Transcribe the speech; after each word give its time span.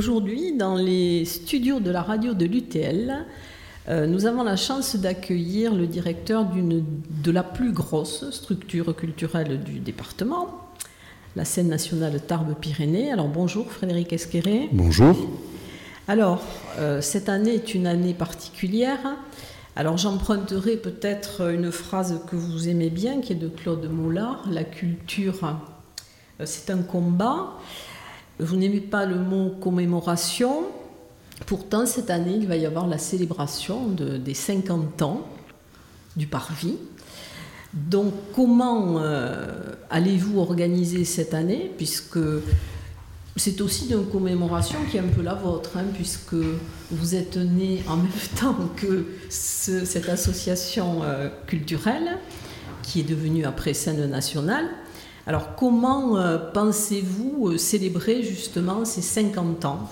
Aujourd'hui, 0.00 0.56
dans 0.56 0.76
les 0.76 1.26
studios 1.26 1.78
de 1.78 1.90
la 1.90 2.00
radio 2.00 2.32
de 2.32 2.46
l'UTL, 2.46 3.26
euh, 3.90 4.06
nous 4.06 4.24
avons 4.24 4.42
la 4.42 4.56
chance 4.56 4.96
d'accueillir 4.96 5.74
le 5.74 5.86
directeur 5.86 6.46
de 6.46 7.30
la 7.30 7.42
plus 7.42 7.70
grosse 7.72 8.30
structure 8.30 8.96
culturelle 8.96 9.62
du 9.62 9.78
département, 9.78 10.70
la 11.36 11.44
scène 11.44 11.68
nationale 11.68 12.18
Tarbes-Pyrénées. 12.18 13.12
Alors 13.12 13.28
bonjour 13.28 13.70
Frédéric 13.70 14.14
Esqueré. 14.14 14.70
Bonjour. 14.72 15.14
Alors, 16.08 16.42
euh, 16.78 17.02
cette 17.02 17.28
année 17.28 17.56
est 17.56 17.74
une 17.74 17.86
année 17.86 18.14
particulière. 18.14 19.18
Alors 19.76 19.98
j'emprunterai 19.98 20.78
peut-être 20.78 21.50
une 21.52 21.70
phrase 21.70 22.22
que 22.30 22.36
vous 22.36 22.70
aimez 22.70 22.88
bien, 22.88 23.20
qui 23.20 23.34
est 23.34 23.36
de 23.36 23.48
Claude 23.48 23.86
Mollard, 23.90 24.46
la 24.50 24.64
culture, 24.64 25.58
euh, 26.40 26.46
c'est 26.46 26.70
un 26.70 26.78
combat. 26.78 27.58
Vous 28.40 28.56
n'aimez 28.56 28.80
pas 28.80 29.04
le 29.04 29.16
mot 29.16 29.50
commémoration. 29.60 30.64
Pourtant, 31.46 31.86
cette 31.86 32.10
année, 32.10 32.34
il 32.36 32.46
va 32.46 32.56
y 32.56 32.66
avoir 32.66 32.86
la 32.86 32.98
célébration 32.98 33.88
des 33.88 34.34
50 34.34 35.02
ans 35.02 35.26
du 36.16 36.26
Parvis. 36.26 36.76
Donc, 37.72 38.12
comment 38.34 38.98
euh, 38.98 39.46
allez-vous 39.90 40.40
organiser 40.40 41.04
cette 41.04 41.34
année? 41.34 41.70
Puisque 41.76 42.18
c'est 43.36 43.60
aussi 43.60 43.90
une 43.90 44.06
commémoration 44.06 44.78
qui 44.90 44.96
est 44.96 45.00
un 45.00 45.04
peu 45.04 45.22
la 45.22 45.34
vôtre, 45.34 45.76
hein, 45.76 45.84
puisque 45.94 46.34
vous 46.90 47.14
êtes 47.14 47.36
né 47.36 47.82
en 47.88 47.96
même 47.96 48.08
temps 48.40 48.56
que 48.76 49.06
cette 49.28 50.08
association 50.08 51.02
euh, 51.02 51.28
culturelle, 51.46 52.18
qui 52.82 53.00
est 53.00 53.04
devenue 53.04 53.44
après 53.44 53.72
scène 53.72 54.04
nationale. 54.10 54.66
Alors 55.30 55.54
comment 55.54 56.16
euh, 56.16 56.38
pensez-vous 56.38 57.50
euh, 57.50 57.56
célébrer 57.56 58.24
justement 58.24 58.84
ces 58.84 59.00
50 59.00 59.64
ans? 59.64 59.88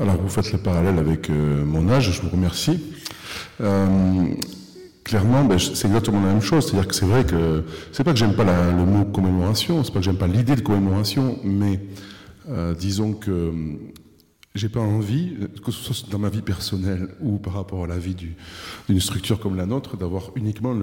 Alors 0.00 0.14
vous 0.14 0.28
faites 0.28 0.52
le 0.52 0.58
parallèle 0.58 0.96
avec 0.96 1.28
euh, 1.28 1.64
mon 1.64 1.88
âge, 1.88 2.12
je 2.12 2.22
vous 2.22 2.28
remercie. 2.28 2.80
clairement, 5.02 5.42
ben, 5.42 5.58
c'est 5.58 5.88
exactement 5.88 6.20
la 6.20 6.28
même 6.28 6.40
chose. 6.40 6.66
C'est-à-dire 6.66 6.86
que 6.86 6.94
c'est 6.94 7.04
vrai 7.04 7.24
que 7.24 7.64
c'est 7.90 8.04
pas 8.04 8.12
que 8.12 8.18
j'aime 8.20 8.36
pas 8.36 8.44
le 8.44 8.84
mot 8.84 9.04
commémoration, 9.06 9.82
c'est 9.82 9.92
pas 9.92 9.98
que 9.98 10.04
j'aime 10.04 10.18
pas 10.18 10.28
l'idée 10.28 10.54
de 10.54 10.60
commémoration, 10.60 11.40
mais 11.42 11.80
disons 12.78 13.14
que 13.14 13.52
j'ai 14.56 14.68
pas 14.68 14.80
envie, 14.80 15.36
que 15.64 15.70
ce 15.70 15.94
soit 15.94 16.10
dans 16.10 16.18
ma 16.18 16.28
vie 16.28 16.42
personnelle 16.42 17.08
ou 17.20 17.38
par 17.38 17.52
rapport 17.52 17.84
à 17.84 17.86
la 17.86 17.98
vie 17.98 18.16
d'une 18.88 19.00
structure 19.00 19.38
comme 19.38 19.56
la 19.56 19.64
nôtre, 19.64 19.96
d'avoir 19.96 20.32
uniquement 20.34 20.74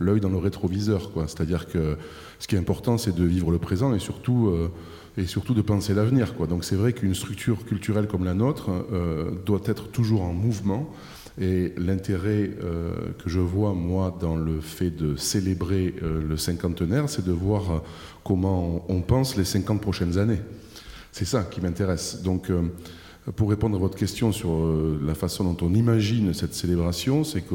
l'œil 0.00 0.20
dans 0.20 0.28
le 0.28 0.38
rétroviseur. 0.38 1.12
C'est-à-dire 1.28 1.68
que 1.68 1.96
ce 2.40 2.48
qui 2.48 2.56
est 2.56 2.58
important, 2.58 2.98
c'est 2.98 3.14
de 3.14 3.24
vivre 3.24 3.52
le 3.52 3.58
présent 3.58 3.94
et 3.94 4.00
surtout, 4.00 4.48
euh, 4.48 4.70
de 5.16 5.62
penser 5.62 5.94
l'avenir. 5.94 6.34
Donc 6.48 6.64
c'est 6.64 6.74
vrai 6.74 6.92
qu'une 6.92 7.14
structure 7.14 7.64
culturelle 7.64 8.08
comme 8.08 8.24
la 8.24 8.34
nôtre 8.34 8.70
euh, 8.92 9.30
doit 9.46 9.62
être 9.66 9.88
toujours 9.88 10.22
en 10.22 10.32
mouvement. 10.32 10.92
Et 11.40 11.74
l'intérêt 11.76 12.50
euh, 12.60 13.12
que 13.22 13.30
je 13.30 13.40
vois, 13.40 13.72
moi, 13.72 14.16
dans 14.20 14.36
le 14.36 14.60
fait 14.60 14.90
de 14.90 15.14
célébrer 15.14 15.94
le 16.02 16.36
cinquantenaire, 16.36 17.08
c'est 17.08 17.24
de 17.24 17.32
voir 17.32 17.82
comment 18.24 18.84
on 18.88 19.00
pense 19.00 19.36
les 19.36 19.44
50 19.44 19.80
prochaines 19.80 20.18
années. 20.18 20.40
C'est 21.18 21.24
ça 21.24 21.44
qui 21.44 21.62
m'intéresse. 21.62 22.20
Donc, 22.22 22.50
euh, 22.50 22.60
pour 23.36 23.48
répondre 23.48 23.74
à 23.74 23.78
votre 23.80 23.96
question 23.96 24.32
sur 24.32 24.50
euh, 24.50 25.00
la 25.02 25.14
façon 25.14 25.44
dont 25.44 25.66
on 25.66 25.72
imagine 25.72 26.34
cette 26.34 26.52
célébration, 26.52 27.24
c'est 27.24 27.40
que 27.40 27.54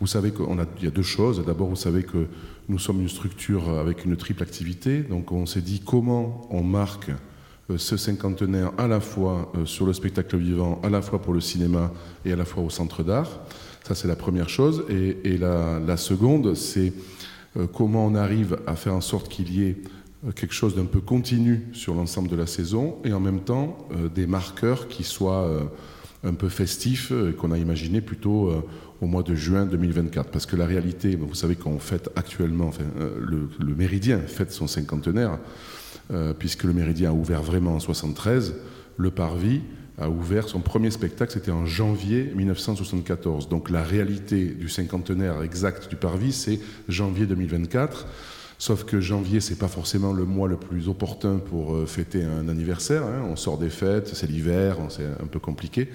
vous 0.00 0.06
savez 0.06 0.30
qu'il 0.30 0.46
y 0.82 0.86
a 0.86 0.90
deux 0.90 1.02
choses. 1.02 1.44
D'abord, 1.44 1.68
vous 1.68 1.76
savez 1.76 2.04
que 2.04 2.26
nous 2.70 2.78
sommes 2.78 3.02
une 3.02 3.10
structure 3.10 3.68
avec 3.68 4.06
une 4.06 4.16
triple 4.16 4.42
activité. 4.42 5.00
Donc, 5.00 5.30
on 5.30 5.44
s'est 5.44 5.60
dit 5.60 5.82
comment 5.84 6.48
on 6.50 6.62
marque 6.62 7.10
euh, 7.68 7.76
ce 7.76 7.98
cinquantenaire 7.98 8.72
à 8.78 8.88
la 8.88 9.00
fois 9.00 9.52
sur 9.66 9.84
le 9.84 9.92
spectacle 9.92 10.38
vivant, 10.38 10.80
à 10.82 10.88
la 10.88 11.02
fois 11.02 11.20
pour 11.20 11.34
le 11.34 11.40
cinéma 11.42 11.92
et 12.24 12.32
à 12.32 12.36
la 12.36 12.46
fois 12.46 12.62
au 12.62 12.70
centre 12.70 13.02
d'art. 13.02 13.28
Ça, 13.86 13.94
c'est 13.94 14.08
la 14.08 14.16
première 14.16 14.48
chose. 14.48 14.86
Et, 14.88 15.36
la, 15.36 15.98
seconde, 15.98 16.54
c'est 16.54 16.94
comment 17.74 18.06
on 18.06 18.14
arrive 18.14 18.58
à 18.66 18.74
faire 18.74 18.94
en 18.94 19.02
sorte 19.02 19.28
qu'il 19.28 19.52
y 19.54 19.64
ait 19.64 19.76
quelque 20.34 20.54
chose 20.54 20.74
d'un 20.74 20.84
peu 20.84 21.00
continu 21.00 21.66
sur 21.72 21.94
l'ensemble 21.94 22.28
de 22.28 22.36
la 22.36 22.46
saison 22.46 22.96
et 23.04 23.12
en 23.12 23.20
même 23.20 23.40
temps 23.40 23.76
euh, 23.92 24.08
des 24.08 24.26
marqueurs 24.26 24.88
qui 24.88 25.04
soient 25.04 25.46
euh, 25.46 25.60
un 26.24 26.34
peu 26.34 26.48
festifs 26.48 27.12
qu'on 27.38 27.52
a 27.52 27.58
imaginé 27.58 28.00
plutôt 28.00 28.50
au 29.00 29.06
mois 29.06 29.22
de 29.22 29.36
juin 29.36 29.64
2024. 29.64 30.30
Parce 30.30 30.44
que 30.44 30.56
la 30.56 30.66
réalité, 30.66 31.14
vous 31.14 31.34
savez 31.34 31.54
qu'on 31.54 31.78
fête 31.78 32.10
actuellement, 32.16 32.66
enfin, 32.66 32.84
le, 33.20 33.74
Méridien 33.76 34.18
fête 34.18 34.50
son 34.50 34.66
cinquantenaire, 34.66 35.38
puisque 36.40 36.64
le 36.64 36.72
Méridien 36.72 37.10
a 37.10 37.12
ouvert 37.12 37.42
vraiment 37.42 37.76
en 37.76 37.80
73, 37.80 38.54
le 38.96 39.10
Parvis 39.12 39.60
a 39.98 40.10
ouvert 40.10 40.48
son 40.48 40.60
premier 40.60 40.90
spectacle, 40.90 41.32
c'était 41.32 41.50
en 41.50 41.64
janvier 41.64 42.30
1974. 42.34 43.48
Donc 43.48 43.70
la 43.70 43.82
réalité 43.82 44.46
du 44.46 44.68
cinquantenaire 44.68 45.42
exact 45.42 45.88
du 45.88 45.96
Parvis, 45.96 46.32
c'est 46.32 46.60
janvier 46.88 47.26
2024. 47.26 48.06
Sauf 48.58 48.84
que 48.84 49.00
janvier, 49.00 49.40
c'est 49.40 49.58
pas 49.58 49.68
forcément 49.68 50.12
le 50.12 50.24
mois 50.24 50.48
le 50.48 50.56
plus 50.56 50.88
opportun 50.88 51.36
pour 51.38 51.74
euh, 51.74 51.86
fêter 51.86 52.24
un 52.24 52.48
anniversaire. 52.48 53.02
Hein. 53.02 53.22
On 53.30 53.36
sort 53.36 53.58
des 53.58 53.68
fêtes, 53.68 54.08
c'est 54.14 54.28
l'hiver, 54.28 54.78
c'est 54.88 55.04
un 55.04 55.26
peu 55.26 55.38
compliqué. 55.38 55.88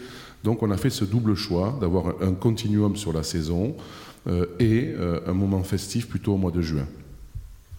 Donc 0.43 0.61
on 0.61 0.69
a 0.69 0.77
fait 0.77 0.91
ce 0.91 1.03
double 1.03 1.35
choix 1.35 1.77
d'avoir 1.81 2.21
un 2.21 2.33
continuum 2.33 2.95
sur 2.95 3.13
la 3.13 3.23
saison 3.23 3.75
euh, 4.27 4.45
et 4.59 4.93
euh, 4.95 5.21
un 5.25 5.33
moment 5.33 5.63
festif 5.63 6.07
plutôt 6.07 6.33
au 6.33 6.37
mois 6.37 6.51
de 6.51 6.61
juin. 6.61 6.85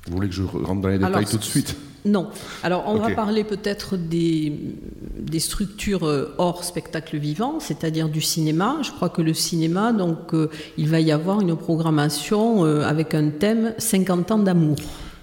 Vous 0.09 0.17
voulez 0.17 0.29
que 0.29 0.35
je 0.35 0.43
rentre 0.43 0.81
dans 0.81 0.89
les 0.89 0.99
détails 0.99 1.27
tout 1.27 1.39
de 1.39 1.45
suite? 1.45 1.77
Non. 2.05 2.31
Alors, 2.65 2.85
on 2.87 2.97
va 2.97 3.11
parler 3.11 3.45
peut-être 3.45 3.97
des, 3.97 4.53
structures 5.39 6.05
euh, 6.05 6.35
hors 6.39 6.65
spectacle 6.65 7.17
vivant, 7.17 7.61
c'est-à-dire 7.61 8.09
du 8.09 8.21
cinéma. 8.21 8.79
Je 8.83 8.91
crois 8.91 9.09
que 9.09 9.23
le 9.23 9.35
cinéma, 9.35 9.93
donc, 9.93 10.35
euh, 10.35 10.51
il 10.77 10.89
va 10.89 11.01
y 11.01 11.13
avoir 11.13 11.41
une 11.41 11.57
programmation 11.57 12.65
euh, 12.65 12.83
avec 12.83 13.15
un 13.15 13.31
thème 13.31 13.75
50 13.79 14.31
ans 14.33 14.39
d'amour. 14.39 14.77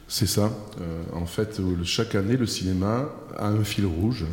C'est 0.07 0.25
ça. 0.25 0.51
en 1.13 1.27
fait, 1.27 1.61
chaque 1.83 2.15
année, 2.15 2.35
le 2.35 2.47
cinéma 2.47 3.09
a 3.37 3.49
un 3.49 3.63
fil 3.63 3.85
rouge. 3.85 4.25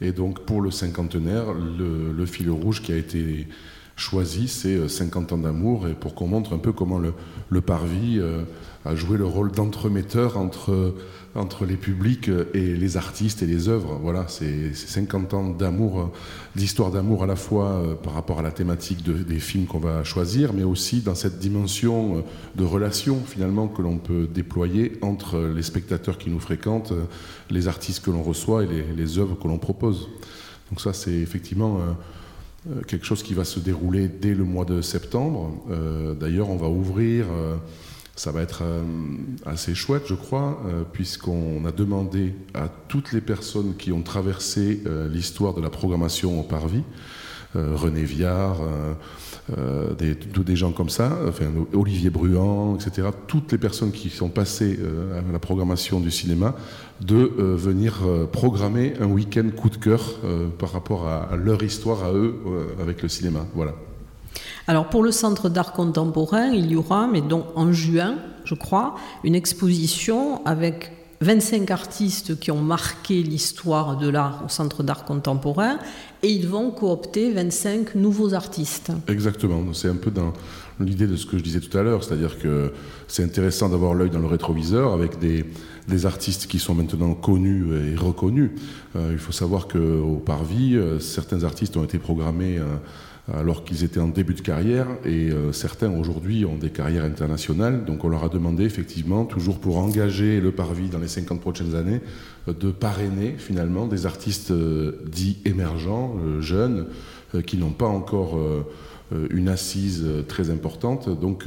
Et 0.00 0.12
donc, 0.12 0.40
pour 0.40 0.60
le 0.60 0.70
cinquantenaire, 0.70 1.46
le, 1.52 2.26
fil 2.26 2.48
rouge 2.50 2.82
qui 2.82 2.92
a 2.92 2.96
été 2.96 3.48
choisi, 3.96 4.46
c'est 4.46 4.88
50 4.88 5.32
ans 5.32 5.38
d'amour, 5.38 5.88
et 5.88 5.94
pour 5.94 6.14
qu'on 6.14 6.28
montre 6.28 6.52
un 6.52 6.58
peu 6.58 6.70
comment 6.70 7.00
le, 7.00 7.14
le 7.50 7.60
parvis 7.60 8.20
a 8.84 8.94
joué 8.94 9.18
le 9.18 9.24
rôle 9.24 9.50
d'entremetteur 9.50 10.38
entre 10.38 10.94
entre 11.34 11.64
les 11.64 11.76
publics 11.76 12.30
et 12.54 12.74
les 12.74 12.96
artistes 12.96 13.42
et 13.42 13.46
les 13.46 13.68
œuvres. 13.68 13.98
Voilà, 14.02 14.26
c'est 14.28 14.74
50 14.74 15.34
ans 15.34 15.50
d'amour, 15.50 16.12
d'histoire 16.56 16.90
d'amour 16.90 17.22
à 17.22 17.26
la 17.26 17.36
fois 17.36 17.66
euh, 17.66 17.94
par 17.94 18.14
rapport 18.14 18.38
à 18.38 18.42
la 18.42 18.50
thématique 18.50 19.02
des 19.02 19.38
films 19.38 19.66
qu'on 19.66 19.78
va 19.78 20.04
choisir, 20.04 20.52
mais 20.52 20.64
aussi 20.64 21.00
dans 21.00 21.14
cette 21.14 21.38
dimension 21.38 22.16
euh, 22.16 22.20
de 22.56 22.64
relation 22.64 23.20
finalement 23.24 23.68
que 23.68 23.82
l'on 23.82 23.98
peut 23.98 24.26
déployer 24.32 24.98
entre 25.02 25.38
les 25.38 25.62
spectateurs 25.62 26.18
qui 26.18 26.30
nous 26.30 26.40
fréquentent, 26.40 26.92
euh, 26.92 27.04
les 27.50 27.68
artistes 27.68 28.04
que 28.04 28.10
l'on 28.10 28.22
reçoit 28.22 28.64
et 28.64 28.68
les, 28.96 29.18
œuvres 29.18 29.38
que 29.38 29.48
l'on 29.48 29.58
propose. 29.58 30.08
Donc 30.70 30.80
ça, 30.80 30.92
c'est 30.92 31.14
effectivement 31.14 31.80
quelque 32.86 33.06
chose 33.06 33.22
qui 33.22 33.32
va 33.32 33.44
se 33.44 33.58
dérouler 33.58 34.06
dès 34.06 34.34
le 34.34 34.44
mois 34.44 34.66
de 34.66 34.82
septembre. 34.82 35.50
D'ailleurs, 36.20 36.50
on 36.50 36.56
va 36.56 36.68
ouvrir 36.68 37.24
ça 38.18 38.32
va 38.32 38.42
être 38.42 38.62
euh, 38.64 38.82
assez 39.46 39.76
chouette, 39.76 40.02
je 40.06 40.14
crois, 40.14 40.60
euh, 40.66 40.82
puisqu'on 40.92 41.64
a 41.64 41.70
demandé 41.70 42.34
à 42.52 42.66
toutes 42.88 43.12
les 43.12 43.20
personnes 43.20 43.76
qui 43.76 43.92
ont 43.92 44.02
traversé 44.02 44.82
euh, 44.86 45.08
l'histoire 45.08 45.54
de 45.54 45.60
la 45.60 45.70
programmation 45.70 46.40
au 46.40 46.42
Parvis, 46.42 46.82
René 47.54 48.02
Viard, 48.02 48.58
des, 49.98 50.56
gens 50.56 50.70
comme 50.70 50.90
ça, 50.90 51.18
enfin, 51.26 51.46
Olivier 51.72 52.10
Bruand, 52.10 52.76
etc., 52.76 53.08
toutes 53.26 53.52
les 53.52 53.58
personnes 53.58 53.90
qui 53.90 54.10
sont 54.10 54.28
passées 54.28 54.78
à 55.16 55.32
la 55.32 55.38
programmation 55.38 55.98
du 55.98 56.10
cinéma, 56.10 56.54
de 57.00 57.16
venir 57.16 58.00
programmer 58.32 58.92
un 59.00 59.06
week-end 59.06 59.48
coup 59.56 59.70
de 59.70 59.78
cœur 59.78 60.20
par 60.58 60.72
rapport 60.72 61.08
à, 61.08 61.22
à, 61.32 61.36
leur 61.36 61.62
histoire 61.62 62.04
à 62.04 62.12
eux 62.12 62.34
avec 62.82 63.02
le 63.02 63.08
cinéma. 63.08 63.46
Voilà. 63.54 63.72
Alors 64.68 64.90
pour 64.90 65.02
le 65.02 65.12
Centre 65.12 65.48
d'art 65.48 65.72
contemporain, 65.72 66.48
il 66.48 66.70
y 66.70 66.76
aura, 66.76 67.06
mais 67.06 67.22
donc 67.22 67.46
en 67.54 67.72
juin, 67.72 68.16
je 68.44 68.54
crois, 68.54 68.96
une 69.24 69.34
exposition 69.34 70.44
avec 70.44 70.92
25 71.22 71.70
artistes 71.70 72.38
qui 72.38 72.50
ont 72.50 72.60
marqué 72.60 73.22
l'histoire 73.22 73.96
de 73.96 74.10
l'art 74.10 74.42
au 74.44 74.50
Centre 74.50 74.82
d'art 74.82 75.06
contemporain 75.06 75.78
et 76.22 76.28
ils 76.28 76.46
vont 76.46 76.70
coopter 76.70 77.32
25 77.32 77.94
nouveaux 77.94 78.34
artistes. 78.34 78.92
Exactement, 79.08 79.72
c'est 79.72 79.88
un 79.88 79.96
peu 79.96 80.10
dans 80.10 80.34
l'idée 80.80 81.06
de 81.06 81.16
ce 81.16 81.24
que 81.24 81.38
je 81.38 81.42
disais 81.42 81.60
tout 81.60 81.76
à 81.76 81.82
l'heure, 81.82 82.04
c'est-à-dire 82.04 82.38
que 82.38 82.74
c'est 83.08 83.24
intéressant 83.24 83.70
d'avoir 83.70 83.94
l'œil 83.94 84.10
dans 84.10 84.20
le 84.20 84.26
rétroviseur 84.26 84.92
avec 84.92 85.18
des, 85.18 85.46
artistes 86.04 86.46
qui 86.46 86.58
sont 86.58 86.74
maintenant 86.74 87.14
connus 87.14 87.68
et 87.90 87.96
reconnus. 87.96 88.50
Euh, 88.94 89.08
il 89.12 89.18
faut 89.18 89.32
savoir 89.32 89.66
qu'au 89.66 90.22
Parvis, 90.24 90.76
euh, 90.76 91.00
certains 91.00 91.42
artistes 91.42 91.78
ont 91.78 91.84
été 91.84 91.98
programmés. 91.98 92.58
Euh, 92.58 92.76
alors 93.32 93.64
qu'ils 93.64 93.84
étaient 93.84 94.00
en 94.00 94.08
début 94.08 94.34
de 94.34 94.40
carrière 94.40 94.86
et 95.04 95.30
certains 95.52 95.92
aujourd'hui 95.92 96.44
ont 96.44 96.56
des 96.56 96.70
carrières 96.70 97.04
internationales. 97.04 97.84
Donc 97.84 98.04
on 98.04 98.08
leur 98.08 98.24
a 98.24 98.28
demandé 98.28 98.64
effectivement, 98.64 99.24
toujours 99.24 99.58
pour 99.58 99.78
engager 99.78 100.40
le 100.40 100.50
parvis 100.52 100.88
dans 100.88 100.98
les 100.98 101.08
50 101.08 101.40
prochaines 101.40 101.74
années, 101.74 102.00
de 102.46 102.70
parrainer 102.70 103.34
finalement 103.36 103.86
des 103.86 104.06
artistes 104.06 104.52
dits 105.06 105.38
émergents, 105.44 106.16
jeunes, 106.40 106.86
qui 107.46 107.58
n'ont 107.58 107.72
pas 107.72 107.88
encore 107.88 108.38
une 109.30 109.48
assise 109.48 110.06
très 110.26 110.50
importante. 110.50 111.08
Donc 111.20 111.46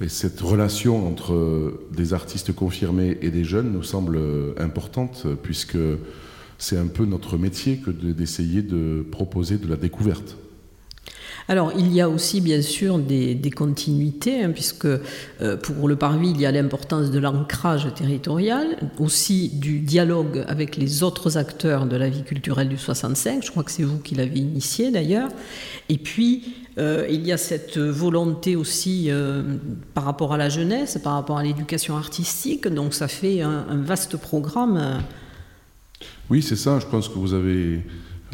et 0.00 0.08
cette 0.08 0.40
relation 0.40 1.06
entre 1.06 1.74
des 1.94 2.14
artistes 2.14 2.54
confirmés 2.54 3.18
et 3.20 3.30
des 3.30 3.44
jeunes 3.44 3.70
nous 3.70 3.82
semble 3.82 4.18
importante, 4.58 5.26
puisque 5.42 5.76
c'est 6.56 6.78
un 6.78 6.86
peu 6.86 7.04
notre 7.04 7.36
métier 7.36 7.76
que 7.76 7.90
d'essayer 7.90 8.62
de 8.62 9.04
proposer 9.10 9.58
de 9.58 9.68
la 9.68 9.76
découverte. 9.76 10.38
Alors, 11.50 11.72
il 11.76 11.92
y 11.92 12.00
a 12.00 12.08
aussi 12.08 12.40
bien 12.40 12.62
sûr 12.62 12.96
des, 12.96 13.50
continuités, 13.50 14.44
hein, 14.44 14.52
puisque 14.52 14.84
euh, 14.86 15.56
pour 15.56 15.88
le 15.88 15.96
Parvis, 15.96 16.30
il 16.30 16.40
y 16.40 16.46
a 16.46 16.52
l'importance 16.52 17.10
de 17.10 17.18
l'ancrage 17.18 17.92
territorial, 17.92 18.78
aussi 19.00 19.48
du 19.48 19.80
dialogue 19.80 20.44
avec 20.46 20.76
les 20.76 21.02
autres 21.02 21.38
acteurs 21.38 21.86
de 21.86 21.96
la 21.96 22.08
vie 22.08 22.22
culturelle 22.22 22.68
du 22.68 22.78
65. 22.78 23.44
Je 23.44 23.50
crois 23.50 23.64
que 23.64 23.72
c'est 23.72 23.82
vous 23.82 23.98
qui 23.98 24.14
l'avez 24.14 24.38
initié 24.38 24.92
d'ailleurs. 24.92 25.28
Et 25.88 25.98
puis, 25.98 26.54
euh, 26.78 27.04
il 27.10 27.26
y 27.26 27.32
a 27.32 27.36
cette 27.36 27.78
volonté 27.78 28.54
aussi 28.54 29.06
euh, 29.08 29.42
par 29.92 30.04
rapport 30.04 30.32
à 30.32 30.36
la 30.36 30.50
jeunesse, 30.50 31.00
par 31.02 31.14
rapport 31.14 31.38
à 31.38 31.42
l'éducation 31.42 31.96
artistique. 31.96 32.68
Donc, 32.68 32.94
ça 32.94 33.08
fait 33.08 33.42
un, 33.42 33.64
vaste 33.82 34.16
programme. 34.16 35.02
Oui, 36.30 36.42
c'est 36.42 36.54
ça. 36.54 36.78
Je 36.78 36.86
pense 36.86 37.08
que 37.08 37.18
vous 37.18 37.34
avez, 37.34 37.80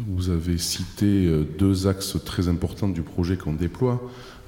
vous 0.05 0.29
avez 0.29 0.57
cité 0.57 1.25
euh, 1.25 1.43
deux 1.57 1.87
axes 1.87 2.17
très 2.23 2.47
importants 2.47 2.89
du 2.89 3.01
projet 3.01 3.37
qu'on 3.37 3.53
déploie. 3.53 4.01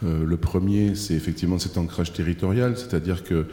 le 0.03 0.37
premier, 0.37 0.95
c'est 0.95 1.13
effectivement 1.13 1.59
cet 1.59 1.77
ancrage 1.77 2.13
territorial, 2.13 2.77
c'est-à-dire 2.77 3.23
que 3.23 3.47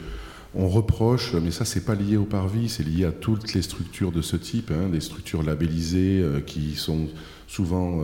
on 0.54 0.68
reproche, 0.68 1.34
mais 1.34 1.50
ça 1.50 1.64
c'est 1.64 1.84
pas 1.84 1.94
lié 1.94 2.16
au 2.16 2.24
parvis, 2.24 2.68
c'est 2.68 2.84
lié 2.84 3.04
à 3.04 3.12
toutes 3.12 3.52
les 3.52 3.62
structures 3.62 4.12
de 4.12 4.22
ce 4.22 4.36
type, 4.36 4.70
hein, 4.70 4.88
des 4.88 5.00
structures 5.00 5.42
labellisées 5.42 6.24
qui 6.46 6.76
sont 6.76 7.08
souvent 7.48 8.00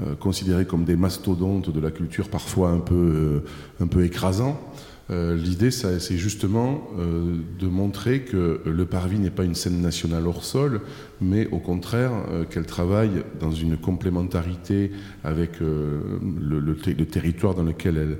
euh, 0.00 0.14
considérés 0.14 0.64
comme 0.64 0.84
des 0.84 0.96
mastodontes 0.96 1.68
de 1.68 1.78
la 1.78 1.90
culture, 1.90 2.30
parfois 2.30 2.70
un 2.70 2.78
peu, 2.78 2.94
euh, 2.94 3.44
un 3.78 3.86
peu 3.86 4.06
écrasants. 4.06 4.58
Euh, 5.12 5.36
l'idée, 5.36 5.70
c'est 5.70 6.16
justement 6.16 6.88
de 6.96 7.66
montrer 7.66 8.22
que 8.22 8.60
le 8.64 8.84
Parvis 8.86 9.18
n'est 9.18 9.30
pas 9.30 9.44
une 9.44 9.54
scène 9.54 9.80
nationale 9.80 10.26
hors 10.26 10.44
sol, 10.44 10.80
mais 11.20 11.46
au 11.52 11.58
contraire 11.58 12.12
qu'elle 12.50 12.66
travaille 12.66 13.22
dans 13.38 13.52
une 13.52 13.76
complémentarité 13.76 14.90
avec 15.22 15.60
le, 15.60 16.74
territoire 17.04 17.54
dans 17.54 17.62
lequel 17.62 17.96
elle, 17.98 18.18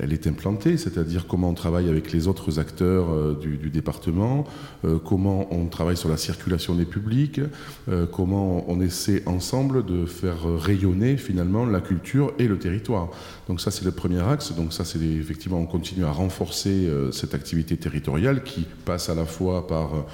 elle 0.00 0.12
est 0.12 0.26
implantée, 0.26 0.76
c'est-à-dire 0.76 1.26
comment 1.26 1.50
on 1.50 1.54
travaille 1.54 1.88
avec 1.88 2.12
les 2.12 2.28
autres 2.28 2.58
acteurs 2.58 3.10
euh, 3.10 3.38
du, 3.38 3.70
département, 3.70 4.44
euh, 4.84 4.98
comment 4.98 5.52
on 5.52 5.66
travaille 5.66 5.96
sur 5.96 6.08
la 6.08 6.16
circulation 6.16 6.74
des 6.74 6.84
publics, 6.84 7.40
euh, 7.88 8.06
comment 8.06 8.64
on 8.68 8.80
essaie 8.80 9.22
ensemble 9.26 9.84
de 9.84 10.06
faire 10.06 10.44
rayonner 10.58 11.16
finalement 11.16 11.66
la 11.66 11.80
culture 11.80 12.32
et 12.38 12.48
le 12.48 12.58
territoire. 12.58 13.10
Donc 13.48 13.60
ça 13.60 13.70
c'est 13.70 13.84
le 13.84 13.92
premier 13.92 14.20
axe, 14.20 14.52
donc 14.52 14.72
ça 14.72 14.84
c'est 14.84 15.00
effectivement 15.00 15.58
on 15.58 15.66
continue 15.66 16.04
à 16.04 16.12
renforcer 16.12 16.88
cette 17.12 17.34
activité 17.34 17.76
territoriale 17.76 18.42
qui 18.42 18.66
passe 18.84 19.08
à 19.08 19.14
la 19.14 19.24
fois 19.24 19.66
par 19.66 20.06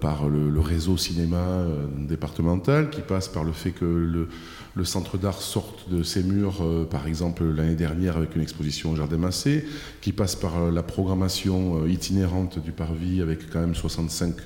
par 0.00 0.28
le, 0.28 0.60
réseau 0.60 0.96
cinéma 0.96 1.64
départemental, 1.96 2.90
qui 2.90 3.00
passe 3.00 3.28
par 3.28 3.44
le 3.44 3.52
fait 3.52 3.70
que 3.70 3.84
le, 3.84 4.84
centre 4.84 5.18
d'art 5.18 5.40
sorte 5.40 5.90
de 5.90 6.02
ses 6.02 6.22
murs, 6.22 6.62
euh, 6.62 6.84
par 6.84 7.08
exemple 7.08 7.44
l'année 7.44 7.74
dernière 7.74 8.16
avec 8.16 8.36
une 8.36 8.42
exposition 8.42 8.92
au 8.92 8.96
Jardin 8.96 9.18
Massé, 9.18 9.64
qui 10.00 10.12
passe 10.12 10.36
par 10.36 10.56
euh, 10.56 10.70
la 10.70 10.84
programmation 10.84 11.82
euh, 11.82 11.88
itinérante 11.88 12.60
du 12.60 12.70
Parvis 12.70 13.20
avec 13.20 13.50
quand 13.50 13.60
même 13.60 13.74
65 13.74 14.36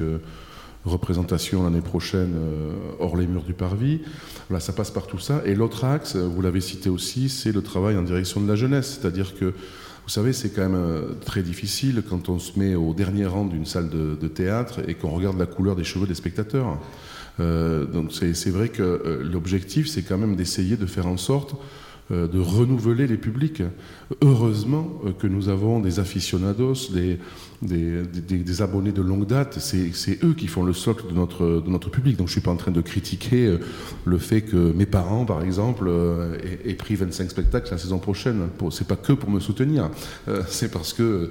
représentations 0.84 1.62
l'année 1.62 1.80
prochaine 1.80 2.34
hors 2.98 3.16
les 3.16 3.26
murs 3.28 3.44
du 3.44 3.54
Parvis. 3.54 4.00
Voilà, 4.48 4.60
ça 4.60 4.72
passe 4.72 4.90
par 4.90 5.06
tout 5.06 5.18
ça. 5.18 5.40
Et 5.44 5.54
l'autre 5.54 5.84
axe, 5.84 6.16
vous 6.16 6.42
l'avez 6.42 6.60
cité 6.60 6.90
aussi, 6.90 7.28
c'est 7.28 7.52
le 7.52 7.62
travail 7.62 7.96
en 7.96 8.02
direction 8.02 8.40
de 8.40 8.48
la 8.48 8.56
jeunesse. 8.56 8.98
C'est-à-dire 9.00 9.36
que, 9.36 9.54
vous 10.04 10.10
savez, 10.10 10.32
c'est 10.32 10.50
quand 10.50 10.68
même 10.68 11.14
très 11.24 11.42
difficile 11.42 12.02
quand 12.08 12.28
on 12.28 12.38
se 12.38 12.58
met 12.58 12.74
au 12.74 12.92
dernier 12.92 13.26
rang 13.26 13.44
d'une 13.44 13.66
salle 13.66 13.88
de 13.88 14.28
théâtre 14.28 14.80
et 14.88 14.94
qu'on 14.94 15.10
regarde 15.10 15.38
la 15.38 15.46
couleur 15.46 15.76
des 15.76 15.84
cheveux 15.84 16.06
des 16.06 16.14
spectateurs. 16.16 16.78
Euh, 17.40 17.86
donc 17.86 18.12
c'est 18.12 18.50
vrai 18.50 18.68
que 18.68 18.82
euh, 18.82 19.22
l'objectif, 19.22 19.88
c'est 19.88 20.02
quand 20.02 20.18
même 20.18 20.36
d'essayer 20.36 20.76
de 20.76 20.86
faire 20.86 21.06
en 21.06 21.16
sorte 21.16 21.54
euh, 21.54 21.56
de 22.10 22.38
renouveler 22.38 23.06
les 23.06 23.16
publics. 23.16 23.62
Heureusement 24.22 25.00
que 25.18 25.26
nous 25.26 25.48
avons 25.48 25.80
des 25.80 25.98
aficionados, 25.98 26.90
des, 26.92 27.18
des, 27.62 28.62
abonnés 28.62 28.92
de 28.92 29.00
longue 29.00 29.26
date. 29.26 29.58
C'est 29.60 30.22
eux 30.24 30.34
qui 30.34 30.46
font 30.46 30.62
le 30.62 30.72
socle 30.72 31.08
de 31.08 31.14
notre, 31.14 31.62
de 31.64 31.70
notre 31.70 31.90
public. 31.90 32.16
Donc 32.16 32.26
je 32.26 32.32
ne 32.32 32.34
suis 32.34 32.40
pas 32.42 32.50
en 32.50 32.56
train 32.56 32.72
de 32.72 32.80
critiquer 32.80 33.56
le 34.04 34.18
fait 34.18 34.42
que 34.42 34.72
mes 34.72 34.84
parents, 34.84 35.24
par 35.24 35.42
exemple, 35.42 35.90
aient, 36.64 36.74
pris 36.74 36.96
25 36.96 37.30
spectacles 37.30 37.70
la 37.70 37.78
saison 37.78 37.98
prochaine. 37.98 38.48
C'est 38.70 38.88
pas 38.88 38.96
que 38.96 39.12
pour 39.12 39.30
me 39.30 39.40
soutenir. 39.40 39.90
C'est 40.48 40.70
parce 40.70 40.92
que 40.92 41.30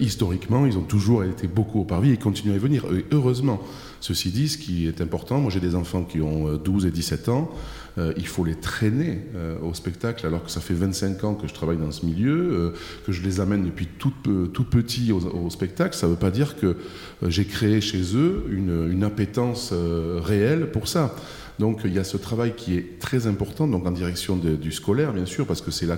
historiquement, 0.00 0.64
ils 0.64 0.78
ont 0.78 0.82
toujours 0.82 1.24
été 1.24 1.46
beaucoup 1.48 1.80
au 1.80 1.84
parvis 1.84 2.12
et 2.12 2.16
continuent 2.16 2.52
à 2.52 2.56
y 2.56 2.58
venir. 2.58 2.86
heureusement. 3.12 3.60
Ceci 4.04 4.30
dit, 4.30 4.50
ce 4.50 4.58
qui 4.58 4.86
est 4.86 5.00
important, 5.00 5.40
moi 5.40 5.50
j'ai 5.50 5.60
des 5.60 5.74
enfants 5.74 6.04
qui 6.04 6.20
ont 6.20 6.56
12 6.56 6.84
euh, 6.84 6.88
et 6.88 6.90
17 6.90 7.30
ans, 7.30 7.50
euh, 7.98 8.12
il 8.16 8.26
faut 8.26 8.44
les 8.44 8.54
traîner 8.54 9.20
euh, 9.36 9.56
au 9.62 9.74
spectacle 9.74 10.26
alors 10.26 10.44
que 10.44 10.50
ça 10.50 10.60
fait 10.60 10.74
25 10.74 11.24
ans 11.24 11.34
que 11.34 11.46
je 11.46 11.54
travaille 11.54 11.76
dans 11.76 11.90
ce 11.92 12.04
milieu, 12.04 12.74
que 13.06 13.12
je 13.12 13.22
les 13.22 13.40
amène 13.40 13.64
depuis 13.64 13.86
tout, 13.86 14.10
petit 14.10 15.12
au, 15.12 15.50
spectacle. 15.50 15.94
Ça 15.96 16.06
ne 16.06 16.12
veut 16.12 16.18
pas 16.18 16.30
dire 16.30 16.56
que 16.56 16.76
j'ai 17.22 17.44
créé 17.44 17.80
chez 17.80 18.16
eux 18.16 18.44
une, 18.50 18.90
une 18.90 19.04
appétence 19.04 19.72
réelle 19.72 20.70
pour 20.70 20.88
ça. 20.88 21.14
Donc 21.58 21.82
il 21.84 21.92
y 21.92 21.98
a 21.98 22.04
ce 22.04 22.16
travail 22.16 22.54
qui 22.56 22.76
est 22.76 22.98
très 22.98 23.26
important, 23.26 23.68
donc 23.68 23.86
en 23.86 23.92
direction 23.92 24.36
du 24.36 24.72
scolaire 24.72 25.12
bien 25.12 25.26
sûr, 25.26 25.46
parce 25.46 25.60
que 25.60 25.70
c'est 25.70 25.86
là 25.86 25.96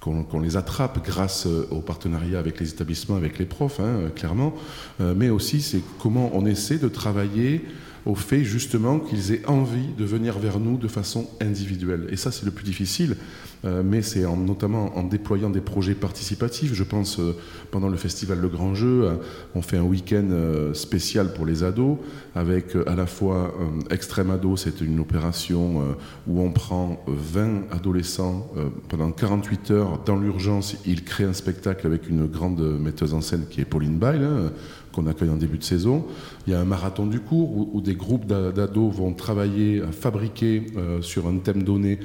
qu'on 0.00 0.40
les 0.40 0.56
attrape 0.56 1.04
grâce 1.04 1.46
euh, 1.46 1.66
au 1.70 1.80
partenariat 1.80 2.38
avec 2.38 2.60
les 2.60 2.70
établissements, 2.70 3.16
avec 3.16 3.38
les 3.38 3.46
profs, 3.46 3.80
hein, 3.80 3.84
euh, 3.84 4.08
clairement, 4.10 4.54
euh, 5.00 5.14
mais 5.16 5.30
aussi 5.30 5.62
c'est 5.62 5.80
comment 5.98 6.30
on 6.34 6.44
essaie 6.44 6.76
de 6.76 6.88
travailler 6.88 7.64
au 8.06 8.14
fait 8.14 8.44
justement 8.44 8.98
qu'ils 8.98 9.32
aient 9.32 9.46
envie 9.46 9.88
de 9.96 10.04
venir 10.04 10.38
vers 10.38 10.60
nous 10.60 10.76
de 10.76 10.88
façon 10.88 11.26
individuelle. 11.40 12.06
Et 12.10 12.16
ça, 12.16 12.30
c'est 12.30 12.44
le 12.44 12.50
plus 12.50 12.64
difficile, 12.64 13.16
euh, 13.64 13.82
mais 13.84 14.02
c'est 14.02 14.24
notamment 14.36 14.96
en 14.96 15.04
déployant 15.04 15.48
des 15.48 15.62
projets 15.62 15.94
participatifs. 15.94 16.74
Je 16.74 16.84
pense, 16.84 17.18
euh, 17.18 17.34
pendant 17.70 17.88
le 17.88 17.96
festival 17.96 18.40
Le 18.40 18.48
Grand 18.48 18.74
Jeu, 18.74 19.04
euh, 19.04 19.14
on 19.54 19.62
fait 19.62 19.78
un 19.78 19.82
week-end 19.82 20.28
spécial 20.74 21.32
pour 21.32 21.46
les 21.46 21.64
ados, 21.64 21.96
avec 22.34 22.76
à 22.86 22.94
la 22.94 23.06
fois 23.06 23.54
Extrême 23.90 24.30
Ado, 24.30 24.56
c'est 24.56 24.80
une 24.80 25.00
opération 25.00 25.96
où 26.26 26.40
on 26.40 26.50
prend 26.50 27.02
20 27.06 27.70
adolescents 27.70 28.50
pendant 28.88 29.10
48 29.10 29.70
heures 29.70 30.00
dans 30.04 30.16
l'urgence, 30.16 30.76
ils 30.86 31.04
créent 31.04 31.24
un 31.24 31.32
spectacle 31.32 31.86
avec 31.86 32.08
une 32.08 32.26
grande 32.26 32.60
metteuse 32.80 33.14
en 33.14 33.20
scène 33.20 33.46
qui 33.48 33.60
est 33.60 33.64
Pauline 33.64 33.98
Bail, 33.98 34.22
hein, 34.24 34.52
qu'on 34.94 35.06
accueille 35.06 35.30
en 35.30 35.36
début 35.36 35.58
de 35.58 35.64
saison. 35.64 36.04
Il 36.46 36.52
y 36.52 36.56
a 36.56 36.60
un 36.60 36.64
marathon 36.64 37.06
du 37.06 37.20
cours 37.20 37.74
où, 37.74 37.80
des 37.80 37.94
groupes 37.94 38.26
d'ados 38.26 38.94
vont 38.94 39.12
travailler 39.12 39.82
à 39.82 39.92
fabriquer 39.92 40.66
euh, 40.76 41.02
sur 41.02 41.26
un 41.26 41.38
thème 41.38 41.62
donné 41.62 41.98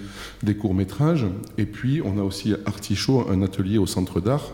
des 0.43 0.55
courts-métrages. 0.55 1.25
Et 1.58 1.65
puis, 1.65 2.01
on 2.03 2.17
a 2.17 2.24
aussi 2.24 2.53
Artichaut, 2.65 3.27
un 3.29 3.41
atelier 3.41 3.77
au 3.77 3.86
centre 3.86 4.19
d'art 4.19 4.51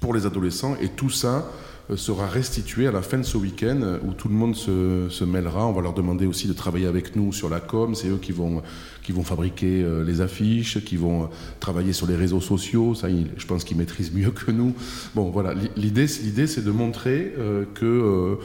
pour 0.00 0.14
les 0.14 0.26
adolescents. 0.26 0.76
Et 0.80 0.88
tout 0.88 1.10
ça 1.10 1.36
euh, 1.36 1.63
sera 1.96 2.26
restitué 2.26 2.86
à 2.86 2.92
la 2.92 3.02
fin 3.02 3.18
de 3.18 3.24
ce 3.24 3.36
week-end 3.36 3.80
euh, 3.82 3.98
où 4.04 4.12
tout 4.12 4.28
le 4.28 4.34
monde 4.34 4.56
se, 4.56 5.24
mêlera. 5.24 5.66
On 5.66 5.72
va 5.72 5.82
leur 5.82 5.92
demander 5.92 6.26
aussi 6.26 6.48
de 6.48 6.52
travailler 6.52 6.86
avec 6.86 7.14
nous 7.14 7.32
sur 7.32 7.48
la 7.48 7.60
com. 7.60 7.94
C'est 7.94 8.08
eux 8.08 8.18
qui 8.20 8.32
vont, 8.32 8.62
qui 9.02 9.12
vont 9.12 9.22
fabriquer 9.22 9.82
euh, 9.82 10.02
les 10.04 10.20
affiches, 10.20 10.82
qui 10.84 10.96
vont 10.96 11.28
travailler 11.60 11.92
sur 11.92 12.06
les 12.06 12.16
réseaux 12.16 12.40
sociaux. 12.40 12.94
Ça, 12.94 13.08
je 13.10 13.46
pense 13.46 13.64
qu'ils 13.64 13.76
maîtrisent 13.76 14.12
mieux 14.12 14.30
que 14.30 14.50
nous. 14.50 14.74
Bon, 15.14 15.30
voilà. 15.30 15.54
L'idée, 15.76 16.06
c'est 16.06 16.64
de 16.64 16.70
montrer 16.70 17.34
que 17.74 18.38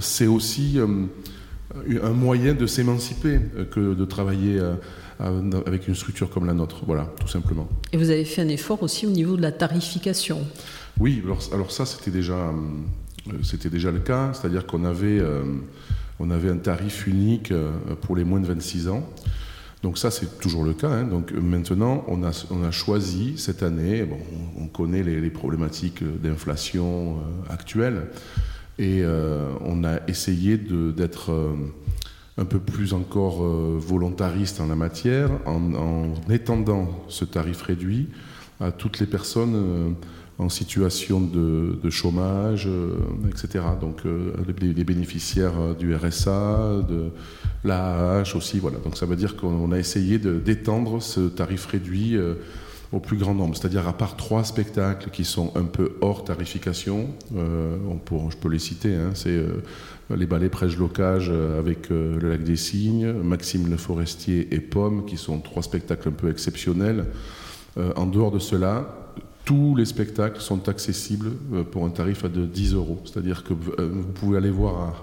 c'est 0.00 0.26
aussi 0.26 0.78
un 0.80 2.10
moyen 2.10 2.54
de 2.54 2.66
s'émanciper 2.66 3.40
que 3.70 3.94
de 3.94 4.04
travailler 4.04 4.60
avec 5.18 5.88
une 5.88 5.94
structure 5.94 6.30
comme 6.30 6.46
la 6.46 6.54
nôtre. 6.54 6.82
Voilà, 6.86 7.12
tout 7.20 7.28
simplement. 7.28 7.68
Et 7.92 7.96
vous 7.96 8.10
avez 8.10 8.24
fait 8.24 8.42
un 8.42 8.48
effort 8.48 8.82
aussi 8.82 9.06
au 9.06 9.10
niveau 9.10 9.36
de 9.36 9.42
la 9.42 9.52
tarification. 9.52 10.40
Oui, 11.00 11.22
alors, 11.52 11.72
ça 11.72 11.86
c'était 11.86 12.12
déjà, 12.12 12.52
euh, 13.26 13.58
déjà 13.70 13.90
le 13.90 13.98
cas, 13.98 14.32
c'est-à-dire 14.32 14.66
qu'on 14.66 14.84
avait, 14.84 15.18
euh, 15.18 15.42
avait 16.20 16.50
un 16.50 16.56
tarif 16.56 17.06
unique 17.06 17.50
euh, 17.50 17.72
pour 18.00 18.14
les 18.14 18.24
moins 18.24 18.40
de 18.40 18.46
26 18.46 18.88
ans. 18.88 19.04
Donc 19.82 19.98
ça, 19.98 20.10
c'est 20.10 20.38
toujours 20.38 20.64
le 20.64 20.72
cas. 20.72 20.88
Hein. 20.88 21.04
Donc 21.04 21.32
maintenant, 21.32 22.04
on 22.06 22.22
a, 22.22 22.30
on 22.50 22.62
a 22.62 22.70
choisi 22.70 23.34
cette 23.36 23.62
année, 23.62 24.04
bon, 24.04 24.18
on 24.58 24.66
connaît 24.66 25.02
les, 25.02 25.30
problématiques 25.30 26.02
d'inflation 26.22 27.18
actuelles, 27.50 28.06
et 28.78 29.04
on 29.60 29.84
a 29.84 30.00
essayé 30.08 30.56
d'être 30.56 31.54
un 32.38 32.44
peu 32.46 32.58
plus 32.60 32.94
encore 32.94 33.42
volontariste 33.42 34.62
en 34.62 34.68
la 34.68 34.74
matière, 34.74 35.28
en, 35.44 36.14
étendant 36.30 37.04
ce 37.08 37.26
tarif 37.26 37.60
réduit 37.60 38.08
à 38.60 38.72
toutes 38.72 39.00
les 39.00 39.06
personnes 39.06 39.96
en 40.38 40.48
situation 40.48 41.20
de, 41.20 41.90
chômage, 41.90 42.68
etc. 43.28 43.64
Donc 43.80 44.02
les, 44.58 44.84
bénéficiaires 44.84 45.76
du 45.78 45.94
RSA, 45.94 46.82
de 46.88 47.10
l'AAH 47.62 48.34
aussi. 48.34 48.58
Voilà. 48.58 48.78
Donc 48.78 48.96
ça 48.96 49.06
veut 49.06 49.16
dire 49.16 49.36
qu'on 49.36 49.70
a 49.70 49.78
essayé 49.78 50.18
d'étendre 50.18 51.00
ce 51.00 51.20
tarif 51.28 51.66
réduit 51.66 52.18
au 52.94 53.00
plus 53.00 53.16
grand 53.16 53.34
nombre. 53.34 53.56
C'est-à-dire 53.56 53.86
à 53.88 53.92
part 53.92 54.16
trois 54.16 54.44
spectacles 54.44 55.10
qui 55.10 55.24
sont 55.24 55.52
un 55.56 55.64
peu 55.64 55.96
hors 56.00 56.24
tarification, 56.24 57.08
euh, 57.36 57.76
on 57.88 58.30
je 58.30 58.36
peux 58.36 58.48
les 58.48 58.58
citer, 58.58 58.94
hein, 58.94 59.10
c'est 59.14 59.30
euh, 59.30 59.62
les 60.14 60.26
ballets 60.26 60.48
Prêche 60.48 60.76
Locage 60.78 61.28
euh, 61.30 61.58
avec 61.58 61.88
le 61.90 62.18
Lac 62.18 62.44
des 62.44 62.56
Cygnes, 62.56 63.12
Maxime 63.12 63.68
Le 63.68 63.76
Forestier 63.76 64.54
et 64.54 64.60
Pomme, 64.60 65.04
qui 65.06 65.16
sont 65.16 65.40
trois 65.40 65.62
spectacles 65.62 66.08
un 66.08 66.12
peu 66.12 66.30
exceptionnels. 66.30 67.06
en 67.96 68.06
dehors 68.06 68.30
de 68.30 68.38
cela, 68.38 69.03
tous 69.44 69.74
les 69.76 69.84
spectacles 69.84 70.40
sont 70.40 70.68
accessibles 70.68 71.32
pour 71.70 71.84
un 71.84 71.90
tarif 71.90 72.24
de 72.24 72.46
10 72.46 72.74
euros. 72.74 73.00
C'est-à-dire 73.04 73.44
que 73.44 73.52
vous 73.52 74.12
pouvez 74.14 74.38
aller 74.38 74.50
voir 74.50 74.80
à, 74.80 74.94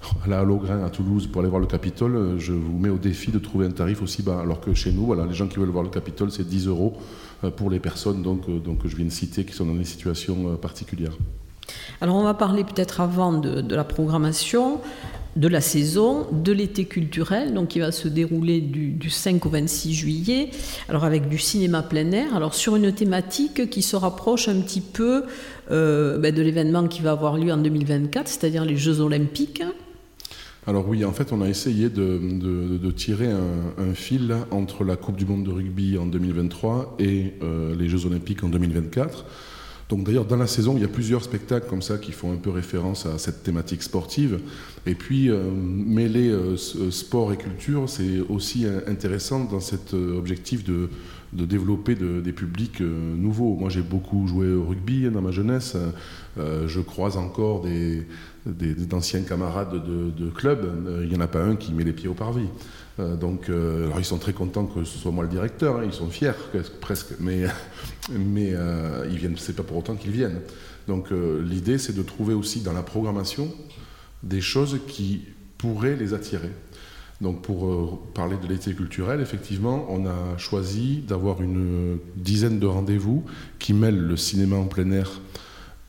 à 0.24 0.28
la 0.28 0.40
Halograin 0.40 0.84
à 0.84 0.90
Toulouse 0.90 1.26
pour 1.26 1.40
aller 1.40 1.50
voir 1.50 1.60
le 1.60 1.66
Capitole, 1.66 2.16
euh, 2.16 2.38
je 2.38 2.52
vous 2.52 2.78
mets 2.78 2.88
au 2.88 2.98
défi 2.98 3.30
de 3.30 3.38
trouver 3.38 3.66
un 3.66 3.70
tarif 3.70 4.02
aussi 4.02 4.22
bas. 4.22 4.40
Alors 4.40 4.60
que 4.60 4.74
chez 4.74 4.92
nous, 4.92 5.06
voilà, 5.06 5.26
les 5.26 5.34
gens 5.34 5.46
qui 5.46 5.58
veulent 5.58 5.68
voir 5.68 5.84
le 5.84 5.90
Capitole, 5.90 6.30
c'est 6.30 6.46
10 6.46 6.68
euros 6.68 6.96
euh, 7.44 7.50
pour 7.50 7.70
les 7.70 7.80
personnes 7.80 8.22
donc, 8.22 8.48
euh, 8.48 8.58
donc, 8.58 8.82
que 8.82 8.88
je 8.88 8.96
viens 8.96 9.06
de 9.06 9.10
citer 9.10 9.44
qui 9.44 9.52
sont 9.52 9.66
dans 9.66 9.74
des 9.74 9.84
situations 9.84 10.56
particulières. 10.56 11.16
Alors 12.00 12.16
on 12.16 12.24
va 12.24 12.34
parler 12.34 12.64
peut-être 12.64 13.00
avant 13.00 13.32
de, 13.32 13.74
la 13.74 13.84
programmation, 13.84 14.80
de 15.36 15.48
la 15.48 15.60
saison, 15.60 16.26
de 16.32 16.52
l'été 16.52 16.84
culturel, 16.84 17.54
donc 17.54 17.68
qui 17.68 17.80
va 17.80 17.92
se 17.92 18.08
dérouler 18.08 18.60
du, 18.60 19.10
5 19.10 19.46
au 19.46 19.48
26 19.48 19.94
juillet, 19.94 20.50
alors 20.88 21.04
avec 21.04 21.28
du 21.28 21.38
cinéma 21.38 21.82
plein 21.82 22.10
air, 22.12 22.34
alors 22.34 22.54
sur 22.54 22.76
une 22.76 22.92
thématique 22.92 23.70
qui 23.70 23.82
se 23.82 23.96
rapproche 23.96 24.48
un 24.48 24.60
petit 24.60 24.80
peu 24.80 25.24
ben, 25.68 26.34
de 26.34 26.42
l'événement 26.42 26.88
qui 26.88 27.00
va 27.00 27.12
avoir 27.12 27.36
lieu 27.36 27.52
en 27.52 27.58
2024, 27.58 28.28
c'est-à-dire 28.28 28.64
les 28.64 28.76
Jeux 28.76 29.00
olympiques. 29.00 29.62
Alors 30.66 30.86
oui, 30.86 31.04
en 31.04 31.12
fait, 31.12 31.32
on 31.32 31.40
a 31.40 31.48
essayé 31.48 31.88
de, 31.88 32.90
tirer 32.90 33.30
un, 33.30 33.94
fil 33.94 34.36
entre 34.50 34.84
la 34.84 34.96
Coupe 34.96 35.16
du 35.16 35.24
Monde 35.24 35.44
de 35.44 35.50
rugby 35.50 35.96
en 35.96 36.06
2023 36.06 36.96
et 36.98 37.32
euh, 37.42 37.74
les 37.74 37.88
Jeux 37.88 38.06
Olympiques 38.06 38.44
en 38.44 38.48
2024. 38.48 39.24
Donc 39.90 40.04
d'ailleurs, 40.04 40.24
dans 40.24 40.36
la 40.36 40.46
saison, 40.46 40.74
il 40.76 40.82
y 40.82 40.84
a 40.84 40.88
plusieurs 40.88 41.22
spectacles 41.22 41.66
comme 41.68 41.82
ça 41.82 41.98
qui 41.98 42.12
font 42.12 42.32
un 42.32 42.36
peu 42.36 42.48
référence 42.50 43.04
à 43.06 43.18
cette 43.18 43.42
thématique 43.42 43.82
sportive. 43.82 44.40
Et 44.86 44.94
puis, 44.94 45.28
euh, 45.28 45.42
mêler 45.50 46.30
euh, 46.30 46.56
sport 46.56 47.32
et 47.32 47.36
culture, 47.36 47.88
c'est 47.88 48.20
aussi 48.28 48.64
intéressant 48.86 49.44
dans 49.44 49.60
cet 49.60 49.92
objectif 49.92 50.64
de, 50.64 50.88
développer 51.32 51.94
des 51.94 52.32
publics 52.32 52.80
nouveaux. 52.80 53.56
Moi, 53.56 53.70
j'ai 53.70 53.82
beaucoup 53.82 54.26
joué 54.26 54.52
au 54.52 54.64
rugby 54.64 55.08
dans 55.10 55.22
ma 55.22 55.30
jeunesse. 55.30 55.76
je 56.36 56.80
croise 56.80 57.16
encore 57.16 57.62
des 57.62 58.06
d'anciens 58.46 59.22
camarades 59.22 59.82
de, 59.84 60.30
club, 60.30 60.64
euh, 60.86 61.00
il 61.04 61.10
n'y 61.10 61.16
en 61.16 61.20
a 61.20 61.26
pas 61.26 61.42
un 61.42 61.56
qui 61.56 61.72
met 61.72 61.84
les 61.84 61.92
pieds 61.92 62.08
au 62.08 62.14
parvis. 62.14 62.48
Euh, 62.98 63.16
donc, 63.16 63.48
euh, 63.48 63.90
ils 63.98 64.04
sont 64.04 64.18
très 64.18 64.32
contents 64.32 64.66
que 64.66 64.84
ce 64.84 64.98
soit 64.98 65.12
moi 65.12 65.24
le 65.24 65.30
directeur, 65.30 65.78
hein, 65.78 65.82
ils 65.84 65.92
sont 65.92 66.08
fiers 66.08 66.32
presque, 66.80 67.14
mais, 67.20 67.44
mais 68.10 68.54
ils 69.10 69.18
viennent, 69.18 69.36
c'est 69.36 69.56
pas 69.56 69.62
pour 69.62 69.78
autant 69.78 69.96
qu'ils 69.96 70.12
viennent. 70.12 70.40
Donc 70.88 71.10
l'idée, 71.10 71.78
c'est 71.78 71.94
de 71.94 72.02
trouver 72.02 72.34
aussi 72.34 72.62
dans 72.62 72.72
la 72.72 72.82
programmation 72.82 73.52
des 74.22 74.40
choses 74.40 74.80
qui 74.88 75.22
pourraient 75.58 75.96
les 75.96 76.14
attirer. 76.14 76.50
Donc 77.20 77.42
pour 77.42 78.00
parler 78.14 78.36
de 78.42 78.46
l'été 78.46 78.72
culturel, 78.72 79.20
effectivement, 79.20 79.86
on 79.90 80.06
a 80.06 80.38
choisi 80.38 81.02
d'avoir 81.06 81.42
une 81.42 81.98
dizaine 82.16 82.58
de 82.58 82.66
rendez-vous 82.66 83.24
qui 83.58 83.74
mêlent 83.74 84.00
le 84.00 84.16
cinéma 84.16 84.56
en 84.56 84.66
plein 84.66 84.90
air 84.90 85.20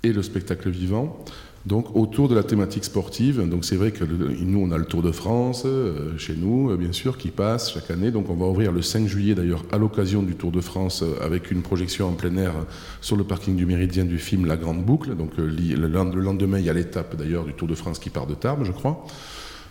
et 0.04 0.12
le 0.12 0.24
spectacle 0.24 0.70
vivant 0.70 1.24
donc 1.66 1.96
autour 1.96 2.28
de 2.28 2.36
la 2.36 2.44
thématique 2.44 2.84
sportive. 2.84 3.48
Donc 3.48 3.66
c'est 3.66 3.76
vrai 3.76 3.92
que 3.92 4.04
nous 4.04 4.60
on 4.60 4.72
a 4.72 4.78
le 4.78 4.86
Tour 4.86 5.02
de 5.02 5.12
France 5.12 5.64
euh, 5.66 6.18
chez 6.18 6.36
nous 6.36 6.72
euh, 6.72 6.78
bien 6.78 6.92
sûr 6.92 7.18
qui 7.18 7.30
passe 7.30 7.74
chaque 7.74 7.92
année. 7.92 8.12
Donc 8.12 8.30
on 8.30 8.34
va 8.34 8.48
ouvrir 8.48 8.72
le 8.72 8.82
5 8.82 9.08
juillet 9.08 9.36
d'ailleurs 9.36 9.64
à 9.72 9.78
l'occasion 9.78 10.24
du 10.24 10.36
Tour 10.36 10.52
de 10.52 10.62
France 10.62 11.04
euh, 11.04 11.24
avec 11.24 11.52
une 11.52 11.62
projection 11.62 12.10
en 12.10 12.14
plein 12.14 12.36
air 12.38 12.54
sur 13.02 13.16
le 13.16 13.24
parking 13.24 13.56
du 13.56 13.66
Méridien 13.66 14.06
du 14.06 14.18
film 14.18 14.46
La 14.46 14.58
Grande 14.58 14.84
Boucle. 14.84 15.16
Donc 15.16 15.38
le 15.38 16.22
lendemain 16.22 16.60
il 16.60 16.66
y 16.66 16.70
a 16.70 16.74
l'étape 16.74 17.16
d'ailleurs 17.16 17.46
du 17.46 17.54
Tour 17.54 17.68
de 17.68 17.76
France 17.76 18.00
qui 18.00 18.10
part 18.10 18.28
de 18.28 18.34
Tarbes 18.34 18.64
je 18.64 18.72
crois. 18.72 19.06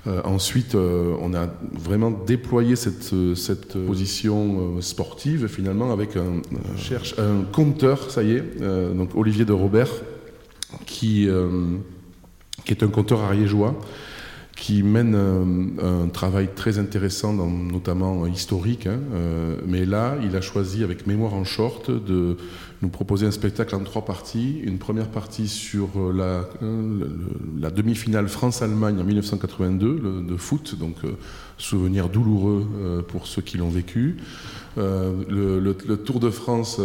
Ensuite, 0.06 0.74
on 0.74 1.34
a 1.34 1.48
vraiment 1.72 2.10
déployé 2.10 2.74
cette, 2.76 3.12
cette 3.34 3.86
position 3.86 4.80
sportive 4.80 5.46
finalement 5.46 5.92
avec 5.92 6.16
un, 6.16 6.40
cherche, 6.78 7.14
un 7.18 7.42
compteur, 7.52 8.10
ça 8.10 8.22
y 8.22 8.32
est, 8.32 8.60
donc 8.94 9.14
Olivier 9.14 9.44
de 9.44 9.52
Robert, 9.52 9.90
qui, 10.86 11.28
euh, 11.28 11.76
qui 12.64 12.72
est 12.72 12.82
un 12.82 12.88
conteur 12.88 13.20
ariégeois 13.20 13.78
qui 14.60 14.82
mène 14.82 15.16
un, 15.82 16.08
travail 16.08 16.50
très 16.54 16.78
intéressant, 16.78 17.32
notamment 17.32 18.26
historique. 18.26 18.86
Hein, 18.86 19.00
euh, 19.14 19.56
mais 19.66 19.86
là, 19.86 20.16
il 20.22 20.36
a 20.36 20.42
choisi, 20.42 20.84
avec 20.84 21.06
Mémoire 21.06 21.32
en 21.32 21.44
short, 21.44 21.90
de 21.90 22.36
nous 22.82 22.88
proposer 22.90 23.26
un 23.26 23.30
spectacle 23.30 23.74
en 23.74 23.80
trois 23.80 24.04
parties. 24.04 24.60
Une 24.62 24.76
première 24.76 25.08
partie 25.08 25.48
sur 25.48 25.88
la, 26.12 26.44
demi-finale 27.70 28.28
France-Allemagne 28.28 29.00
en 29.00 29.04
1982 29.04 30.24
de 30.28 30.36
foot, 30.36 30.78
donc 30.78 30.96
euh, 31.04 31.12
souvenir 31.56 32.10
douloureux 32.10 33.04
pour 33.08 33.26
ceux 33.26 33.42
qui 33.42 33.56
l'ont 33.56 33.70
vécu. 33.70 34.18
Le, 34.76 35.58
le, 35.58 35.96
Tour 35.96 36.20
de 36.20 36.30
France 36.30 36.80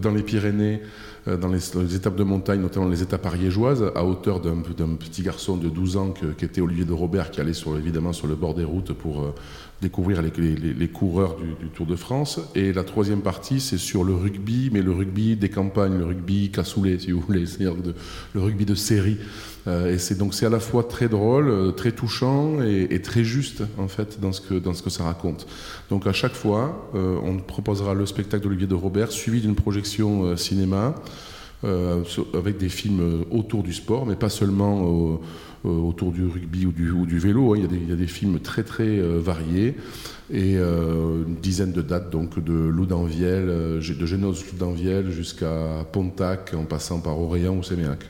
dans 0.00 0.10
les 0.10 0.22
Pyrénées 0.22 0.80
euh, 1.28 1.36
dans 1.36 1.48
les, 1.48 1.94
étapes 1.94 2.16
de 2.16 2.24
montagne, 2.24 2.60
notamment 2.60 2.88
les 2.88 3.02
étapes 3.02 3.26
ariégeoises, 3.26 3.92
à 3.94 4.04
hauteur 4.04 4.40
d'un 4.40 4.60
petit 4.62 5.22
garçon 5.22 5.56
de 5.56 5.68
12 5.68 5.96
ans 5.96 6.14
qui 6.36 6.44
était 6.44 6.60
Olivier 6.60 6.84
de 6.84 6.92
Robert, 6.92 7.30
qui 7.30 7.40
allait 7.40 7.52
évidemment 7.78 8.12
sur 8.12 8.26
le 8.26 8.34
bord 8.34 8.54
des 8.54 8.64
routes 8.64 8.92
pour 8.92 9.22
euh, 9.22 9.34
découvrir 9.82 10.22
les, 10.22 10.88
coureurs 10.88 11.36
du, 11.36 11.68
Tour 11.68 11.86
de 11.86 11.96
France. 11.96 12.40
Et 12.54 12.72
la 12.72 12.84
troisième 12.84 13.20
partie, 13.20 13.60
c'est 13.60 13.76
sur 13.76 14.04
le 14.04 14.14
rugby, 14.14 14.70
mais 14.72 14.80
le 14.80 14.92
rugby 14.92 15.36
des 15.36 15.50
campagnes, 15.50 15.98
le 15.98 16.06
rugby 16.06 16.50
cassoulet, 16.50 16.98
si 16.98 17.10
vous 17.10 17.20
voulez, 17.20 17.44
c'est-à-dire 17.46 17.74
le 18.34 18.40
rugby 18.40 18.64
de 18.64 18.74
série. 18.74 19.18
Euh, 19.66 19.94
et 19.94 19.98
c'est 19.98 20.16
donc 20.16 20.34
c'est 20.34 20.46
à 20.46 20.50
la 20.50 20.58
fois 20.58 20.84
très 20.84 21.08
drôle, 21.08 21.74
très 21.76 21.92
touchant 21.92 22.62
et, 22.62 23.00
très 23.02 23.22
juste 23.22 23.62
en 23.78 23.86
fait 23.86 24.18
dans 24.20 24.32
ce 24.32 24.40
que 24.40 24.54
dans 24.54 24.74
ce 24.74 24.82
que 24.82 24.90
ça 24.90 25.04
raconte. 25.04 25.46
Donc 25.90 26.06
à 26.06 26.12
chaque 26.12 26.34
fois, 26.34 26.90
on 26.94 27.38
proposera 27.38 27.94
le 27.94 28.06
spectacle 28.06 28.44
d'Olivier 28.44 28.66
de 28.66 28.74
Robert 28.74 29.12
suivi 29.12 29.40
d'une 29.40 29.54
projection 29.54 30.36
cinéma. 30.36 30.94
Euh, 31.64 32.02
avec 32.34 32.58
des 32.58 32.68
films 32.68 33.00
euh, 33.00 33.24
autour 33.30 33.62
du 33.62 33.72
sport, 33.72 34.04
mais 34.04 34.16
pas 34.16 34.30
seulement 34.30 34.82
euh, 34.82 35.16
autour 35.64 36.12
du 36.12 36.24
rugby 36.24 36.66
ou 36.66 36.72
du, 36.72 37.18
vélo. 37.18 37.54
Hein. 37.54 37.58
Il, 37.58 37.88
y 37.88 37.92
a 37.92 37.96
des, 37.96 38.06
films 38.06 38.40
très 38.40 38.62
très 38.62 38.98
variés 38.98 39.76
et 40.32 40.56
une 40.56 41.36
dizaine 41.40 41.72
de 41.72 41.82
dates, 41.82 42.10
donc 42.10 42.42
de 42.42 42.52
Loudanviel, 42.52 43.46
de 43.46 44.06
Génos 44.06 44.44
Loudanviel 44.50 45.10
jusqu'à 45.10 45.86
Pontac, 45.92 46.54
en 46.54 46.64
passant 46.64 47.00
par 47.00 47.18
Orléans 47.18 47.56
ou 47.56 47.62
Séméac. 47.62 48.00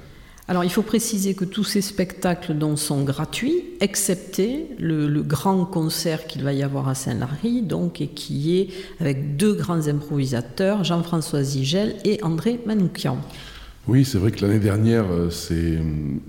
Alors 0.49 0.65
il 0.65 0.71
faut 0.71 0.83
préciser 0.83 1.35
que 1.35 1.45
tous 1.45 1.63
ces 1.65 1.81
spectacles 1.81 2.55
sont 2.77 3.05
gratuits, 3.05 3.65
excepté 3.81 4.67
le, 4.79 5.07
le 5.07 5.23
grand 5.23 5.65
concert 5.65 6.27
qu'il 6.27 6.43
va 6.43 6.53
y 6.53 6.65
avoir 6.65 6.89
à 6.89 6.95
Saint-Lary, 6.95 7.63
donc, 7.63 8.01
et 8.01 8.09
qui 8.09 8.59
est 8.59 8.69
avec 9.01 9.37
deux 9.37 9.55
grands 9.55 9.87
improvisateurs, 9.87 10.83
Jean-François 10.83 11.43
Zigel 11.45 11.97
et 12.05 12.23
André 12.25 12.61
Manoukian. 12.67 13.19
Oui, 13.89 14.05
c'est 14.05 14.19
vrai 14.19 14.31
que 14.31 14.47
l'année 14.47 14.61
dernière, 14.61 15.07
euh, 15.11 15.29
c'est 15.29 15.81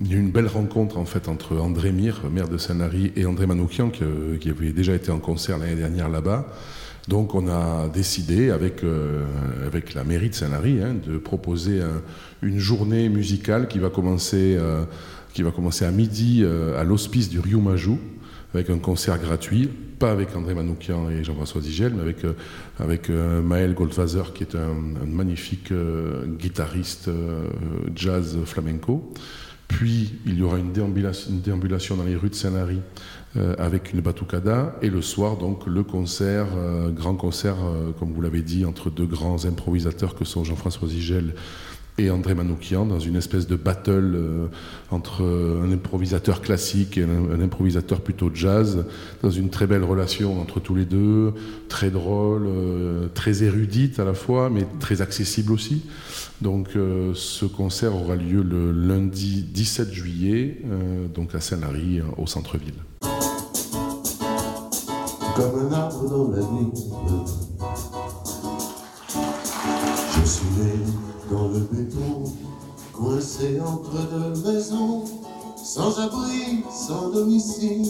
il 0.02 0.18
une 0.18 0.32
belle 0.32 0.48
rencontre 0.48 0.98
en 0.98 1.06
fait 1.06 1.28
entre 1.28 1.56
André 1.58 1.92
Mire, 1.92 2.22
maire 2.32 2.48
de 2.48 2.58
Saint-Lary, 2.58 3.12
et 3.16 3.28
André 3.28 3.46
Manoukian, 3.46 3.92
qui, 3.92 4.04
euh, 4.04 4.40
avait 4.50 4.72
déjà 4.72 4.96
été 4.96 5.12
en 5.12 5.20
concert 5.20 5.60
l'année 5.60 5.76
dernière 5.76 6.10
là-bas. 6.10 6.48
Donc 7.08 7.36
on 7.36 7.48
a 7.48 7.90
décidé 7.90 8.50
avec, 8.50 8.84
euh, 8.84 9.26
la 9.94 10.04
mairie 10.04 10.32
de 10.32 10.34
Saint-Lary 10.34 10.82
hein, 10.82 10.96
de 11.06 11.20
proposer 11.20 11.80
une 12.42 12.58
journée 12.58 13.08
musicale 13.08 13.68
qui 13.68 13.78
va 13.78 13.90
commencer, 13.90 14.58
qui 15.34 15.44
va 15.44 15.52
commencer 15.52 15.84
à 15.84 15.92
midi 15.92 16.46
à 16.46 16.84
l'hospice 16.86 17.30
du 17.30 17.42
Rio 17.42 17.60
Majou 17.60 18.00
avec 18.54 18.70
un 18.70 18.78
concert 18.78 19.20
gratuit, 19.20 19.70
pas 20.04 20.12
avec 20.12 20.36
André 20.36 20.54
Manoukian 20.54 21.10
et 21.10 21.24
Jean-François 21.24 21.62
Digel, 21.62 21.94
mais 21.94 22.02
avec, 22.02 22.26
euh, 22.26 22.34
avec 22.78 23.10
euh, 23.10 23.42
Maël 23.42 23.74
Goldwasser, 23.74 24.34
qui 24.36 24.44
est 24.44 24.54
un, 24.54 24.74
magnifique 25.06 25.72
euh, 25.72 26.26
guitariste 26.26 27.10
jazz 27.96 28.38
flamenco. 28.44 29.14
Puis 29.70 30.16
il 30.26 30.38
y 30.38 30.44
aura 30.44 30.58
une 30.58 30.74
déambulation, 30.74 31.32
une 31.32 31.40
déambulation 31.40 31.96
dans 31.96 32.04
les 32.04 32.18
rues 32.18 32.30
de 32.30 32.36
Saint-Lary 32.36 32.82
avec 33.58 33.94
une 33.94 34.02
batucada. 34.02 34.76
Et 34.82 34.90
le 34.90 35.02
soir, 35.02 35.38
donc, 35.38 35.66
le 35.66 35.84
concert, 35.84 36.48
grand 36.94 37.16
concert, 37.16 37.56
comme 37.98 38.12
vous 38.12 38.22
l'avez 38.22 38.42
dit, 38.42 38.66
entre 38.66 38.92
deux 38.92 39.08
grands 39.08 39.46
improvisateurs 39.46 40.16
que 40.16 40.26
sont 40.26 40.44
Jean-François 40.44 40.90
Zigel 40.90 41.34
et 41.98 42.10
André 42.10 42.34
Manoukian 42.34 42.86
dans 42.86 43.00
une 43.00 43.16
espèce 43.16 43.48
de 43.48 43.56
battle 43.56 44.14
euh, 44.16 44.48
entre 44.90 45.24
un 45.24 45.72
improvisateur 45.72 46.42
classique 46.42 46.98
et 46.98 47.04
un, 47.04 47.40
improvisateur 47.40 48.02
plutôt 48.02 48.32
jazz, 48.34 48.86
dans 49.22 49.30
une 49.30 49.50
très 49.50 49.68
belle 49.68 49.84
relation 49.84 50.42
entre 50.42 50.60
tous 50.60 50.76
les 50.76 50.86
deux, 50.86 51.34
très 51.70 51.92
drôle, 51.92 52.46
euh, 52.48 53.08
très 53.14 53.44
érudite 53.44 54.00
à 54.00 54.06
la 54.06 54.14
fois, 54.14 54.50
mais 54.50 54.66
très 54.80 55.02
accessible 55.02 55.52
aussi. 55.52 55.84
Donc 56.42 56.70
euh, 56.76 57.12
ce 57.14 57.46
concert 57.46 57.96
aura 57.96 58.16
lieu 58.16 58.42
le 58.42 58.72
lundi 58.72 59.44
17 59.44 59.92
juillet, 59.94 60.62
donc 61.14 61.36
à 61.36 61.40
Saint-Lary, 61.40 62.02
au 62.18 62.28
centre-ville. 62.28 62.74
Comme 65.36 65.68
un 65.68 65.74
arbre 65.74 66.10
dans 66.10 66.32
la 66.32 66.42
je 70.16 70.30
suis 70.30 70.46
dans 71.34 71.48
le 71.48 71.60
béton, 71.72 72.32
coincé 72.94 73.60
entre 73.60 73.92
deux 73.92 74.52
maisons, 74.52 75.04
sans 75.64 76.00
abri, 76.00 76.64
sans 76.72 77.10
domicile. 77.10 77.88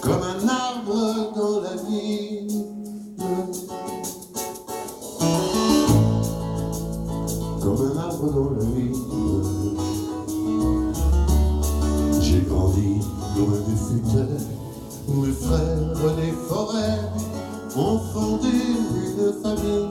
Comme 0.00 0.22
un 0.22 0.48
arbre 0.48 1.32
dans 1.36 1.60
la 1.60 1.76
ville. 1.82 2.64
Comme 7.60 7.92
un 7.92 7.98
arbre 7.98 8.30
dans 8.32 8.50
la 8.50 8.64
ville. 8.74 8.94
J'ai 12.22 12.40
grandi 12.40 13.00
loin 13.36 13.58
des 13.68 13.78
futaies, 13.86 14.44
mes 15.08 15.32
frères 15.32 16.16
des 16.16 16.32
forêts 16.48 17.00
famille. 19.42 19.88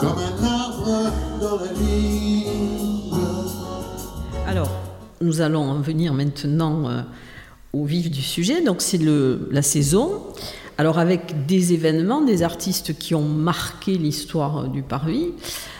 Comme 0.00 0.18
un 0.18 0.44
arbre 0.44 1.12
dans 1.40 1.56
la 1.56 1.72
vie. 1.72 2.44
Alors, 4.46 4.70
nous 5.20 5.40
allons 5.40 5.70
en 5.70 5.80
venir 5.80 6.12
maintenant 6.12 6.88
euh, 6.88 7.02
au 7.72 7.84
vif 7.84 8.10
du 8.10 8.22
sujet. 8.22 8.62
Donc, 8.62 8.82
c'est 8.82 9.00
la 9.50 9.62
saison. 9.62 10.22
Alors, 10.78 10.98
avec 10.98 11.46
des 11.46 11.72
événements, 11.72 12.20
des 12.20 12.42
artistes 12.42 12.96
qui 12.98 13.14
ont 13.14 13.28
marqué 13.28 13.98
l'histoire 13.98 14.68
du 14.68 14.82
Parvis. 14.82 15.32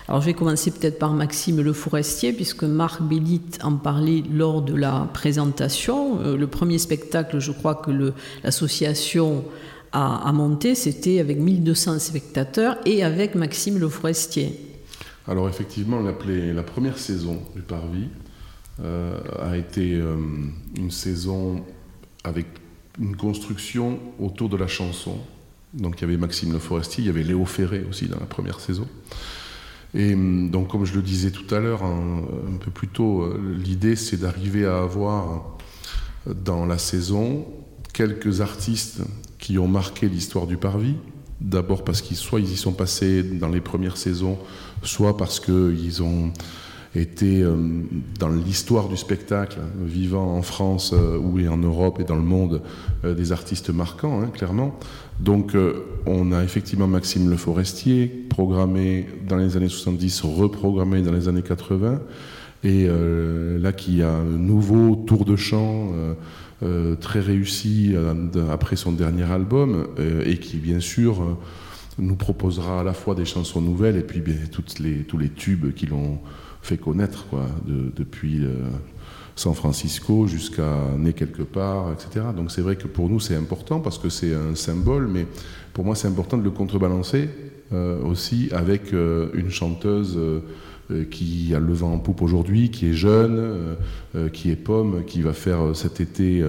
Alors 0.09 0.21
je 0.21 0.27
vais 0.27 0.35
commencer 0.35 0.71
peut-être 0.71 1.01
par 1.01 1.13
Maxime 1.13 1.61
Le 1.61 1.73
Forestier, 1.73 2.33
puisque 2.33 2.63
Marc 2.63 3.03
Bélit 3.03 3.43
en 3.63 3.77
parlait 3.77 4.23
lors 4.31 4.63
de 4.63 4.75
la 4.75 5.09
présentation. 5.13 6.21
Euh, 6.21 6.37
le 6.37 6.47
premier 6.47 6.79
spectacle, 6.79 7.41
je 7.41 7.51
crois 7.51 7.75
que 7.75 7.91
l'association 8.45 9.45
a, 9.93 10.31
monté, 10.33 10.75
c'était 10.75 11.21
avec 11.21 11.39
1200 11.39 11.99
spectateurs 11.99 12.77
et 12.85 13.03
avec 13.03 13.35
Maxime 13.35 13.79
Le 13.79 13.89
Forestier. 13.89 14.61
Alors 15.27 15.49
effectivement, 15.49 16.01
la 16.01 16.63
première 16.63 16.99
saison 16.99 17.43
du 17.55 17.63
Parvis 17.63 18.09
euh, 18.83 19.19
a 19.41 19.57
été 19.57 19.95
euh, 19.95 20.17
une 20.77 20.91
saison 20.91 21.65
avec 22.23 22.47
une 23.01 23.17
construction 23.17 23.99
autour 24.21 24.51
de 24.51 24.57
la 24.57 24.67
chanson. 24.67 25.19
Donc 25.73 25.99
il 25.99 26.03
y 26.03 26.05
avait 26.05 26.19
Maxime 26.19 26.53
Le 26.53 26.59
Forestier, 26.59 27.05
il 27.05 27.07
y 27.07 27.11
avait 27.11 27.23
Léo 27.23 27.45
Ferré 27.47 27.85
aussi 27.89 28.07
dans 28.07 28.21
la 28.21 28.27
première 28.27 28.61
saison. 28.61 28.87
Et 29.97 30.13
hum, 30.15 30.51
donc, 30.51 30.69
comme 30.69 30.85
je 30.85 30.95
le 30.95 31.03
disais 31.03 31.31
tout 31.31 31.53
à 31.55 31.59
l'heure, 31.59 31.83
un, 31.83 32.57
peu 32.61 32.71
plus 32.71 32.89
tôt, 32.89 33.23
euh, 33.23 33.41
l'idée 33.59 33.97
c'est 33.97 34.19
d'arriver 34.19 34.67
à 34.67 34.79
avoir 34.79 35.57
euh, 36.29 36.35
dans 36.35 36.67
la 36.67 36.79
saison 36.79 37.47
quelques 37.93 38.43
artistes 38.43 39.01
qui 39.39 39.59
ont 39.59 39.69
marqué 39.69 40.09
l'histoire 40.09 40.47
du 40.47 40.59
Parvis. 40.59 40.97
D'abord 41.41 41.85
parce 41.85 42.01
qu'ils 42.01 42.17
soit 42.17 42.41
ils 42.41 42.53
y 42.53 42.57
sont 42.57 42.73
passés 42.73 43.23
dans 43.23 43.49
les 43.49 43.61
premières 43.61 43.97
saisons, 43.97 44.39
soit 44.83 45.17
parce 45.17 45.41
qu'ils 45.41 46.03
ont 46.03 46.33
été 46.95 47.43
euh, 47.43 47.57
dans 48.19 48.29
l'histoire 48.29 48.89
du 48.89 48.97
spectacle, 48.97 49.59
vivant 49.83 50.37
en 50.37 50.43
France 50.43 50.93
ou 50.93 51.39
en 51.47 51.59
Europe 51.59 52.01
et 52.01 52.05
dans 52.05 52.17
le 52.17 52.23
monde, 52.23 52.63
des 53.05 53.33
artistes 53.33 53.71
marquants, 53.71 54.23
hein, 54.23 54.29
clairement. 54.29 54.79
Donc 55.21 55.55
on 56.07 56.33
a 56.33 56.43
effectivement 56.43 56.87
Maxime 56.87 57.29
Le 57.29 57.37
Forestier, 57.37 58.26
programmé 58.37 59.07
dans 59.27 59.39
les 59.39 59.57
années 59.57 59.71
70, 59.71 60.21
reprogrammé 60.21 61.01
dans 61.01 61.11
les 61.11 61.27
années 61.27 61.41
80, 61.41 62.03
et 62.65 62.85
euh, 62.87 63.59
là 63.59 63.73
qui 63.73 64.03
a 64.03 64.11
un 64.11 64.25
nouveau 64.25 64.95
tour 64.95 65.25
de 65.25 65.37
chant 65.37 65.89
euh, 65.95 66.13
euh, 66.63 66.97
très 66.97 67.21
réussi 67.21 67.95
après 68.53 68.77
son 68.77 68.93
dernier 68.93 69.23
album, 69.23 69.87
et 70.27 70.37
qui 70.37 70.59
bien 70.59 70.81
sûr 70.81 71.39
nous 71.99 72.17
proposera 72.17 72.81
à 72.81 72.85
la 72.85 72.93
fois 72.93 73.15
des 73.15 73.25
chansons 73.25 73.63
nouvelles 73.63 73.97
et 73.97 74.03
puis 74.03 74.23
toutes 74.53 74.81
les, 74.81 75.05
tous 75.05 75.17
les 75.17 75.31
tubes 75.31 75.73
qui 75.73 75.87
l'ont 75.87 76.19
fait 76.61 76.77
connaître 76.77 77.27
quoi, 77.29 77.47
depuis 77.67 78.45
San 79.35 79.55
Francisco 79.55 80.27
jusqu'à 80.27 80.75
Né 80.99 81.15
quelque 81.15 81.43
part, 81.43 81.91
etc. 81.91 82.27
Donc 82.37 82.51
c'est 82.51 82.61
vrai 82.61 82.77
que 82.77 82.87
pour 82.87 83.09
nous 83.09 83.19
c'est 83.19 83.37
important 83.37 83.81
parce 83.81 83.97
que 83.99 84.11
c'est 84.11 84.35
un 84.35 84.55
symbole, 84.55 85.09
mais 85.09 85.27
pour 85.73 85.87
moi 85.87 85.95
c'est 85.95 86.09
important 86.09 86.37
de 86.37 86.45
le 86.45 86.51
contrebalancer 86.51 87.31
aussi 87.73 88.49
avec 88.53 88.93
euh, 88.93 89.29
une 89.35 89.51
chanteuse 89.51 90.17
euh, 90.17 91.05
qui 91.11 91.53
a 91.55 91.59
le 91.59 91.73
vent 91.73 91.93
en 91.93 91.99
poupe 91.99 92.23
aujourd'hui, 92.23 92.71
qui 92.71 92.89
est 92.89 92.93
jeune, 92.93 93.77
qui 94.33 94.53
est 94.53 94.57
pomme, 94.57 95.05
qui 95.05 95.21
va 95.21 95.33
faire 95.33 95.75
cet 95.75 96.01
été 96.01 96.45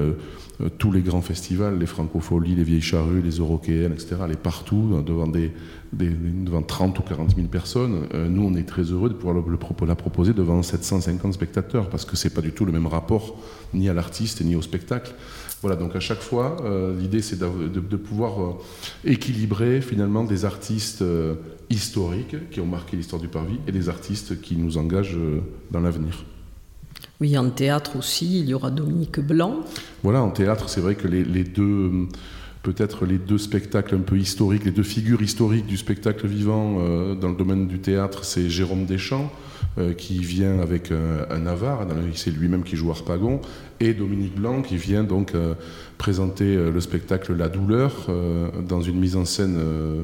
tous 0.78 0.92
les 0.92 1.02
grands 1.02 1.24
festivals, 1.24 1.80
les 1.80 1.88
Francopholies, 1.88 2.54
les 2.54 2.64
Vieilles 2.64 2.80
Charrues, 2.80 3.24
les 3.24 3.40
Eurokéennes, 3.40 3.94
etc. 3.94 4.18
Elle 4.26 4.34
est 4.34 4.40
partout, 4.40 5.02
devant, 5.04 5.26
des, 5.26 5.52
devant 5.92 6.62
30 6.62 7.00
ou 7.00 7.02
40 7.02 7.36
000 7.36 7.48
personnes. 7.48 8.08
nous, 8.30 8.44
on 8.44 8.54
est 8.54 8.68
très 8.68 8.84
heureux 8.84 9.10
de 9.10 9.16
pouvoir 9.16 9.44
la 9.88 9.96
proposer 9.96 10.34
devant 10.34 10.62
750 10.62 11.34
spectateurs, 11.34 11.90
parce 11.90 12.06
que 12.06 12.16
c'est 12.16 12.30
pas 12.30 12.42
du 12.42 12.52
tout 12.52 12.66
le 12.66 12.72
même 12.72 12.86
rapport 12.86 13.40
ni 13.74 13.90
à 13.90 13.94
l'artiste 13.96 14.42
ni 14.42 14.56
au 14.56 14.62
spectacle. 14.62 15.16
Voilà, 15.62 15.76
donc 15.76 15.96
à 15.96 16.00
chaque 16.00 16.22
fois, 16.22 16.58
euh, 16.64 16.98
l'idée 16.98 17.22
c'est 17.22 17.40
de, 17.40 17.98
pouvoir 17.98 18.42
euh, 18.42 18.54
équilibrer 19.06 19.82
finalement 19.82 20.24
des 20.24 20.46
artistes 20.46 21.02
euh, 21.02 21.34
historiques 21.70 22.50
qui 22.52 22.60
ont 22.60 22.68
marqué 22.68 22.96
l'histoire 22.96 23.22
du 23.22 23.28
Parvis 23.28 23.60
et 23.68 23.72
des 23.72 23.90
artistes 23.90 24.40
qui 24.40 24.56
nous 24.56 24.78
engagent 24.78 25.18
dans 25.72 25.80
l'avenir. 25.80 26.26
Oui, 27.20 27.36
en 27.38 27.50
théâtre 27.50 27.96
aussi, 27.98 28.40
il 28.40 28.50
y 28.50 28.54
aura 28.54 28.70
Dominique 28.70 29.20
Blanc. 29.20 29.62
Voilà, 30.04 30.22
en 30.22 30.30
théâtre, 30.30 30.70
c'est 30.70 30.82
vrai 30.82 30.94
que 30.94 31.08
les, 31.08 31.24
les 31.24 31.44
deux, 31.44 32.08
peut-être 32.62 33.06
les 33.06 33.18
deux 33.18 33.40
spectacles 33.40 33.96
un 33.96 34.02
peu 34.02 34.18
historiques, 34.18 34.64
les 34.64 34.72
deux 34.72 34.84
figures 34.84 35.22
historiques 35.24 35.66
du 35.66 35.78
spectacle 35.78 36.28
vivant 36.28 36.76
dans 37.16 37.30
le 37.30 37.36
domaine 37.36 37.68
du 37.68 37.80
théâtre, 37.80 38.24
c'est 38.24 38.50
Jérôme 38.50 38.86
Deschamps 38.86 39.32
qui 39.98 40.20
vient 40.20 40.60
avec 40.60 40.92
un, 40.92 41.40
Navarre, 41.40 41.86
c'est 42.14 42.32
lui-même 42.32 42.64
qui 42.64 42.76
joue 42.76 42.90
Harpagon, 42.92 43.42
et 43.80 43.94
Dominique 43.94 44.36
Blanc 44.36 44.62
qui 44.62 44.78
vient 44.78 45.04
donc 45.04 45.36
euh, 45.36 45.54
présenter 45.98 46.56
euh, 46.56 46.72
le 46.72 46.82
spectacle 46.82 47.34
La 47.36 47.50
douleur 47.50 48.08
dans 48.68 48.82
une 48.82 49.00
mise 49.00 49.16
en 49.16 49.26
scène 49.26 49.58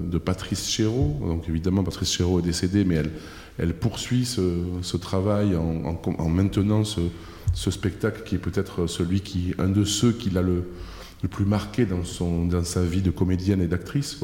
de 0.09 0.17
Patrice 0.17 0.67
Chéreau. 0.67 1.19
Donc 1.25 1.47
évidemment, 1.49 1.83
Patrice 1.83 2.11
Chéreau 2.11 2.39
est 2.39 2.43
décédée, 2.43 2.83
mais 2.83 3.01
elle, 3.57 3.73
poursuit 3.73 4.25
ce, 4.25 4.97
travail 4.97 5.55
en, 5.55 6.29
maintenant 6.29 6.83
ce, 6.83 7.71
spectacle 7.71 8.23
qui 8.23 8.35
est 8.35 8.39
peut-être 8.39 8.87
celui 8.87 9.21
qui, 9.21 9.53
un 9.57 9.69
de 9.69 9.83
ceux 9.83 10.11
qui 10.11 10.29
l'a 10.29 10.41
le, 10.41 10.63
le 11.23 11.29
plus 11.29 11.45
marqué 11.45 11.85
dans, 11.85 12.03
son, 12.03 12.45
dans 12.45 12.63
sa 12.63 12.83
vie 12.83 13.01
de 13.01 13.09
comédienne 13.09 13.61
et 13.61 13.67
d'actrice. 13.67 14.19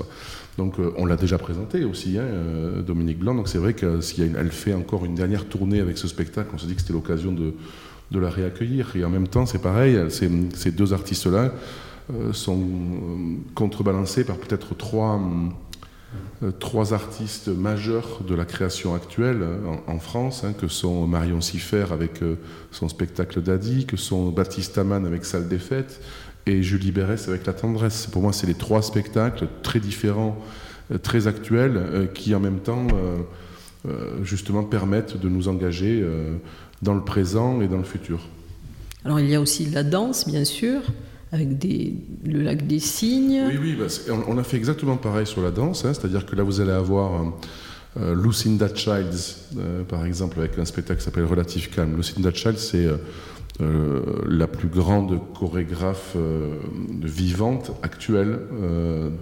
Donc 0.58 0.78
euh, 0.78 0.92
on 0.98 1.06
l'a 1.06 1.16
déjà 1.16 1.38
présenté 1.38 1.86
aussi, 1.86 2.18
hein, 2.18 2.24
euh, 2.24 2.82
Dominique 2.82 3.20
Blanc. 3.20 3.34
Donc 3.34 3.48
c'est 3.48 3.58
vrai 3.58 3.74
qu'elle 3.74 4.52
fait 4.52 4.74
encore 4.74 5.06
une 5.06 5.16
dernière 5.16 5.46
tournée 5.46 5.80
avec 5.80 5.98
ce 5.98 6.08
spectacle, 6.08 6.50
on 6.54 6.58
se 6.58 6.66
dit 6.66 6.76
que 6.76 6.82
c'était 6.82 6.94
l'occasion 6.94 7.32
de, 7.32 7.54
la 8.18 8.30
réaccueillir. 8.30 8.96
Et 8.96 9.04
en 9.04 9.10
même 9.10 9.28
temps, 9.28 9.46
c'est 9.46 9.62
pareil, 9.62 10.00
ces, 10.10 10.72
deux 10.72 10.94
artistes-là 10.94 11.52
euh, 12.12 12.34
sont 12.34 12.64
contrebalancés 13.54 14.24
par 14.24 14.38
peut-être 14.38 14.76
trois, 14.76 15.22
trois 16.60 16.94
artistes 16.94 17.50
majeurs 17.50 18.22
de 18.28 18.34
la 18.34 18.46
création 18.46 18.96
actuelle 18.96 19.44
en, 19.86 20.00
France, 20.00 20.44
hein, 20.44 20.54
que 20.54 20.68
sont 20.68 21.06
Marion 21.06 21.42
Siffer 21.42 21.86
avec 21.92 22.22
son 22.72 22.90
spectacle 22.90 23.42
d'Adi, 23.42 23.86
que 23.86 23.98
sont 23.98 24.30
Baptiste 24.30 24.78
Amann 24.80 25.06
avec 25.06 25.26
Salle 25.26 25.48
des 25.48 25.60
Fêtes, 25.60 26.02
et 26.50 26.64
Julie 26.64 26.92
Berès 26.92 27.28
avec 27.28 27.46
La 27.46 27.54
Tendresse. 27.54 28.08
Pour 28.08 28.22
moi, 28.22 28.34
c'est 28.34 28.48
les 28.48 28.54
trois 28.56 28.82
spectacles 28.82 29.48
très 29.62 29.80
différents, 29.80 30.38
euh, 30.92 30.98
très 30.98 31.28
actuels, 31.28 31.78
euh, 31.78 32.08
qui 32.08 32.34
en 32.34 32.40
même 32.40 32.60
temps, 32.60 32.88
euh, 33.88 34.24
justement, 34.24 34.64
permettent 34.64 35.18
de 35.18 35.30
nous 35.30 35.48
engager 35.48 36.04
dans 36.82 36.94
le 36.94 37.02
présent 37.02 37.62
et 37.62 37.68
dans 37.68 37.78
le 37.78 37.84
futur. 37.84 38.20
Alors, 39.06 39.20
il 39.20 39.30
y 39.30 39.36
a 39.36 39.42
aussi 39.42 39.66
la 39.66 39.84
danse, 39.84 40.28
bien 40.28 40.44
sûr, 40.44 40.82
avec 41.32 41.58
des, 41.58 41.94
le 42.26 42.42
lac 42.42 42.68
des 42.68 42.80
cygnes. 42.80 43.44
Oui, 43.48 43.58
oui, 43.62 43.76
bah, 43.76 43.86
on, 44.28 44.38
a 44.38 44.44
fait 44.44 44.58
exactement 44.58 44.98
pareil 44.98 45.26
sur 45.26 45.42
la 45.42 45.52
danse, 45.52 45.86
hein, 45.86 45.94
c'est-à-dire 45.94 46.26
que 46.26 46.36
là, 46.36 46.44
vous 46.44 46.62
allez 46.62 46.72
avoir. 46.72 47.34
Lucinda 47.96 48.74
Childs, 48.74 49.58
par 49.90 50.06
exemple, 50.06 50.40
avec 50.40 50.58
un 50.60 50.64
spectacle 50.64 51.00
qui 51.00 51.06
s'appelle 51.06 51.26
Relative 51.26 51.70
Calme. 51.70 51.98
Lucinda 51.98 52.32
Childs, 52.32 52.60
c'est 52.60 52.88
la 53.60 54.48
plus 54.48 54.70
grande 54.70 55.20
chorégraphe 55.34 56.16
vivante 57.02 57.72
actuelle, 57.82 58.40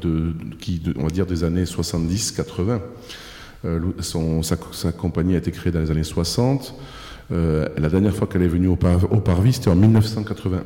de, 0.01 0.33
qui, 0.59 0.83
on 0.97 1.03
va 1.03 1.09
dire 1.09 1.25
des 1.25 1.45
années 1.45 1.63
70-80. 1.63 2.81
Sa, 4.01 4.91
compagnie 4.91 5.35
a 5.35 5.37
été 5.37 5.51
créée 5.51 5.71
dans 5.71 5.79
les 5.79 5.89
années 5.89 6.03
60. 6.03 6.75
La 7.29 7.89
dernière 7.89 8.15
fois 8.15 8.27
qu'elle 8.27 8.43
est 8.43 8.47
venue 8.47 8.67
au, 8.67 8.77
au 9.11 9.19
Parvis, 9.19 9.53
c'était 9.53 9.69
en 9.69 9.75
1981. 9.75 10.61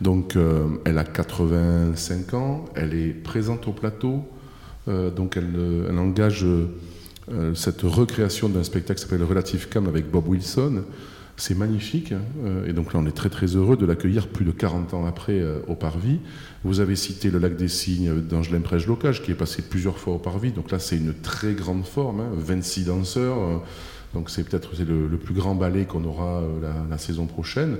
Donc 0.00 0.36
elle 0.84 0.98
a 0.98 1.04
85 1.04 2.34
ans, 2.34 2.64
elle 2.74 2.94
est 2.94 3.12
présente 3.12 3.66
au 3.68 3.72
plateau, 3.72 4.22
donc 4.86 5.36
elle, 5.36 5.98
engage 5.98 6.46
euh, 7.32 7.54
cette 7.54 7.82
recréation 7.82 8.48
d'un 8.48 8.64
spectacle 8.64 8.98
qui 8.98 9.06
s'appelle 9.06 9.22
Relative 9.22 9.68
Cam 9.68 9.86
avec 9.86 10.10
Bob 10.10 10.28
Wilson. 10.28 10.84
C'est 11.36 11.56
magnifique. 11.56 12.12
Hein. 12.12 12.22
Euh, 12.44 12.66
et 12.66 12.72
donc 12.72 12.94
là, 12.94 13.00
on 13.00 13.06
est 13.06 13.12
très 13.12 13.28
très 13.28 13.46
heureux 13.46 13.76
de 13.76 13.84
l'accueillir 13.86 14.28
plus 14.28 14.44
de 14.44 14.50
40 14.50 14.94
ans 14.94 15.06
après 15.06 15.38
euh, 15.38 15.60
au 15.68 15.74
Parvis. 15.74 16.20
Vous 16.64 16.80
avez 16.80 16.96
cité 16.96 17.30
le 17.30 17.38
Lac 17.38 17.56
des 17.56 17.68
Cygnes 17.68 18.20
d'Angelin 18.20 18.60
Prège-Locage, 18.60 19.22
qui 19.22 19.30
est 19.30 19.36
passé 19.36 19.62
plusieurs 19.62 19.98
fois 19.98 20.14
au 20.14 20.18
Parvis. 20.18 20.52
Donc 20.52 20.70
là, 20.70 20.78
c'est 20.78 20.96
une 20.96 21.14
très 21.14 21.52
grande 21.52 21.84
forme. 21.84 22.22
26 22.34 22.80
hein. 22.80 22.84
danseurs. 22.86 23.62
Donc 24.14 24.30
c'est 24.30 24.42
peut-être 24.42 24.70
le, 24.78 25.16
plus 25.16 25.34
grand 25.34 25.54
ballet 25.54 25.84
qu'on 25.84 26.04
aura 26.04 26.42
la, 26.90 26.98
saison 26.98 27.26
prochaine. 27.26 27.76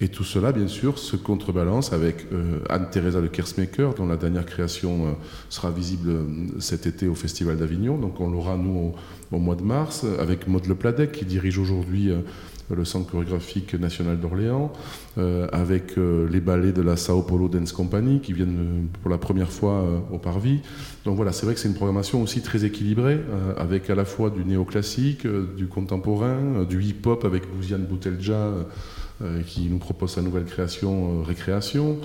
Et 0.00 0.08
tout 0.08 0.24
cela, 0.24 0.52
bien 0.52 0.68
sûr, 0.68 0.98
se 0.98 1.16
contrebalance 1.16 1.92
avec 1.92 2.26
Anne-Theresa 2.68 3.20
de 3.20 3.26
Kersmaker, 3.26 3.94
dont 3.94 4.06
la 4.06 4.16
dernière 4.16 4.46
création 4.46 5.16
sera 5.48 5.70
visible 5.70 6.10
cet 6.58 6.86
été 6.86 7.08
au 7.08 7.14
Festival 7.14 7.56
d'Avignon. 7.56 7.96
Donc 7.96 8.20
on 8.20 8.30
l'aura, 8.30 8.56
nous, 8.56 8.94
au, 9.32 9.38
mois 9.38 9.56
de 9.56 9.62
mars, 9.62 10.04
avec 10.18 10.48
Maud 10.48 10.66
Le 10.66 10.74
Pladec, 10.74 11.12
qui 11.12 11.24
dirige 11.24 11.58
aujourd'hui 11.58 12.12
le 12.70 12.84
Centre 12.84 13.10
chorégraphique 13.10 13.74
national 13.74 14.20
d'Orléans, 14.20 14.72
avec 15.52 15.96
les 15.96 16.40
ballets 16.40 16.72
de 16.72 16.82
la 16.82 16.96
Sao 16.96 17.22
Paulo 17.22 17.48
Dance 17.48 17.72
Company, 17.72 18.20
qui 18.20 18.32
viennent 18.32 18.88
pour 19.00 19.10
la 19.10 19.18
première 19.18 19.50
fois 19.50 19.84
au 20.12 20.18
Parvis. 20.18 20.60
Donc 21.04 21.16
voilà, 21.16 21.32
c'est 21.32 21.46
vrai 21.46 21.54
que 21.54 21.60
c'est 21.60 21.68
une 21.68 21.74
programmation 21.74 22.22
aussi 22.22 22.42
très 22.42 22.64
équilibrée, 22.64 23.20
avec 23.56 23.90
à 23.90 23.94
la 23.94 24.04
fois 24.04 24.30
du 24.30 24.44
néoclassique, 24.44 25.26
du 25.26 25.66
contemporain, 25.66 26.64
du 26.68 26.82
hip-hop 26.82 27.24
avec 27.24 27.42
Bouziane 27.50 27.84
Boutelja, 27.84 28.52
euh, 29.20 29.42
qui 29.42 29.62
nous 29.62 29.78
propose 29.78 30.12
sa 30.12 30.22
nouvelle 30.22 30.44
création 30.44 31.22
euh, 31.22 31.22
Récréation. 31.24 31.98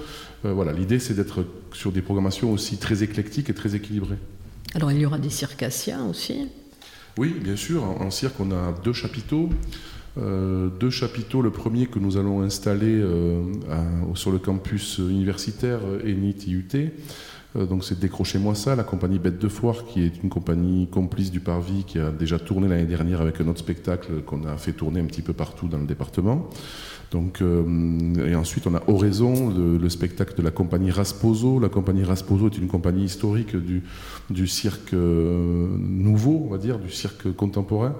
Euh, 0.45 0.53
voilà, 0.53 0.73
l'idée 0.73 0.97
c'est 0.97 1.13
d'être 1.13 1.45
sur 1.71 1.91
des 1.91 2.01
programmations 2.01 2.51
aussi 2.51 2.77
très 2.77 3.03
éclectiques 3.03 3.51
et 3.51 3.53
très 3.53 3.75
équilibrées. 3.75 4.17
Alors 4.73 4.91
il 4.91 4.97
y 4.97 5.05
aura 5.05 5.19
des 5.19 5.29
circassiens 5.29 6.07
aussi? 6.07 6.47
Oui, 7.19 7.35
bien 7.39 7.55
sûr. 7.55 7.83
En, 7.83 8.09
cirque, 8.09 8.39
on 8.39 8.49
a 8.49 8.73
deux 8.83 8.93
chapiteaux. 8.93 9.49
Deux 10.17 10.89
chapiteaux. 10.89 11.41
Le 11.41 11.49
premier 11.49 11.87
que 11.87 11.99
nous 11.99 12.17
allons 12.17 12.41
installer 12.41 13.03
sur 14.15 14.31
le 14.31 14.39
campus 14.39 14.99
universitaire 14.99 15.79
ENIT 16.05 16.47
IUT. 16.47 16.91
donc 17.55 17.83
c'est 17.83 17.99
Décrochez-moi 17.99 18.55
ça, 18.55 18.75
la 18.75 18.83
compagnie 18.83 19.19
Bête 19.19 19.39
de 19.39 19.47
Foire, 19.47 19.85
qui 19.85 20.03
est 20.03 20.23
une 20.23 20.29
compagnie 20.29 20.87
complice 20.87 21.31
du 21.31 21.39
Parvis, 21.39 21.83
qui 21.85 21.99
a 21.99 22.11
déjà 22.11 22.37
tourné 22.37 22.67
l'année 22.67 22.85
dernière 22.85 23.21
avec 23.21 23.41
un 23.41 23.47
autre 23.47 23.59
spectacle 23.59 24.21
qu'on 24.25 24.45
a 24.45 24.57
fait 24.57 24.73
tourner 24.73 24.99
un 24.99 25.05
petit 25.05 25.23
peu 25.23 25.33
partout 25.33 25.67
dans 25.67 25.79
le 25.79 25.87
département. 25.87 26.49
Donc, 27.13 27.43
euh, 27.43 28.27
et 28.27 28.35
ensuite, 28.35 28.65
on 28.65 28.73
a 28.73 28.81
Oraison, 28.87 29.53
le, 29.55 29.89
spectacle 29.89 30.35
de 30.35 30.41
la 30.41 30.49
compagnie 30.49 30.89
Rasposo. 30.89 31.59
La 31.59 31.69
compagnie 31.69 32.03
Rasposo 32.03 32.47
est 32.47 32.57
une 32.57 32.67
compagnie 32.67 33.03
historique 33.03 33.55
du, 33.55 34.47
cirque 34.47 34.93
euh, 34.93 35.67
nouveau, 35.77 36.41
on 36.47 36.49
va 36.49 36.57
dire, 36.57 36.79
du 36.79 36.89
cirque 36.89 37.31
contemporain. 37.33 37.95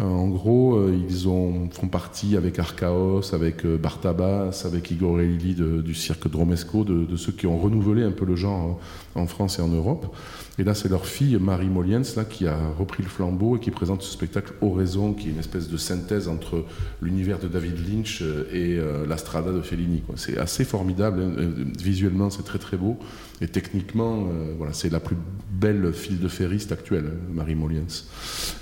Euh, 0.00 0.04
en 0.04 0.28
gros, 0.28 0.88
ils 0.90 1.28
ont, 1.28 1.68
font 1.70 1.88
partie 1.88 2.36
avec 2.36 2.58
Archaos, 2.58 3.34
avec 3.34 3.66
Bartabas, 3.66 4.62
avec 4.64 4.90
Igor 4.90 5.20
Elili 5.20 5.54
du 5.54 5.94
cirque 5.94 6.28
Dromesco, 6.28 6.84
de, 6.84 7.16
ceux 7.16 7.32
qui 7.32 7.46
ont 7.46 7.58
renouvelé 7.58 8.02
un 8.02 8.10
peu 8.10 8.24
le 8.24 8.36
genre 8.36 8.78
en 9.14 9.26
France 9.26 9.58
et 9.58 9.62
en 9.62 9.68
Europe. 9.68 10.14
Et 10.58 10.64
là, 10.64 10.74
c'est 10.74 10.88
leur 10.88 11.06
fille, 11.06 11.36
Marie 11.38 11.68
Moliens, 11.68 12.02
là, 12.16 12.24
qui 12.24 12.46
a 12.46 12.56
repris 12.78 13.02
le 13.02 13.08
flambeau 13.08 13.56
et 13.56 13.60
qui 13.60 13.70
présente 13.70 14.02
ce 14.02 14.10
spectacle 14.10 14.54
Oraison, 14.62 15.12
qui 15.12 15.28
est 15.28 15.32
une 15.32 15.38
espèce 15.38 15.68
de 15.68 15.76
synthèse 15.76 16.28
entre 16.28 16.64
l'univers 17.02 17.38
de 17.38 17.48
David 17.48 17.74
Lynch 17.86 18.22
euh, 18.22 18.48
et 18.52 18.78
euh, 18.78 19.06
la 19.06 19.18
Strada 19.18 19.52
de 19.52 19.60
Fellini. 19.60 20.02
C'est 20.14 20.38
assez 20.38 20.64
formidable. 20.64 21.20
Hein. 21.20 21.32
Euh, 21.38 21.64
visuellement, 21.78 22.30
c'est 22.30 22.44
très 22.44 22.58
très 22.58 22.78
beau. 22.78 22.98
Et 23.40 23.48
techniquement, 23.48 24.28
voilà, 24.56 24.72
c'est 24.72 24.88
la 24.88 25.00
plus 25.00 25.16
belle 25.50 25.92
file 25.92 26.20
de 26.20 26.28
ferriste 26.28 26.72
actuelle, 26.72 27.12
hein, 27.12 27.32
Marie 27.34 27.54
Moliens. 27.54 27.86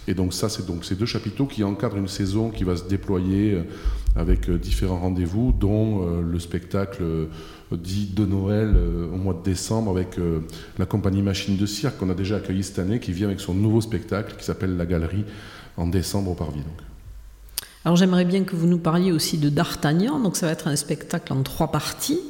Et 0.09 0.15
donc 0.15 0.35
ça, 0.35 0.49
c'est 0.49 0.67
donc 0.67 0.85
ces 0.85 0.97
deux 0.97 1.07
chapiteaux 1.07 1.47
qui 1.47 1.63
encadrent 1.63 1.97
une 1.97 2.09
saison 2.09 2.51
qui 2.51 2.65
va 2.65 2.77
se 2.77 2.85
déployer 2.85 3.57
avec 4.17 4.51
différents 4.51 4.99
rendez-vous, 4.99 5.53
dont 5.53 6.21
le 6.21 6.39
spectacle 6.41 7.05
dit 7.77 8.07
de 8.15 8.25
Noël 8.25 8.73
euh, 8.77 9.07
au 9.13 9.17
mois 9.17 9.35
de 9.35 9.43
décembre 9.43 9.91
avec 9.91 10.19
euh, 10.19 10.41
la 10.79 10.87
compagnie 10.87 11.23
Machine 11.23 11.57
de 11.57 11.67
Cirque 11.67 11.99
qu'on 11.99 12.11
a 12.11 12.15
déjà 12.15 12.37
accueilli 12.37 12.63
cette 12.63 12.79
année, 12.79 13.01
qui 13.01 13.13
vient 13.13 13.29
avec 13.29 13.41
son 13.41 13.55
nouveau 13.55 13.81
spectacle 13.81 14.37
qui 14.37 14.45
s'appelle 14.45 14.77
La 14.77 14.87
Galerie 14.87 15.25
en 15.77 15.87
décembre 15.87 16.33
au 16.33 16.35
Parvis. 16.35 16.63
Alors 17.85 17.97
j'aimerais 17.97 18.25
bien 18.25 18.45
que 18.45 18.57
vous 18.57 18.67
nous 18.67 18.79
parliez 18.79 19.13
aussi 19.13 19.39
de 19.39 19.49
D'Artagnan, 19.49 20.19
donc 20.21 20.37
ça 20.37 20.47
va 20.47 20.53
être 20.53 20.69
un 20.69 20.77
spectacle 20.77 21.33
en 21.33 21.43
trois 21.43 21.71
parties. 21.71 22.21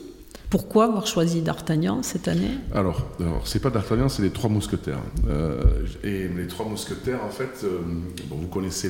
Pourquoi 0.55 0.85
avoir 0.85 1.05
choisi 1.09 1.43
D'Artagnan 1.43 2.05
cette 2.05 2.29
année 2.29 2.53
Alors, 2.73 3.05
alors 3.19 3.45
c'est 3.45 3.59
pas 3.59 3.71
D'Artagnan, 3.71 4.09
c'est 4.09 4.23
les 4.23 4.31
Trois 4.31 4.49
Mousquetaires. 4.49 5.01
Euh, 5.29 5.61
et 6.05 6.29
les 6.29 6.47
Trois 6.47 6.65
Mousquetaires, 6.65 7.25
en 7.25 7.31
fait, 7.31 7.67
vous 8.31 8.47
connaissez 8.47 8.89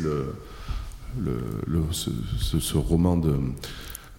ce, 1.90 2.77
roman 2.77 3.18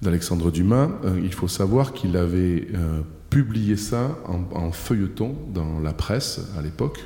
d'Alexandre 0.02 0.50
Dumas, 0.50 0.90
euh, 1.04 1.22
il 1.24 1.32
faut 1.32 1.48
savoir 1.48 1.94
qu'il 1.94 2.18
avait 2.18 2.68
euh, 2.74 3.02
publié 3.30 3.78
ça 3.78 4.18
en, 4.26 4.72
feuilleton 4.72 5.36
dans 5.54 5.80
la 5.80 5.94
presse 5.94 6.42
à 6.58 6.64
l'époque. 6.64 7.04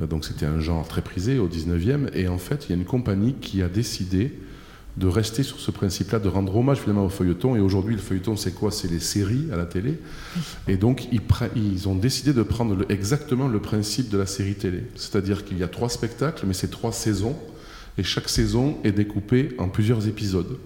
Euh, 0.00 0.06
donc 0.06 0.24
c'était 0.24 0.46
un 0.46 0.60
genre 0.60 0.88
très 0.88 1.02
prisé 1.02 1.38
au 1.38 1.46
19e. 1.46 2.08
Et 2.14 2.26
en 2.26 2.38
fait, 2.38 2.64
il 2.64 2.70
y 2.70 2.72
a 2.72 2.76
une 2.76 2.86
compagnie 2.86 3.34
qui 3.34 3.60
a 3.60 3.68
décidé 3.68 4.32
de 4.96 5.08
rester 5.08 5.42
sur 5.42 5.58
ce 5.58 5.70
principe-là, 5.70 6.20
de 6.20 6.28
rendre 6.28 6.56
hommage 6.56 6.78
finalement 6.78 7.04
au 7.04 7.08
feuilleton. 7.08 7.56
Et 7.56 7.60
aujourd'hui, 7.60 7.94
le 7.94 8.00
feuilleton, 8.00 8.36
c'est 8.36 8.52
quoi? 8.52 8.70
C'est 8.70 8.90
les 8.90 9.00
séries 9.00 9.48
à 9.52 9.56
la 9.56 9.66
télé. 9.66 9.98
Et 10.68 10.76
donc, 10.76 11.08
ils, 11.12 11.88
ont 11.88 11.96
décidé 11.96 12.32
de 12.32 12.42
prendre 12.42 12.84
exactement 12.88 13.48
le 13.48 13.58
principe 13.60 14.08
de 14.08 14.18
la 14.18 14.26
série 14.26 14.54
télé. 14.54 14.84
C'est-à-dire 14.94 15.44
qu'il 15.44 15.58
y 15.58 15.64
a 15.64 15.68
trois 15.68 15.88
spectacles, 15.88 16.46
mais 16.46 16.54
c'est 16.54 16.70
trois 16.70 16.92
saisons. 16.92 17.36
Et 17.98 18.04
chaque 18.04 18.28
saison 18.28 18.78
est 18.84 18.92
découpée 18.92 19.50
en 19.58 19.68
plusieurs 19.68 20.06
épisodes. 20.06 20.58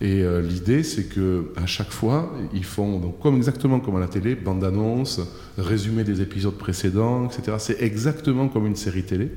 Et 0.00 0.22
euh, 0.22 0.42
l'idée, 0.42 0.82
c'est 0.82 1.04
que 1.04 1.52
à 1.56 1.66
chaque 1.66 1.90
fois, 1.90 2.34
ils 2.52 2.64
font 2.64 2.98
donc 2.98 3.20
comme 3.20 3.36
exactement 3.36 3.80
comme 3.80 3.96
à 3.96 4.00
la 4.00 4.08
télé, 4.08 4.34
bande-annonce, 4.34 5.20
résumé 5.56 6.04
des 6.04 6.20
épisodes 6.20 6.56
précédents, 6.56 7.26
etc. 7.26 7.56
C'est 7.58 7.80
exactement 7.80 8.48
comme 8.48 8.66
une 8.66 8.76
série 8.76 9.04
télé. 9.04 9.30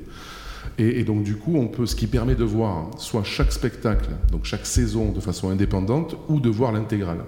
Et, 0.78 1.02
donc 1.02 1.24
du 1.24 1.36
coup, 1.36 1.56
on 1.56 1.66
peut, 1.66 1.86
ce 1.86 1.96
qui 1.96 2.06
permet 2.06 2.34
de 2.34 2.44
voir 2.44 2.90
soit 2.98 3.24
chaque 3.24 3.52
spectacle, 3.52 4.10
donc 4.30 4.44
chaque 4.44 4.66
saison 4.66 5.10
de 5.10 5.20
façon 5.20 5.50
indépendante, 5.50 6.16
ou 6.28 6.40
de 6.40 6.48
voir 6.48 6.72
l'intégrale. 6.72 7.24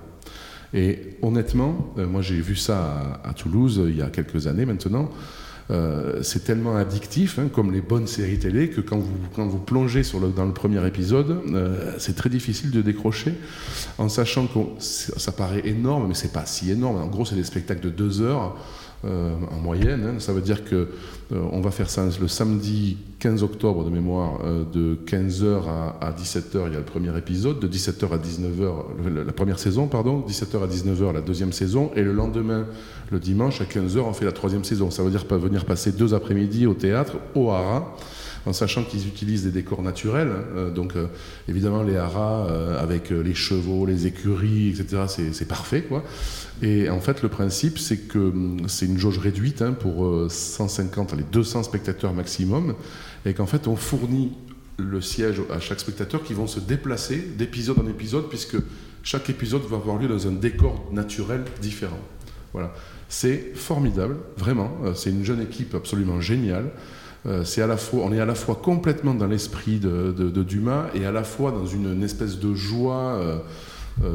Et 0.73 1.17
honnêtement, 1.23 1.93
euh, 1.99 2.07
moi 2.07 2.23
j'ai 2.23 2.41
vu 2.41 2.55
ça 2.55 3.21
à, 3.25 3.33
Toulouse 3.33 3.83
il 3.89 3.97
y 3.97 4.03
a 4.03 4.07
quelques 4.07 4.47
années 4.47 4.67
maintenant. 4.67 5.11
Euh, 5.71 6.21
c'est 6.23 6.45
tellement 6.45 6.77
addictif, 6.77 7.39
hein, 7.39 7.49
comme 7.53 7.73
les 7.73 7.81
bonnes 7.81 8.09
séries 8.09 8.39
télé, 8.39 8.71
que 8.71 8.81
quand 8.81 8.99
vous, 8.99 9.59
plongez 9.59 10.03
dans 10.35 10.45
le 10.45 10.53
premier 10.53 10.85
épisode, 10.87 11.43
euh, 11.53 11.95
c'est 11.99 12.17
très 12.17 12.29
difficile 12.29 12.73
de 12.73 12.83
décrocher, 12.83 13.35
en 13.99 14.09
sachant 14.09 14.49
que 14.49 14.59
ça 14.81 15.31
paraît 15.31 15.63
énorme, 15.65 16.09
mais 16.09 16.15
c'est 16.15 16.33
pas 16.33 16.47
si 16.47 16.73
énorme. 16.73 16.97
En 16.97 17.07
gros, 17.07 17.25
c'est 17.25 17.37
des 17.37 17.45
spectacles 17.45 17.83
de 17.83 17.91
deux 17.91 18.21
heures. 18.21 18.57
Euh, 19.07 19.33
en 19.51 19.59
moyenne. 19.61 20.05
Hein. 20.05 20.19
Ça 20.19 20.35
veut 20.35 20.43
dire 20.43 20.63
que 20.63 20.89
on 21.31 21.63
va 21.63 21.71
faire 21.71 21.89
ça 21.89 22.05
le 22.21 22.29
samedi 22.29 22.99
15 23.21 23.43
octobre 23.43 23.85
de 23.85 23.89
mémoire, 23.89 24.41
de 24.75 24.99
15h 25.07 25.63
à, 26.01 26.13
17h, 26.13 26.67
il 26.67 26.73
y 26.73 26.77
a 26.77 26.81
le 26.81 26.85
premier 26.85 27.17
épisode, 27.17 27.61
de 27.61 27.69
17h 27.69 28.13
à 28.13 28.19
19h, 28.19 29.25
la 29.25 29.33
première 29.33 29.59
saison, 29.59 29.87
pardon, 29.87 30.25
17h 30.29 30.63
à 30.63 30.67
19h, 30.67 31.13
la 31.13 31.21
deuxième 31.21 31.53
saison, 31.53 31.93
et 31.95 32.03
le 32.03 32.13
lendemain, 32.13 32.67
le 33.11 33.19
dimanche 33.21 33.61
à 33.61 33.65
15h, 33.65 34.01
on 34.01 34.13
fait 34.13 34.25
la 34.25 34.33
troisième 34.33 34.65
saison. 34.65 34.91
Ça 34.91 35.03
veut 35.03 35.11
dire 35.11 35.25
venir 35.31 35.65
passer 35.65 35.93
deux 35.93 36.13
après-midi 36.13 36.67
au 36.67 36.75
théâtre, 36.75 37.17
au 37.35 37.51
haras, 37.51 37.95
en 38.47 38.53
sachant 38.53 38.85
qu'ils 38.85 39.07
utilisent 39.07 39.45
des 39.45 39.51
décors 39.51 39.83
naturels. 39.83 40.33
Euh, 40.57 40.71
donc, 40.71 40.97
euh, 40.97 41.07
évidemment, 41.49 41.83
les 41.83 41.97
haras 41.97 42.47
euh, 42.47 42.83
avec 42.83 43.11
les 43.11 43.35
chevaux, 43.35 43.87
les 43.87 44.07
écuries, 44.07 44.71
etc., 44.71 45.05
c'est 45.33 45.49
parfait. 45.49 45.83
Quoi. 45.83 46.05
Et 46.63 46.89
en 46.89 47.01
fait, 47.01 47.23
le 47.23 47.29
principe, 47.29 47.79
c'est 47.79 48.09
que 48.09 48.19
hum, 48.19 48.63
c'est 48.69 48.87
une 48.87 48.99
jauge 48.99 49.19
réduite 49.19 49.63
hein, 49.63 49.73
pour 49.73 50.31
150, 50.31 51.15
les 51.15 51.23
200 51.23 51.65
spectateurs 51.65 52.15
maximum, 52.15 52.75
et 53.27 53.35
qu'en 53.35 53.47
fait, 53.47 53.67
on 53.69 53.77
fournit 53.77 54.33
le 54.79 55.01
siège 55.03 55.43
à 55.53 55.61
chaque 55.61 55.81
spectateur 55.81 56.23
qui 56.23 56.33
vont 56.33 56.47
se 56.47 56.59
déplacer 56.59 57.19
d'épisode 57.37 57.79
en 57.79 57.87
épisode, 57.87 58.29
puisque 58.29 58.57
chaque 59.03 59.29
épisode 59.29 59.63
va 59.63 59.77
avoir 59.77 59.99
lieu 59.99 60.09
dans 60.09 60.27
un 60.27 60.33
décor 60.33 60.89
naturel 60.93 61.45
différent. 61.61 62.01
Voilà. 62.53 62.73
C'est 63.09 63.53
formidable, 63.55 64.17
vraiment. 64.37 64.71
C'est 64.95 65.11
une 65.11 65.25
jeune 65.25 65.41
équipe 65.41 65.75
absolument 65.75 66.21
géniale. 66.21 66.71
Euh, 67.27 67.45
c'est 67.45 67.63
à 67.63 67.67
la 67.67 67.77
fois, 67.77 68.03
on 68.05 68.13
est 68.13 68.21
à 68.21 68.27
la 68.27 68.35
fois 68.35 68.55
complètement 68.55 69.15
dans 69.15 69.27
l'esprit 69.27 69.79
de, 69.79 70.43
Dumas 70.43 70.87
et 70.95 71.05
à 71.05 71.13
la 71.13 71.25
fois 71.25 71.51
dans 71.51 71.67
une, 71.67 72.03
espèce 72.03 72.39
de 72.39 72.55
joie 72.55 73.21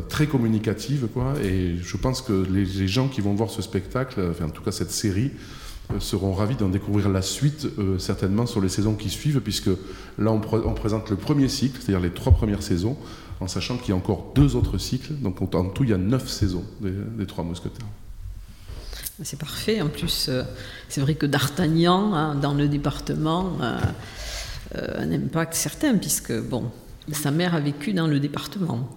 très 0.09 0.27
communicative. 0.27 1.07
Et 1.43 1.75
je 1.81 1.97
pense 1.97 2.21
que 2.21 2.45
les, 2.49 2.87
gens 2.87 3.07
qui 3.07 3.21
vont 3.21 3.33
voir 3.33 3.49
ce 3.49 3.61
spectacle, 3.61 4.21
enfin 4.31 4.45
en 4.45 4.49
tout 4.49 4.63
cas 4.63 4.71
cette 4.71 4.91
série, 4.91 5.31
seront 5.99 6.33
ravis 6.33 6.55
d'en 6.55 6.69
découvrir 6.69 7.09
la 7.09 7.21
suite 7.21 7.67
certainement 7.99 8.47
sur 8.47 8.59
les 8.59 8.69
saisons 8.69 8.95
qui 8.95 9.09
suivent, 9.09 9.39
puisque 9.41 9.69
là 10.17 10.31
on, 10.31 10.39
présente 10.73 11.09
le 11.11 11.15
premier 11.15 11.47
cycle, 11.47 11.79
c'est-à-dire 11.79 12.01
les 12.01 12.09
trois 12.09 12.31
premières 12.31 12.63
saisons, 12.63 12.97
en 13.39 13.47
sachant 13.47 13.77
qu'il 13.77 13.89
y 13.89 13.91
a 13.91 13.95
encore 13.95 14.31
deux 14.35 14.55
autres 14.55 14.77
cycles. 14.77 15.13
Donc 15.13 15.41
en 15.41 15.65
tout, 15.65 15.83
il 15.83 15.89
y 15.89 15.93
a 15.93 15.97
neuf 15.97 16.27
saisons 16.27 16.63
des, 16.81 17.25
Trois 17.25 17.43
Mousquetaires. 17.43 17.85
C'est 19.23 19.39
parfait. 19.39 19.81
En 19.81 19.87
plus, 19.87 20.27
euh, 20.27 20.43
c'est 20.89 20.99
vrai 21.01 21.15
que 21.15 21.25
D'Artagnan, 21.25 22.13
hein, 22.13 22.35
dans 22.35 22.53
le 22.53 22.67
département, 22.67 23.57
a 23.61 23.77
euh, 24.75 24.87
un 24.97 25.11
impact 25.11 25.53
certain, 25.53 25.97
puisque 25.97 26.37
bon, 26.37 26.69
sa 27.11 27.31
mère 27.31 27.55
a 27.55 27.59
vécu 27.59 27.93
dans 27.93 28.07
le 28.07 28.19
département. 28.19 28.89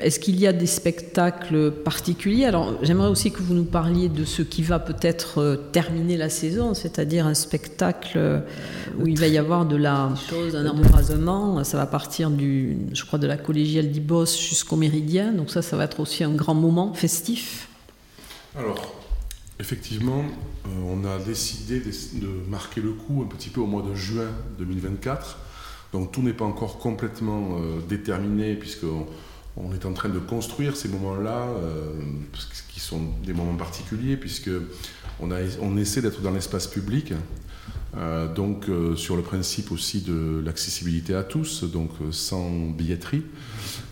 Est-ce 0.00 0.18
qu'il 0.18 0.38
y 0.38 0.46
a 0.46 0.52
des 0.52 0.66
spectacles 0.66 1.70
particuliers? 1.70 2.44
Alors, 2.44 2.74
j'aimerais 2.82 3.08
aussi 3.08 3.30
que 3.30 3.42
vous 3.42 3.54
nous 3.54 3.64
parliez 3.64 4.08
de 4.08 4.24
ce 4.24 4.42
qui 4.42 4.62
va 4.62 4.78
peut-être 4.78 5.38
euh, 5.38 5.56
terminer 5.56 6.16
la 6.16 6.28
saison, 6.28 6.74
c'est-à-dire 6.74 7.26
un 7.26 7.34
spectacle 7.34 8.12
euh, 8.16 8.40
où 8.98 9.06
il 9.06 9.18
va 9.18 9.26
y 9.26 9.38
avoir 9.38 9.66
de 9.66 9.76
la 9.76 10.10
chose, 10.28 10.56
un 10.56 10.66
embrasement. 10.66 11.62
Ça 11.64 11.76
va 11.76 11.86
partir 11.86 12.30
du, 12.30 12.76
je 12.92 13.04
crois, 13.04 13.18
de 13.18 13.26
la 13.26 13.36
collégiale 13.36 13.90
d'Ibos 13.90 14.26
jusqu'au 14.38 14.76
Méridien. 14.76 15.32
Donc 15.32 15.50
ça, 15.50 15.62
ça 15.62 15.76
va 15.76 15.84
être 15.84 16.00
aussi 16.00 16.24
un 16.24 16.34
grand 16.34 16.54
moment 16.54 16.94
festif. 16.94 17.68
Alors, 18.58 18.94
effectivement, 19.60 20.24
euh, 20.66 20.68
on 20.86 21.04
a 21.04 21.18
décidé 21.18 21.80
de 21.80 22.48
marquer 22.48 22.80
le 22.80 22.92
coup 22.92 23.22
un 23.22 23.28
petit 23.28 23.48
peu 23.48 23.60
au 23.60 23.66
mois 23.66 23.82
de 23.82 23.94
juin 23.94 24.28
2024. 24.58 25.38
Donc 25.92 26.12
tout 26.12 26.22
n'est 26.22 26.32
pas 26.32 26.44
encore 26.44 26.78
complètement 26.78 27.58
déterminé 27.88 28.54
puisque 28.54 28.84
on 29.56 29.72
est 29.72 29.84
en 29.84 29.92
train 29.92 30.08
de 30.08 30.18
construire 30.18 30.76
ces 30.76 30.88
moments-là, 30.88 31.48
euh, 31.48 31.92
qui 32.68 32.80
sont 32.80 33.00
des 33.24 33.32
moments 33.32 33.56
particuliers, 33.56 34.16
puisque 34.16 34.50
on, 35.20 35.76
essaie 35.76 36.02
d'être 36.02 36.22
dans 36.22 36.30
l'espace 36.30 36.66
public, 36.66 37.12
euh, 37.96 38.32
donc 38.32 38.68
euh, 38.68 38.94
sur 38.94 39.16
le 39.16 39.22
principe 39.22 39.72
aussi 39.72 40.02
de 40.02 40.40
l'accessibilité 40.44 41.14
à 41.14 41.24
tous, 41.24 41.64
donc 41.64 41.90
sans 42.12 42.48
billetterie, 42.70 43.24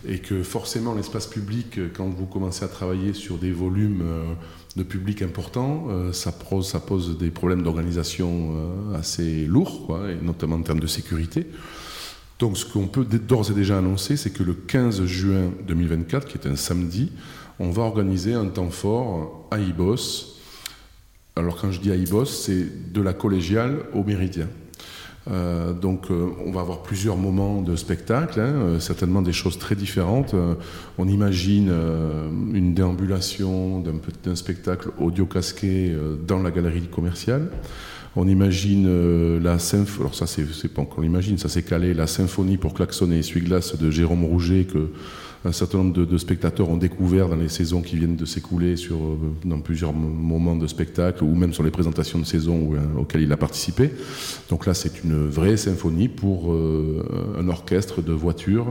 et 0.07 0.19
que 0.19 0.43
forcément 0.43 0.95
l'espace 0.95 1.27
public, 1.27 1.79
quand 1.93 2.07
vous 2.07 2.25
commencez 2.25 2.63
à 2.63 2.69
travailler 2.69 3.13
sur 3.13 3.37
des 3.37 3.51
volumes 3.51 4.03
de 4.77 4.83
public 4.83 5.21
importants, 5.21 5.87
ça, 6.13 6.31
pose, 6.31 6.69
ça 6.69 6.79
pose 6.79 7.17
des 7.17 7.31
problèmes 7.31 7.63
d'organisation 7.63 8.55
assez 8.95 9.45
lourds, 9.45 9.99
et 10.09 10.23
notamment 10.23 10.55
en 10.55 10.61
termes 10.61 10.79
de 10.79 10.87
sécurité. 10.87 11.47
Donc 12.39 12.57
ce 12.57 12.65
qu'on 12.65 12.87
peut 12.87 13.03
d'ores 13.03 13.51
et 13.51 13.53
déjà 13.53 13.77
annoncer, 13.77 14.15
c'est 14.15 14.29
que 14.29 14.43
le 14.43 14.53
15 14.53 15.05
juin 15.05 15.51
2024, 15.67 16.25
qui 16.25 16.37
est 16.37 16.49
un 16.49 16.55
samedi, 16.55 17.11
on 17.59 17.69
va 17.69 17.83
organiser 17.83 18.33
un 18.33 18.47
temps 18.47 18.69
fort 18.69 19.47
à 19.51 19.59
Ibos. 19.59 20.37
Alors 21.35 21.59
quand 21.59 21.71
je 21.71 21.81
dis 21.81 21.91
à 21.91 21.95
Ibos, 21.95 22.25
c'est 22.25 22.93
de 22.93 23.01
la 23.01 23.13
collégiale 23.13 23.79
au 23.93 24.03
méridien. 24.05 24.47
Euh, 25.29 25.73
donc 25.73 26.09
euh, 26.09 26.29
on 26.45 26.51
va 26.51 26.61
avoir 26.61 26.81
plusieurs 26.81 27.17
moments 27.17 27.61
de 27.61 27.75
spectacle, 27.75 28.39
hein, 28.39 28.53
euh, 28.53 28.79
certainement 28.79 29.21
des 29.21 29.33
choses 29.33 29.59
très 29.59 29.75
différentes. 29.75 30.33
on 30.97 31.07
imagine 31.07 31.71
une 32.53 32.73
déambulation 32.73 33.83
d'un 34.23 34.35
spectacle 34.35 34.91
audio 34.97 35.25
casqué 35.25 35.95
dans 36.25 36.41
la 36.41 36.51
galerie 36.51 36.87
commerciale. 36.87 37.49
On 38.15 38.27
imagine 38.27 38.85
euh, 38.87 39.39
la 39.39 39.59
symphonie, 39.59 40.01
alors 40.01 40.15
ça 40.15 40.25
c'est 40.25 40.73
pas 40.73 40.83
qu'on 40.83 41.01
l'imagine, 41.01 41.37
ça 41.37 41.49
s'est 41.49 41.63
calé, 41.63 41.93
la 41.93 42.07
symphonie 42.07 42.57
pour 42.57 42.73
klaxonner 42.73 43.17
et 43.17 43.19
essuie-glace 43.19 43.77
de 43.77 43.91
Jérôme 43.91 44.23
Rouget 44.23 44.65
que 44.65 44.89
un 45.45 45.51
certain 45.51 45.79
nombre 45.79 46.05
de, 46.05 46.17
spectateurs 46.17 46.69
ont 46.69 46.77
découvert 46.77 47.29
dans 47.29 47.35
les 47.35 47.49
saisons 47.49 47.81
qui 47.81 47.95
viennent 47.95 48.15
de 48.15 48.25
s'écouler 48.25 48.75
sur 48.75 48.97
euh, 48.97 49.17
dans 49.45 49.59
plusieurs 49.59 49.93
moments 49.93 50.55
de 50.55 50.67
spectacle 50.67 51.23
ou 51.23 51.33
même 51.35 51.53
sur 51.53 51.63
les 51.63 51.71
présentations 51.71 52.19
de 52.19 52.25
saison 52.25 52.73
euh, 52.73 52.99
auxquelles 52.99 53.21
il 53.21 53.31
a 53.31 53.37
participé. 53.37 53.91
Donc 54.49 54.65
là, 54.65 54.73
c'est 54.73 55.03
une 55.03 55.27
vraie 55.27 55.57
symphonie 55.57 56.07
pour 56.07 56.53
un 56.53 57.47
orchestre 57.47 58.01
de 58.01 58.13
voitures 58.13 58.67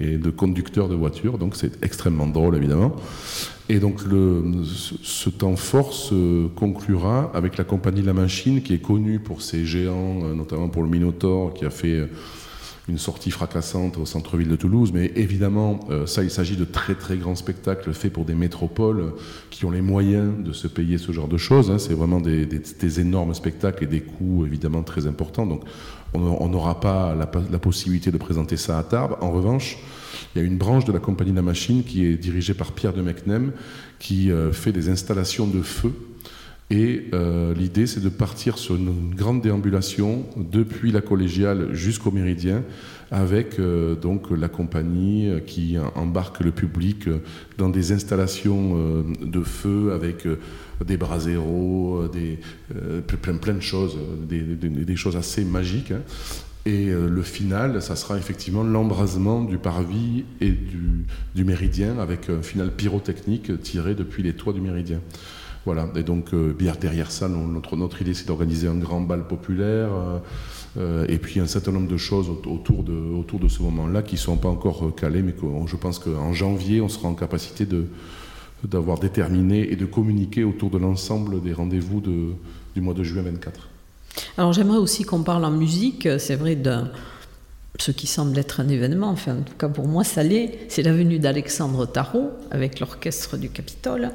et, 0.00 0.18
de 0.18 0.30
conducteurs 0.30 0.88
de 0.88 0.94
voitures. 0.94 1.38
Donc 1.38 1.56
c'est 1.56 1.82
extrêmement 1.82 2.26
drôle 2.26 2.56
évidemment. 2.56 2.96
Et 3.70 3.78
donc 3.78 4.00
ce 5.02 5.30
temps 5.30 5.56
fort 5.56 5.94
se 5.94 6.48
conclura 6.48 7.30
avec 7.32 7.56
la 7.56 7.64
compagnie 7.64 8.02
La 8.02 8.12
Machine, 8.12 8.62
qui 8.62 8.74
est 8.74 8.82
connue 8.82 9.20
pour 9.20 9.40
ses 9.40 9.64
géants, 9.64 10.20
euh, 10.24 10.34
notamment 10.34 10.68
pour 10.68 10.82
le 10.82 10.90
Minotaur, 10.90 11.54
qui 11.54 11.64
a 11.64 11.70
fait 11.70 12.00
euh, 12.00 12.06
une 12.88 12.98
sortie 12.98 13.30
fracassante 13.30 13.96
au 13.96 14.04
centre-ville 14.04 14.48
de 14.48 14.56
Toulouse. 14.56 14.90
Mais 14.92 15.10
évidemment, 15.16 15.80
euh, 15.90 16.06
ça, 16.06 16.22
il 16.22 16.30
s'agit 16.30 16.56
de 16.56 16.64
très 16.64 16.94
très 16.94 17.16
grands 17.16 17.34
spectacles 17.34 17.92
faits 17.94 18.12
pour 18.12 18.24
des 18.24 18.34
métropoles 18.34 19.12
qui 19.50 19.64
ont 19.64 19.70
les 19.70 19.80
moyens 19.80 20.32
de 20.38 20.52
se 20.52 20.68
payer 20.68 20.98
ce 20.98 21.12
genre 21.12 21.28
de 21.28 21.38
choses. 21.38 21.70
Hein. 21.70 21.78
C'est 21.78 21.94
vraiment 21.94 22.20
des, 22.20 23.00
énormes 23.00 23.34
spectacles 23.34 23.84
et 23.84 23.86
des 23.86 24.00
coûts 24.00 24.44
évidemment 24.44 24.82
très 24.82 25.06
importants. 25.06 25.46
Donc 25.46 25.62
on 26.12 26.48
n'aura 26.48 26.78
pas 26.78 27.14
la, 27.14 27.26
possibilité 27.58 28.12
de 28.12 28.18
présenter 28.18 28.56
ça 28.56 28.78
à 28.78 28.82
Tarbes. 28.84 29.16
En 29.20 29.32
revanche, 29.32 29.78
il 30.34 30.42
y 30.42 30.44
a 30.44 30.46
une 30.46 30.58
branche 30.58 30.84
de 30.84 30.92
la 30.92 31.00
compagnie 31.00 31.32
La 31.32 31.42
Machine 31.42 31.82
qui 31.82 32.04
est 32.04 32.16
dirigée 32.16 32.54
par 32.54 32.72
Pierre 32.72 32.92
de 32.92 33.02
Mecnem, 33.02 33.52
qui 33.98 34.30
euh, 34.30 34.52
fait 34.52 34.72
des 34.72 34.90
installations 34.90 35.46
de 35.46 35.62
feu. 35.62 35.92
Et 36.74 37.04
euh, 37.14 37.54
l'idée, 37.54 37.86
c'est 37.86 38.02
de 38.02 38.08
partir 38.08 38.58
sur 38.58 38.74
une 38.74 39.14
grande 39.14 39.40
déambulation 39.40 40.26
depuis 40.36 40.90
la 40.90 41.00
collégiale 41.00 41.72
jusqu'au 41.72 42.10
méridien, 42.10 42.64
avec 43.12 43.60
euh, 43.60 43.94
donc 43.94 44.32
la 44.32 44.48
compagnie 44.48 45.30
qui 45.46 45.76
embarque 45.94 46.40
le 46.40 46.50
public 46.50 47.08
dans 47.58 47.68
des 47.68 47.92
installations 47.92 49.04
de 49.22 49.42
feu 49.44 49.92
avec 49.92 50.26
des 50.84 50.96
braseros, 50.96 52.08
des, 52.08 52.40
plein, 53.22 53.54
de 53.54 53.60
choses, 53.60 53.96
des, 54.28 54.96
choses 54.96 55.14
assez 55.16 55.44
magiques. 55.44 55.92
Hein. 55.92 56.02
Et 56.66 56.88
euh, 56.88 57.08
le 57.08 57.22
final, 57.22 57.82
ça 57.82 57.94
sera 57.94 58.16
effectivement 58.16 58.62
l'embrasement 58.62 59.42
du 59.42 59.58
parvis 59.58 60.24
et 60.40 60.50
du, 60.50 61.44
méridien 61.44 61.98
avec 61.98 62.30
un 62.30 62.42
final 62.42 62.70
pyrotechnique 62.70 63.60
tiré 63.60 63.94
depuis 63.94 64.22
les 64.22 64.32
toits 64.32 64.54
du 64.54 64.62
méridien. 64.62 65.00
Voilà, 65.64 65.88
et 65.96 66.02
donc 66.02 66.34
euh, 66.34 66.54
derrière 66.78 67.10
ça, 67.10 67.28
notre, 67.28 68.02
idée 68.02 68.12
c'est 68.12 68.26
d'organiser 68.26 68.68
un 68.68 68.74
grand 68.74 69.00
bal 69.00 69.26
populaire 69.26 69.88
euh, 70.76 71.06
et 71.08 71.16
puis 71.18 71.40
un 71.40 71.46
certain 71.46 71.72
nombre 71.72 71.88
de 71.88 71.96
choses 71.96 72.28
autour 72.28 72.82
de, 72.82 72.92
autour 72.92 73.40
de 73.40 73.48
ce 73.48 73.62
moment-là 73.62 74.02
qui 74.02 74.16
ne 74.16 74.20
sont 74.20 74.36
pas 74.36 74.48
encore 74.48 74.94
calées, 74.94 75.22
mais 75.22 75.34
je 75.66 75.76
pense 75.76 75.98
qu'en 75.98 76.34
janvier, 76.34 76.82
on 76.82 76.88
sera 76.88 77.08
en 77.08 77.14
capacité 77.14 77.66
d'avoir 78.62 78.98
déterminé 78.98 79.72
et 79.72 79.76
de 79.76 79.86
communiquer 79.86 80.44
autour 80.44 80.68
de 80.68 80.78
l'ensemble 80.78 81.42
des 81.42 81.54
rendez-vous 81.54 82.00
de, 82.00 82.32
du 82.74 82.82
mois 82.82 82.94
de 82.94 83.02
juin 83.02 83.22
24. 83.22 83.68
Alors 84.36 84.52
j'aimerais 84.52 84.78
aussi 84.78 85.04
qu'on 85.04 85.22
parle 85.22 85.46
en 85.46 85.50
musique, 85.50 86.08
c'est 86.18 86.36
vrai, 86.36 86.56
de 86.56 86.82
ce 87.78 87.90
qui 87.90 88.06
semble 88.06 88.38
être 88.38 88.60
un 88.60 88.68
événement, 88.68 89.08
enfin 89.08 89.38
en 89.38 89.42
tout 89.42 89.56
cas 89.58 89.68
pour 89.68 89.88
moi 89.88 90.04
ça 90.04 90.22
l'est, 90.22 90.58
c'est 90.68 90.82
la 90.82 90.92
venue 90.92 91.18
d'Alexandre 91.18 91.86
Tarot 91.86 92.30
avec 92.50 92.80
l'orchestre 92.80 93.36
du 93.36 93.48
Capitole, 93.48 94.10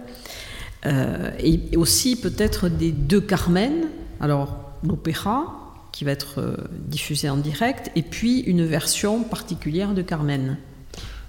euh, 0.86 1.32
et 1.40 1.76
aussi 1.76 2.16
peut-être 2.16 2.70
des 2.70 2.92
deux 2.92 3.22
Carmen, 3.22 3.88
alors 4.22 4.58
l'opéra 4.84 5.56
qui 5.92 6.06
va 6.06 6.12
être 6.12 6.40
euh, 6.40 6.56
diffusé 6.88 7.30
en 7.30 7.38
direct, 7.38 7.92
et 7.96 8.02
puis 8.02 8.40
une 8.42 8.66
version 8.66 9.24
particulière 9.24 9.94
de 9.94 10.02
Carmen. 10.02 10.58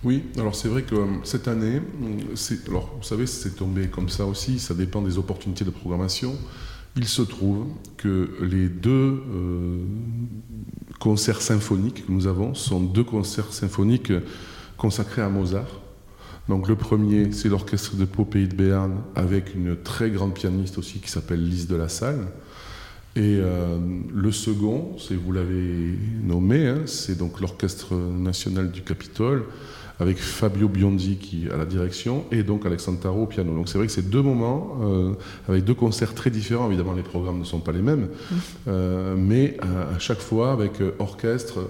Oui, 0.04 0.22
alors 0.38 0.54
c'est 0.54 0.68
vrai 0.68 0.82
que 0.82 0.94
euh, 0.94 1.06
cette 1.24 1.48
année, 1.48 1.80
alors 2.68 2.94
vous 2.96 3.02
savez, 3.02 3.26
c'est 3.26 3.56
tombé 3.56 3.88
comme 3.88 4.08
ça 4.08 4.24
aussi, 4.24 4.58
ça 4.58 4.74
dépend 4.74 5.02
des 5.02 5.18
opportunités 5.18 5.64
de 5.64 5.70
programmation. 5.70 6.34
Il 6.96 7.06
se 7.06 7.22
trouve 7.22 7.66
que 7.96 8.30
les 8.42 8.68
deux 8.68 9.22
concerts 10.98 11.40
symphoniques 11.40 12.04
que 12.04 12.10
nous 12.10 12.26
avons 12.26 12.52
sont 12.54 12.80
deux 12.80 13.04
concerts 13.04 13.52
symphoniques 13.52 14.12
consacrés 14.76 15.22
à 15.22 15.28
Mozart. 15.28 15.79
Donc 16.50 16.66
le 16.66 16.74
premier, 16.74 17.30
c'est 17.30 17.48
l'orchestre 17.48 17.94
de 17.94 18.04
Pau 18.04 18.24
Pays 18.24 18.48
de 18.48 18.56
Béarn 18.56 19.02
avec 19.14 19.54
une 19.54 19.76
très 19.76 20.10
grande 20.10 20.34
pianiste 20.34 20.78
aussi 20.78 20.98
qui 20.98 21.08
s'appelle 21.08 21.48
Lise 21.48 21.68
de 21.68 21.76
la 21.76 21.88
Salle. 21.88 22.26
Et 23.14 23.38
euh, 23.38 23.78
le 24.12 24.32
second, 24.32 24.96
c'est 24.98 25.14
vous 25.14 25.30
l'avez 25.30 25.96
nommé, 26.24 26.66
hein, 26.66 26.80
c'est 26.86 27.16
donc 27.16 27.40
l'orchestre 27.40 27.94
national 27.94 28.72
du 28.72 28.82
Capitole 28.82 29.44
avec 30.00 30.18
Fabio 30.18 30.66
Biondi 30.66 31.18
qui 31.18 31.48
à 31.52 31.56
la 31.56 31.66
direction 31.66 32.24
et 32.32 32.42
donc 32.42 32.66
Alexandre 32.66 32.98
Tarot 32.98 33.22
au 33.22 33.26
piano. 33.26 33.54
Donc 33.54 33.68
c'est 33.68 33.78
vrai 33.78 33.86
que 33.86 33.92
c'est 33.92 34.10
deux 34.10 34.22
moments 34.22 34.78
euh, 34.82 35.12
avec 35.48 35.62
deux 35.62 35.74
concerts 35.74 36.14
très 36.14 36.30
différents. 36.30 36.66
Évidemment, 36.66 36.94
les 36.94 37.02
programmes 37.02 37.38
ne 37.38 37.44
sont 37.44 37.60
pas 37.60 37.72
les 37.72 37.82
mêmes, 37.82 38.08
mmh. 38.08 38.34
euh, 38.66 39.14
mais 39.16 39.56
à, 39.60 40.00
chaque 40.00 40.20
fois 40.20 40.50
avec 40.50 40.72
orchestre, 40.98 41.60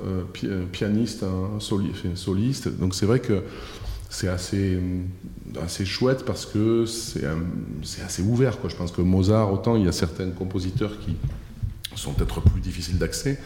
pianiste, 0.73 1.27
soliste. 1.59 2.79
Donc 2.79 2.95
c'est 2.95 3.07
vrai 3.07 3.21
que 3.21 3.43
c'est 4.11 4.29
assez, 4.29 4.79
assez 5.63 5.87
chouette 5.87 6.25
parce 6.27 6.45
que 6.45 6.85
c'est 6.85 8.03
assez 8.05 8.23
ouvert. 8.23 8.59
Je 8.69 8.77
pense 8.77 8.93
que 8.93 9.01
Mozart, 9.01 9.53
autant 9.53 9.77
il 9.77 9.87
y 9.87 9.89
a 9.89 9.93
certains 9.93 10.29
compositeurs 10.31 10.99
qui 11.01 11.17
sont 11.95 12.13
peut-être 12.13 12.41
plus 12.43 12.61
difficiles 12.61 12.99
d'accès, 12.99 13.39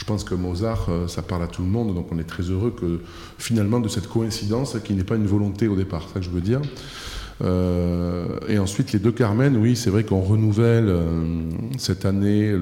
je 0.00 0.06
pense 0.06 0.24
que 0.24 0.34
Mozart, 0.34 0.86
euh, 0.88 1.08
ça 1.08 1.20
parle 1.20 1.42
à 1.42 1.46
tout 1.46 1.60
le 1.60 1.68
monde, 1.68 1.94
donc 1.94 2.06
on 2.10 2.18
est 2.18 2.24
très 2.24 2.44
heureux 2.44 2.74
que 2.78 3.00
finalement 3.36 3.80
de 3.80 3.88
cette 3.88 4.06
coïncidence 4.06 4.78
qui 4.82 4.94
n'est 4.94 5.04
pas 5.04 5.16
une 5.16 5.26
volonté 5.26 5.68
au 5.68 5.76
départ, 5.76 6.08
ça 6.08 6.20
que 6.20 6.24
je 6.24 6.30
veux 6.30 6.40
dire. 6.40 6.62
Euh, 7.42 8.38
et 8.48 8.58
ensuite, 8.58 8.92
les 8.92 8.98
deux 8.98 9.12
Carmen, 9.12 9.58
oui, 9.58 9.76
c'est 9.76 9.90
vrai 9.90 10.04
qu'on 10.04 10.22
renouvelle 10.22 10.88
euh, 10.88 11.50
cette 11.76 12.06
année 12.06 12.54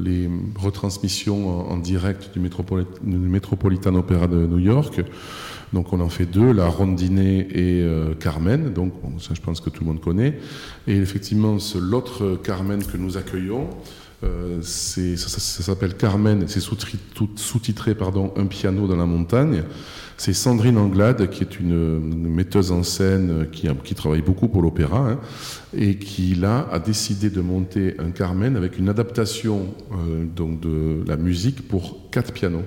les 0.00 0.28
retransmissions 0.58 1.70
en, 1.70 1.76
direct 1.78 2.30
du, 2.34 2.40
Metropolitan 2.40 3.94
Opera 3.94 4.26
de 4.26 4.46
New 4.46 4.58
York. 4.58 5.00
Donc 5.72 5.92
on 5.92 6.00
en 6.00 6.08
fait 6.08 6.26
deux, 6.26 6.52
la 6.52 6.66
Rondinée 6.66 7.46
et 7.50 7.82
euh, 7.82 8.14
Carmen, 8.14 8.72
donc 8.72 8.92
ça 9.20 9.34
je 9.34 9.40
pense 9.40 9.60
que 9.60 9.70
tout 9.70 9.84
le 9.84 9.88
monde 9.88 10.00
connaît. 10.00 10.38
Et 10.86 10.96
effectivement, 10.96 11.58
l'autre 11.80 12.38
Carmen 12.42 12.84
que 12.84 12.96
nous 12.96 13.16
accueillons, 13.16 13.68
euh, 14.24 14.60
ça, 14.62 15.62
s'appelle 15.62 15.94
Carmen, 15.94 16.44
c'est 16.48 16.60
sous-titré 16.60 17.94
pardon, 17.94 18.32
Un 18.36 18.46
piano 18.46 18.86
dans 18.86 18.96
la 18.96 19.06
montagne. 19.06 19.62
C'est 20.16 20.32
Sandrine 20.32 20.78
Anglade, 20.78 21.30
qui 21.30 21.44
est 21.44 21.60
une, 21.60 22.28
metteuse 22.28 22.72
en 22.72 22.82
scène 22.82 23.46
qui, 23.52 23.68
qui 23.84 23.94
travaille 23.94 24.22
beaucoup 24.22 24.48
pour 24.48 24.62
l'opéra, 24.62 25.10
hein, 25.10 25.20
et 25.72 25.96
qui 25.96 26.34
là 26.34 26.66
a 26.72 26.80
décidé 26.80 27.30
de 27.30 27.40
monter 27.40 27.94
un 28.00 28.10
Carmen 28.10 28.56
avec 28.56 28.78
une 28.78 28.88
adaptation 28.88 29.68
euh, 29.92 30.24
donc 30.24 30.58
de 30.58 31.04
la 31.06 31.16
musique 31.16 31.68
pour 31.68 32.10
quatre 32.10 32.32
pianos. 32.32 32.64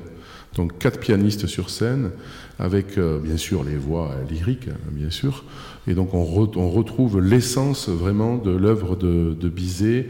Donc 0.55 0.77
quatre 0.79 0.99
pianistes 0.99 1.47
sur 1.47 1.69
scène, 1.69 2.11
avec 2.59 2.97
euh, 2.97 3.19
bien 3.19 3.37
sûr 3.37 3.63
les 3.63 3.75
voix 3.75 4.11
lyriques, 4.29 4.67
hein, 4.67 4.77
bien 4.91 5.09
sûr. 5.09 5.43
Et 5.87 5.93
donc 5.93 6.13
on, 6.13 6.23
retrouve 6.23 7.19
l'essence 7.19 7.89
vraiment 7.89 8.37
de 8.37 8.51
l'œuvre 8.51 8.95
de, 8.95 9.49
Bizet. 9.49 10.07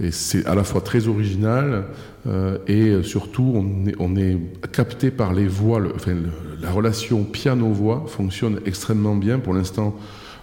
Et 0.00 0.10
c'est 0.10 0.44
à 0.46 0.54
la 0.54 0.64
fois 0.64 0.80
très 0.80 1.06
original 1.06 1.84
euh, 2.26 2.58
et 2.66 3.02
surtout 3.04 3.64
on 3.98 4.16
est, 4.16 4.36
capté 4.72 5.10
par 5.10 5.32
les 5.32 5.46
voix. 5.46 5.80
enfin, 5.94 6.16
la 6.60 6.70
relation 6.70 7.24
piano-voix 7.24 8.04
fonctionne 8.08 8.60
extrêmement 8.66 9.14
bien. 9.14 9.38
Pour 9.38 9.54
l'instant, 9.54 9.96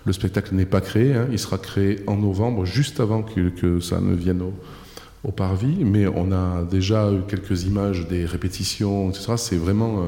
le 0.06 0.14
spectacle 0.14 0.56
n'est 0.56 0.66
pas 0.66 0.82
créé. 0.82 1.14
Hein. 1.14 1.28
il 1.32 1.40
sera 1.40 1.58
créé 1.58 2.00
en 2.08 2.16
novembre, 2.16 2.66
juste 2.66 3.00
avant 3.00 3.24
que, 3.24 3.80
ça 3.80 4.00
ne 4.00 4.16
vienne 4.16 4.42
au, 4.42 4.54
au 5.24 5.32
parvis, 5.32 5.84
mais 5.84 6.08
on 6.08 6.32
a 6.32 6.64
déjà 6.64 7.12
eu 7.12 7.22
quelques 7.28 7.64
images 7.66 8.08
des 8.08 8.26
répétitions, 8.26 9.10
etc. 9.10 9.34
C'est 9.38 9.58
vraiment 9.58 10.00
euh, 10.00 10.08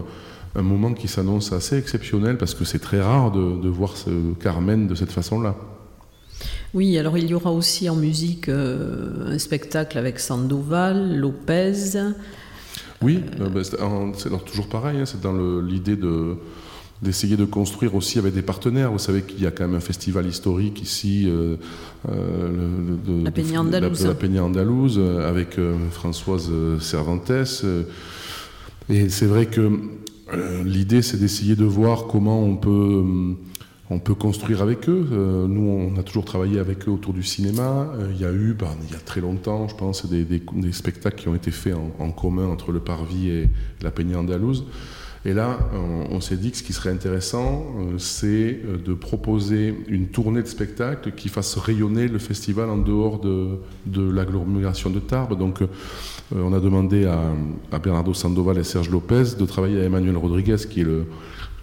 un 0.56 0.62
moment 0.62 0.94
qui 0.94 1.08
s'annonce 1.08 1.54
assez 1.54 1.78
exceptionnel 1.78 2.38
parce 2.38 2.54
que 2.54 2.66
c'est 2.66 2.80
très 2.80 3.02
rare 3.02 3.32
de, 3.32 3.70
voir 3.70 3.96
ce 3.96 4.34
Carmen 4.40 4.88
de 4.88 4.96
cette 4.96 5.12
façon-là. 5.12 5.56
Oui, 6.74 6.98
alors 6.98 7.18
il 7.18 7.28
y 7.30 7.34
aura 7.34 7.52
aussi 7.52 7.90
en 7.90 7.96
musique 7.96 8.50
euh, 8.50 9.34
un 9.34 9.38
spectacle 9.38 9.98
avec 9.98 10.20
Sandoval, 10.20 11.18
Lopez. 11.18 11.74
Oui, 13.02 13.24
euh, 13.40 13.50
ben, 13.50 13.64
c'est 13.64 14.46
toujours 14.46 14.68
pareil, 14.68 15.00
hein, 15.00 15.06
c'est 15.06 15.22
dans 15.22 15.62
l'idée 15.62 15.96
de 15.96 16.36
d'essayer 17.02 17.36
de 17.36 17.46
construire 17.46 17.96
aussi 17.96 18.20
avec 18.20 18.36
des 18.36 18.44
partenaires. 18.44 18.92
Vous 18.92 19.00
savez 19.00 19.24
qu'il 19.24 19.42
y 19.42 19.48
a 19.48 19.52
quand 19.52 19.66
même 19.66 19.76
un 19.76 19.80
festival 19.80 20.28
historique 20.28 20.84
ici, 20.84 21.28
euh, 21.28 21.56
de, 22.08 23.24
la 23.24 23.32
Peña 23.32 23.62
Andalouse, 23.62 24.06
la, 24.06 24.44
Andalouse 24.44 25.00
avec 25.00 25.58
Françoise 25.90 26.52
Cervantes. 26.80 27.32
et 28.88 29.10
c'est 29.10 29.26
vrai 29.26 29.48
que 29.48 29.80
l'idée, 30.64 31.02
c'est 31.02 31.18
d'essayer 31.18 31.56
de 31.56 31.66
voir 31.66 32.08
comment 32.08 32.42
on 32.44 32.56
peut, 32.56 33.04
on 33.90 34.00
peut 34.00 34.16
construire 34.16 34.62
avec 34.62 34.90
eux. 34.90 35.08
nous, 35.50 35.70
on 35.70 36.00
a 36.00 36.04
toujours 36.04 36.26
travaillé 36.26 36.60
avec 36.60 36.88
eux 36.88 36.92
autour 36.92 37.14
du 37.14 37.24
cinéma. 37.24 37.92
il 38.12 38.20
y 38.20 38.26
a 38.26 38.32
eu, 38.32 38.54
ben, 38.54 38.70
il 38.88 38.94
y 38.94 38.96
a 38.96 39.00
très 39.00 39.22
longtemps, 39.22 39.68
je 39.68 39.76
pense, 39.76 40.06
des, 40.06 40.26
spectacles 40.72 41.22
qui 41.22 41.28
ont 41.28 41.36
été 41.36 41.52
faits 41.52 41.76
en, 42.00 42.12
commun 42.12 42.48
entre 42.48 42.72
le 42.72 42.80
Parvis 42.80 43.30
et 43.30 43.50
la 43.82 43.92
Peña 43.92 44.20
Andalouse. 44.20 44.66
Et 45.24 45.34
là, 45.34 45.60
on, 46.10 46.20
s'est 46.20 46.38
dit 46.38 46.50
que 46.50 46.58
ce 46.58 46.64
qui 46.64 46.74
serait 46.74 46.90
intéressant, 46.90 47.76
euh, 47.78 48.00
c'est 48.00 48.60
euh, 48.66 48.78
de 48.84 48.96
proposer 48.96 49.76
une 49.88 50.08
tournée 50.08 50.42
de 50.42 50.48
spectacles 50.48 51.12
qui 51.12 51.30
fasse 51.30 51.56
rayonner 51.58 52.08
le 52.08 52.18
festival 52.18 52.72
en 52.72 52.78
dehors 52.78 53.20
de, 53.20 53.60
l'agglomération 53.96 54.90
de 54.90 55.00
Tarbes. 55.00 55.38
Donc, 55.38 55.62
euh, 55.62 55.68
on 56.36 56.54
a 56.54 56.60
demandé 56.60 57.06
à, 57.06 57.80
Bernardo 57.80 58.14
Sandoval 58.14 58.58
et 58.58 58.64
Serge 58.64 58.90
Lopez 58.90 59.36
de 59.38 59.46
travailler 59.46 59.82
à 59.82 59.84
Emmanuel 59.84 60.18
Rodriguez, 60.18 60.58
qui 60.70 60.82
est 60.82 60.86
le 60.86 61.06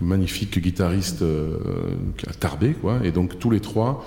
magnifique 0.01 0.59
guitariste 0.61 1.25
à 2.27 2.33
Tarbé, 2.35 2.75
quoi. 2.81 3.01
Et 3.03 3.11
donc, 3.11 3.39
tous 3.39 3.51
les 3.51 3.61
trois, 3.61 4.05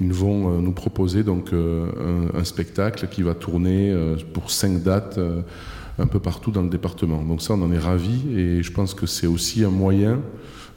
ils 0.00 0.12
vont 0.12 0.60
nous 0.60 0.72
proposer 0.72 1.22
donc 1.22 1.52
un, 1.52 2.44
spectacle 2.44 3.06
qui 3.08 3.22
va 3.22 3.34
tourner 3.34 3.94
pour 4.32 4.50
cinq 4.50 4.82
dates 4.82 5.18
un 5.98 6.06
peu 6.06 6.20
partout 6.20 6.50
dans 6.50 6.62
le 6.62 6.68
département. 6.68 7.22
Donc 7.22 7.42
ça, 7.42 7.54
on 7.54 7.62
en 7.62 7.72
est 7.72 7.78
ravis 7.78 8.22
et 8.36 8.62
je 8.62 8.72
pense 8.72 8.94
que 8.94 9.06
c'est 9.06 9.26
aussi 9.26 9.64
un 9.64 9.70
moyen 9.70 10.20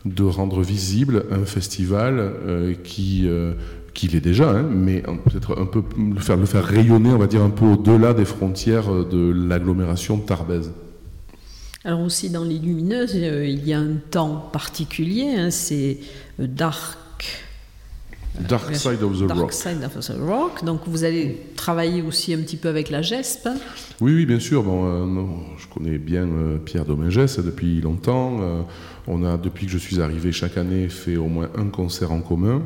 de 0.06 0.24
rendre 0.24 0.62
visible 0.62 1.26
un 1.32 1.46
festival 1.46 2.18
euh, 2.18 2.74
qui 2.84 3.28
euh, 3.28 3.54
qu'il 3.94 4.16
est 4.16 4.22
déjà, 4.22 4.50
hein, 4.52 4.64
mais 4.64 5.02
peut-être 5.02 5.60
un 5.60 5.66
peu 5.66 5.84
le 5.98 6.20
faire, 6.20 6.38
le 6.38 6.46
faire 6.46 6.64
rayonner, 6.64 7.10
on 7.10 7.18
va 7.18 7.28
dire 7.28 7.42
un 7.42 7.50
peu 7.50 7.66
au-delà 7.66 8.14
des 8.14 8.26
frontières 8.26 9.06
de 9.06 9.32
l'agglomération 9.32 10.18
tarbaise. 10.18 10.72
Alors 11.84 12.02
aussi 12.02 12.30
dans 12.30 12.44
les 12.44 12.60
lumineuses, 12.60 13.16
euh, 13.16 13.46
il 13.46 13.68
y 13.68 13.74
a 13.74 13.80
un 13.80 13.96
temps 14.12 14.50
particulier, 14.52 15.34
hein, 15.36 15.50
c'est 15.50 15.98
Dark 16.38 16.98
Dark 18.40 18.76
Side 18.76 19.04
of 19.04 19.20
the 19.20 19.28
Dark 19.28 19.40
Rock. 19.40 19.54
Side 19.54 19.84
of 19.84 20.00
the 20.00 20.14
Rock. 20.20 20.64
Donc 20.64 20.82
vous 20.88 21.04
allez 21.04 21.38
travailler 21.56 22.02
aussi 22.02 22.34
un 22.34 22.38
petit 22.38 22.58
peu 22.58 22.70
avec 22.70 22.90
la 22.90 23.02
GESP. 23.02 23.50
Oui, 24.00 24.16
oui, 24.16 24.26
bien 24.26 24.40
sûr. 24.40 24.64
Bon, 24.64 24.86
euh, 24.86 25.26
je 25.58 25.68
connais 25.68 25.98
bien 25.98 26.26
euh, 26.26 26.58
Pierre 26.58 26.86
Domingès 26.86 27.40
depuis 27.40 27.82
longtemps. 27.82 28.38
Euh, 28.42 28.62
on 29.08 29.24
a, 29.24 29.38
depuis 29.38 29.66
que 29.66 29.72
je 29.72 29.78
suis 29.78 30.02
arrivé 30.02 30.32
chaque 30.32 30.58
année, 30.58 30.88
fait 30.90 31.18
au 31.18 31.28
moins 31.28 31.50
un 31.58 31.68
concert 31.68 32.12
en 32.12 32.22
commun. 32.22 32.64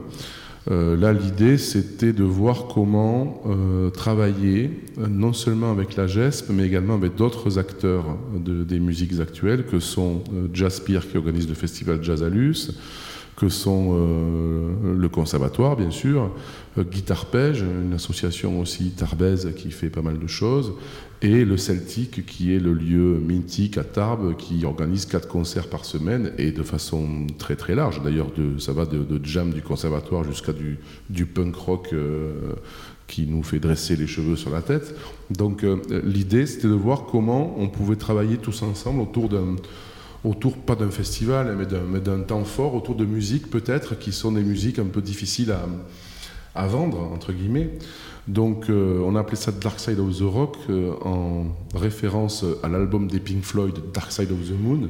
Là, 0.69 1.13
l'idée, 1.13 1.57
c'était 1.57 2.13
de 2.13 2.23
voir 2.23 2.67
comment 2.67 3.41
travailler 3.93 4.71
non 4.97 5.33
seulement 5.33 5.71
avec 5.71 5.95
la 5.95 6.07
GESP, 6.07 6.49
mais 6.49 6.65
également 6.65 6.95
avec 6.95 7.15
d'autres 7.15 7.59
acteurs 7.59 8.17
de, 8.33 8.63
des 8.63 8.79
musiques 8.79 9.19
actuelles, 9.19 9.65
que 9.65 9.79
sont 9.79 10.23
Jazzpire, 10.53 11.07
qui 11.09 11.17
organise 11.17 11.47
le 11.47 11.55
festival 11.55 12.03
Jazzalus, 12.03 12.71
que 13.35 13.49
sont 13.49 13.89
euh, 13.91 14.95
le 14.97 15.09
conservatoire, 15.09 15.75
bien 15.75 15.91
sûr, 15.91 16.31
euh, 16.77 16.83
Guitarpège, 16.83 17.61
une 17.61 17.93
association 17.93 18.59
aussi 18.61 18.91
tarbaise 18.91 19.51
qui 19.57 19.71
fait 19.71 19.89
pas 19.89 20.01
mal 20.01 20.19
de 20.19 20.27
choses, 20.27 20.73
et 21.21 21.43
le 21.43 21.57
Celtic, 21.57 22.25
qui 22.25 22.55
est 22.55 22.59
le 22.59 22.73
lieu 22.73 23.19
mythique 23.19 23.77
à 23.77 23.83
Tarbes, 23.83 24.35
qui 24.37 24.63
organise 24.63 25.05
quatre 25.05 25.27
concerts 25.27 25.67
par 25.67 25.83
semaine, 25.83 26.31
et 26.37 26.51
de 26.51 26.63
façon 26.63 27.27
très 27.37 27.55
très 27.55 27.75
large. 27.75 28.01
D'ailleurs, 28.03 28.27
ça 28.59 28.71
va 28.71 28.85
de, 28.85 29.19
jam 29.23 29.51
du 29.51 29.61
conservatoire 29.61 30.23
jusqu'à 30.23 30.53
du, 30.53 31.25
punk 31.25 31.55
rock 31.55 31.89
euh, 31.91 32.53
qui 33.07 33.27
nous 33.27 33.43
fait 33.43 33.59
dresser 33.59 33.97
les 33.97 34.07
cheveux 34.07 34.35
sur 34.35 34.49
la 34.49 34.61
tête. 34.61 34.95
Donc 35.29 35.65
l'idée, 36.03 36.45
c'était 36.45 36.67
de 36.67 36.73
voir 36.73 37.05
comment 37.05 37.55
on 37.59 37.67
pouvait 37.67 37.95
travailler 37.95 38.37
tous 38.37 38.63
ensemble 38.63 39.01
autour 39.01 39.29
d'un 39.29 39.55
autour, 40.25 40.57
pas 40.57 40.75
d'un 40.75 40.89
festival, 40.89 41.55
mais 41.89 41.99
d'un 41.99 42.19
temps 42.21 42.43
fort, 42.43 42.75
autour 42.75 42.95
de 42.95 43.05
musiques 43.05 43.49
peut-être, 43.49 43.97
qui 43.97 44.11
sont 44.11 44.31
des 44.31 44.43
musiques 44.43 44.79
un 44.79 44.85
peu 44.85 45.01
difficiles 45.01 45.53
à, 46.55 46.67
vendre, 46.67 46.99
entre 47.13 47.31
guillemets. 47.31 47.69
Donc 48.27 48.69
euh, 48.69 49.01
on 49.05 49.15
a 49.15 49.19
appelé 49.19 49.35
ça 49.35 49.51
Dark 49.51 49.79
Side 49.79 49.99
of 49.99 50.17
the 50.17 50.23
Rock, 50.23 50.57
euh, 50.69 50.93
en 51.03 51.45
référence 51.75 52.43
à 52.63 52.69
l'album 52.69 53.07
des 53.07 53.19
Pink 53.19 53.43
Floyd, 53.43 53.75
Dark 53.93 54.11
Side 54.11 54.31
of 54.31 54.39
the 54.49 54.59
Moon. 54.59 54.89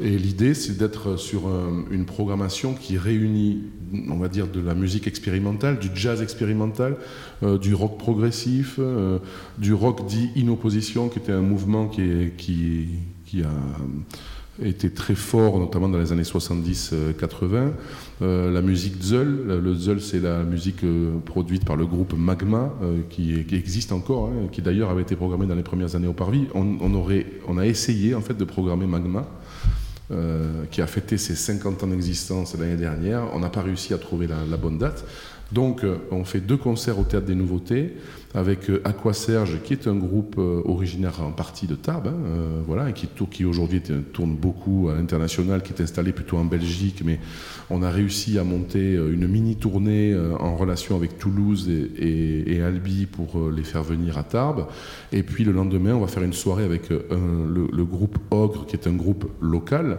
Et 0.00 0.16
l'idée, 0.16 0.54
c'est 0.54 0.76
d'être 0.76 1.16
sur 1.16 1.48
une 1.90 2.04
programmation 2.04 2.74
qui 2.74 2.96
réunit, 2.96 3.64
on 4.08 4.16
va 4.16 4.28
dire, 4.28 4.46
de 4.46 4.60
la 4.60 4.74
musique 4.76 5.08
expérimentale, 5.08 5.80
du 5.80 5.88
jazz 5.92 6.22
expérimental, 6.22 6.96
du 7.42 7.74
rock 7.74 7.98
progressif, 7.98 8.78
du 9.58 9.74
rock 9.74 10.06
dit 10.06 10.30
in 10.36 10.46
opposition, 10.50 11.08
qui 11.08 11.18
était 11.18 11.32
un 11.32 11.40
mouvement 11.40 11.88
qui, 11.88 12.30
qui, 12.36 12.86
qui 13.26 13.42
a 13.42 13.50
était 14.62 14.90
très 14.90 15.14
fort, 15.14 15.58
notamment 15.58 15.88
dans 15.88 15.98
les 15.98 16.12
années 16.12 16.22
70-80. 16.22 17.70
Euh, 18.22 18.50
la 18.50 18.62
musique 18.62 19.00
Zeul, 19.00 19.46
le 19.46 19.74
Zeul 19.74 20.00
c'est 20.00 20.20
la 20.20 20.42
musique 20.42 20.82
euh, 20.82 21.18
produite 21.24 21.64
par 21.64 21.76
le 21.76 21.86
groupe 21.86 22.14
Magma, 22.16 22.72
euh, 22.82 23.00
qui, 23.08 23.34
existe 23.52 23.92
encore, 23.92 24.28
hein, 24.28 24.48
qui 24.50 24.62
d'ailleurs 24.62 24.90
avait 24.90 25.02
été 25.02 25.14
programmée 25.16 25.46
dans 25.46 25.54
les 25.54 25.62
premières 25.62 25.94
années 25.94 26.08
au 26.08 26.12
Parvis. 26.12 26.46
On, 26.54 26.94
aurait, 26.94 27.26
on 27.46 27.58
a 27.58 27.66
essayé 27.66 28.14
en 28.14 28.20
fait 28.20 28.34
de 28.34 28.44
programmer 28.44 28.86
Magma. 28.86 29.26
qui 30.70 30.80
a 30.80 30.86
fêté 30.86 31.18
ses 31.18 31.34
50 31.34 31.82
ans 31.82 31.86
d'existence 31.88 32.56
l'année 32.58 32.76
dernière. 32.78 33.24
On 33.34 33.40
n'a 33.40 33.50
pas 33.50 33.60
réussi 33.60 33.92
à 33.92 33.98
trouver 33.98 34.26
la 34.26 34.56
bonne 34.56 34.78
date. 34.78 35.04
Donc, 35.52 35.84
on 36.10 36.24
fait 36.24 36.40
deux 36.40 36.56
concerts 36.56 36.98
au 36.98 37.04
Théâtre 37.04 37.26
des 37.26 37.34
Nouveautés 37.34 37.94
avec 38.34 38.68
euh, 38.68 38.80
Aqua 38.84 39.12
Serge, 39.12 39.58
qui 39.62 39.72
est 39.72 39.86
un 39.86 39.94
groupe 39.94 40.36
euh, 40.38 40.60
originaire 40.64 41.22
en 41.22 41.32
partie 41.32 41.66
de 41.66 41.74
Tarbes, 41.74 42.08
hein, 42.08 42.16
euh, 42.26 42.60
voilà, 42.66 42.92
qui, 42.92 43.44
aujourd'hui 43.44 43.80
tourne 44.12 44.34
beaucoup 44.34 44.88
à 44.90 44.94
l'international, 44.94 45.62
qui 45.62 45.72
est 45.72 45.82
installé 45.82 46.12
plutôt 46.12 46.36
en 46.36 46.44
Belgique, 46.44 47.02
mais 47.04 47.18
on 47.70 47.82
a 47.82 47.90
réussi 47.90 48.38
à 48.38 48.44
monter 48.44 48.94
une 48.94 49.26
mini 49.26 49.56
tournée 49.56 50.16
en 50.38 50.56
relation 50.56 50.96
avec 50.96 51.18
Toulouse 51.18 51.68
et, 51.68 52.60
Albi 52.62 53.06
pour 53.06 53.50
les 53.50 53.62
faire 53.62 53.82
venir 53.82 54.18
à 54.18 54.22
Tarbes. 54.22 54.66
Et 55.12 55.22
puis 55.22 55.44
le 55.44 55.52
lendemain, 55.52 55.94
on 55.94 56.00
va 56.00 56.06
faire 56.06 56.22
une 56.22 56.32
soirée 56.32 56.64
avec 56.64 56.90
le, 56.90 57.84
groupe 57.84 58.18
Ogre, 58.30 58.66
qui 58.66 58.76
est 58.76 58.86
un 58.88 58.94
groupe 58.94 59.30
local. 59.40 59.98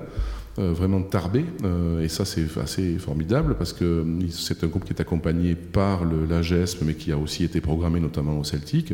Euh, 0.59 0.73
vraiment 0.73 1.01
tarbé. 1.01 1.45
Euh, 1.63 2.03
et 2.03 2.09
ça, 2.09 2.25
c'est 2.25 2.45
assez 2.61 2.97
formidable 2.97 3.55
parce 3.55 3.71
que 3.71 3.85
euh, 3.85 4.27
c'est 4.29 4.61
un 4.65 4.67
groupe 4.67 4.83
qui 4.83 4.91
est 4.91 4.99
accompagné 4.99 5.55
par 5.55 6.03
le, 6.03 6.25
l'AGESM, 6.25 6.85
mais 6.85 6.95
qui 6.95 7.13
a 7.13 7.17
aussi 7.17 7.45
été 7.45 7.61
programmé 7.61 8.01
notamment 8.01 8.37
au 8.37 8.43
Celtic. 8.43 8.93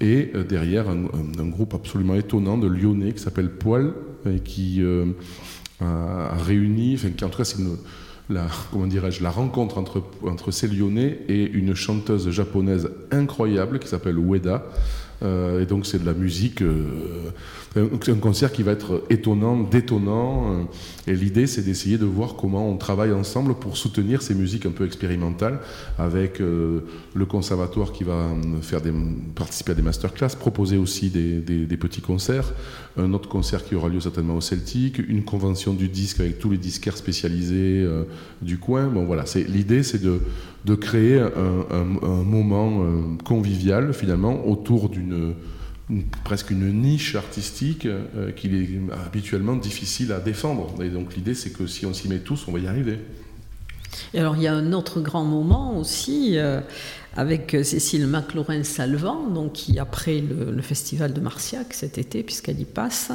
Et 0.00 0.30
derrière, 0.48 0.88
un, 0.88 1.48
groupe 1.48 1.74
absolument 1.74 2.14
étonnant 2.14 2.56
de 2.56 2.68
Lyonnais 2.68 3.12
qui 3.12 3.18
s'appelle 3.18 3.50
Poil 3.50 3.92
et 4.24 4.38
qui 4.38 4.82
a, 5.80 6.36
réuni, 6.36 6.94
enfin, 6.94 7.08
en 7.26 7.28
tout 7.28 7.36
cas, 7.36 7.44
c'est 7.44 7.58
la, 8.30 8.46
comment 8.72 8.86
dirais-je, 8.86 9.22
la 9.22 9.30
rencontre 9.30 9.76
entre, 9.76 10.02
entre 10.26 10.52
ces 10.52 10.68
Lyonnais 10.68 11.18
et 11.28 11.44
une 11.50 11.74
chanteuse 11.74 12.30
japonaise 12.30 12.88
incroyable 13.10 13.78
qui 13.78 13.88
s'appelle 13.88 14.16
Ueda. 14.16 14.64
et 15.22 15.66
donc 15.66 15.84
c'est 15.84 15.98
de 15.98 16.06
la 16.06 16.14
musique 16.14 16.62
un 17.76 18.16
concert 18.16 18.50
qui 18.50 18.64
va 18.64 18.72
être 18.72 19.04
étonnant, 19.10 19.56
détonnant. 19.60 20.52
Euh, 20.52 20.62
et 21.06 21.14
l'idée, 21.14 21.46
c'est 21.46 21.62
d'essayer 21.62 21.98
de 21.98 22.04
voir 22.04 22.34
comment 22.34 22.68
on 22.68 22.76
travaille 22.76 23.12
ensemble 23.12 23.54
pour 23.54 23.76
soutenir 23.76 24.22
ces 24.22 24.34
musiques 24.34 24.66
un 24.66 24.72
peu 24.72 24.84
expérimentales, 24.84 25.60
avec 25.96 26.40
euh, 26.40 26.80
le 27.14 27.26
conservatoire 27.26 27.92
qui 27.92 28.02
va 28.02 28.12
euh, 28.12 28.60
faire 28.60 28.80
des, 28.80 28.92
participer 29.36 29.72
à 29.72 29.74
des 29.76 29.82
masterclass, 29.82 30.30
proposer 30.38 30.78
aussi 30.78 31.10
des, 31.10 31.76
petits 31.76 32.00
concerts, 32.00 32.52
un 32.98 33.14
autre 33.14 33.28
concert 33.28 33.64
qui 33.64 33.74
aura 33.74 33.88
lieu 33.88 34.00
certainement 34.00 34.36
au 34.36 34.40
Celtic, 34.40 34.98
une 34.98 35.22
convention 35.22 35.72
du 35.72 35.88
disque 35.88 36.20
avec 36.20 36.38
tous 36.38 36.50
les 36.50 36.58
disquaires 36.58 36.96
spécialisés 36.96 37.86
du 38.42 38.58
coin. 38.58 38.88
Bon, 38.88 39.06
voilà, 39.06 39.24
l'idée, 39.48 39.82
c'est 39.82 40.02
de, 40.02 40.20
de, 40.66 40.74
créer 40.74 41.18
un, 41.20 41.64
un 41.70 42.22
moment 42.22 42.84
convivial 43.24 43.94
finalement 43.94 44.46
autour 44.46 44.90
d'une 44.90 45.34
presque 46.24 46.50
une 46.50 46.72
niche 46.72 47.14
artistique 47.14 47.86
euh, 47.86 48.30
qu'il 48.32 48.54
est 48.54 48.68
habituellement 49.06 49.56
difficile 49.56 50.12
à 50.12 50.20
défendre. 50.20 50.82
Et 50.82 50.88
donc 50.88 51.16
l'idée, 51.16 51.34
c'est 51.34 51.50
que 51.50 51.66
si 51.66 51.86
on 51.86 51.94
s'y 51.94 52.08
met 52.08 52.18
tous, 52.18 52.46
on 52.48 52.52
va 52.52 52.58
y 52.58 52.66
arriver. 52.66 52.98
Et 54.14 54.20
alors 54.20 54.36
il 54.36 54.42
y 54.42 54.46
a 54.46 54.54
un 54.54 54.72
autre 54.72 55.00
grand 55.00 55.24
moment 55.24 55.76
aussi 55.76 56.38
euh, 56.38 56.60
avec 57.16 57.56
Cécile 57.64 58.06
McLaurin-Salvant, 58.06 59.28
donc 59.28 59.52
qui 59.52 59.78
après 59.78 60.20
le, 60.20 60.62
festival 60.62 61.12
de 61.12 61.20
Marciac 61.20 61.72
cet 61.74 61.98
été, 61.98 62.22
puisqu'elle 62.22 62.60
y 62.60 62.64
passe, 62.64 63.10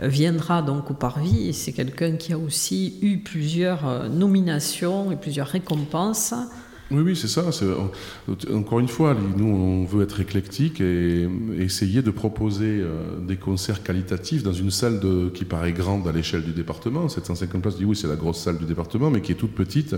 euh, 0.00 0.08
viendra 0.08 0.62
donc 0.62 0.90
au 0.90 0.94
Parvis. 0.94 1.52
C'est 1.52 1.72
quelqu'un 1.72 2.16
qui 2.16 2.32
a 2.32 2.38
aussi 2.38 2.98
eu 3.02 3.18
plusieurs 3.18 4.08
nominations 4.08 5.12
et 5.12 5.16
plusieurs 5.16 5.48
récompenses. 5.48 6.34
Oui, 6.92 7.02
oui, 7.02 7.16
c'est 7.16 7.26
ça. 7.26 7.42
Encore 8.54 8.78
une 8.78 8.86
fois, 8.86 9.16
nous, 9.36 9.46
on 9.46 9.84
veut 9.84 10.04
être 10.04 10.20
éclectique 10.20 10.80
et 10.80 11.28
essayer 11.58 12.00
de 12.00 12.12
proposer 12.12 12.80
euh, 12.80 13.18
des 13.20 13.36
concerts 13.36 13.82
qualitatifs 13.82 14.44
dans 14.44 14.52
une 14.52 14.70
salle 14.70 15.00
de, 15.00 15.28
qui 15.30 15.44
paraît 15.44 15.72
grande 15.72 16.06
à 16.06 16.12
l'échelle 16.12 16.44
du 16.44 16.52
département. 16.52 17.08
750 17.08 17.60
places, 17.60 17.74
oui, 17.80 17.96
c'est 17.96 18.06
la 18.06 18.14
grosse 18.14 18.38
salle 18.38 18.58
du 18.58 18.66
département, 18.66 19.10
mais 19.10 19.20
qui 19.20 19.32
est 19.32 19.36
toute 19.36 19.54
petite 19.54 19.96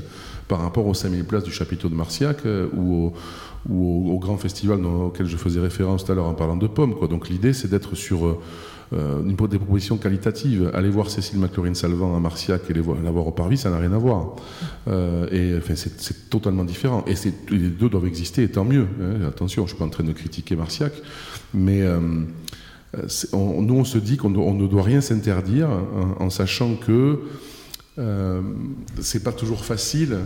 par 0.49 0.61
rapport 0.61 0.86
aux 0.86 0.95
5000 0.95 1.24
places 1.24 1.45
du 1.45 1.53
chapiteau 1.53 1.91
de 1.91 1.95
Marciac 1.95 2.39
euh, 2.47 2.68
ou, 2.74 3.12
au, 3.68 4.12
au, 4.14 4.18
grand 4.18 4.39
festival 4.39 4.82
auquel 4.86 5.26
je 5.26 5.36
faisais 5.36 5.61
référence 5.61 6.07
tout 6.07 6.12
à 6.12 6.14
l'heure 6.14 6.26
en 6.26 6.34
parlant 6.34 6.57
de 6.57 6.68
pommes. 6.68 6.95
Quoi. 6.95 7.07
Donc 7.07 7.28
l'idée, 7.28 7.53
c'est 7.53 7.68
d'être 7.68 7.97
sur 7.97 8.39
euh, 8.93 9.22
euh, 9.22 9.47
des 9.49 9.59
propositions 9.59 9.97
qualitatives. 9.99 10.70
Aller 10.74 10.91
voir 10.91 11.11
Cécile 11.11 11.39
McLaurin-Salvant 11.39 12.16
à 12.16 12.20
Marciac 12.20 12.62
et 12.70 12.74
la 12.74 12.80
voir 12.82 13.26
au 13.26 13.32
Parvis, 13.32 13.59
ça 13.59 13.70
n'a 13.70 13.78
rien 13.78 13.93
à 13.93 13.99
voir. 13.99 14.36
Euh, 14.89 15.26
et 15.30 15.61
c'est 15.76 16.30
totalement 16.30 16.64
différent. 16.64 17.05
Et 17.07 17.14
les 17.51 17.68
deux 17.68 17.89
doivent 17.89 18.07
exister, 18.07 18.45
et 18.45 18.49
tant 18.49 18.64
mieux. 18.64 18.86
Hein. 19.01 19.26
Attention, 19.26 19.64
je 19.64 19.70
suis 19.70 19.78
pas 19.78 19.84
en 19.84 19.91
train 19.91 20.05
de 20.05 20.12
critiquer 20.12 20.57
Marciac, 20.57 20.93
mais 21.55 21.82
euh, 21.82 21.99
nous, 23.34 23.74
on 23.74 23.84
se 23.84 23.99
dit 23.99 24.16
qu'on 24.16 24.30
ne 24.30 24.66
doit 24.66 24.82
rien 24.82 25.01
s'interdire 25.01 25.68
en, 26.18 26.30
sachant 26.30 26.74
que 26.74 27.20
euh, 27.99 28.41
c'est 29.01 29.24
pas 29.24 29.32
toujours 29.32 29.64
facile 29.64 30.18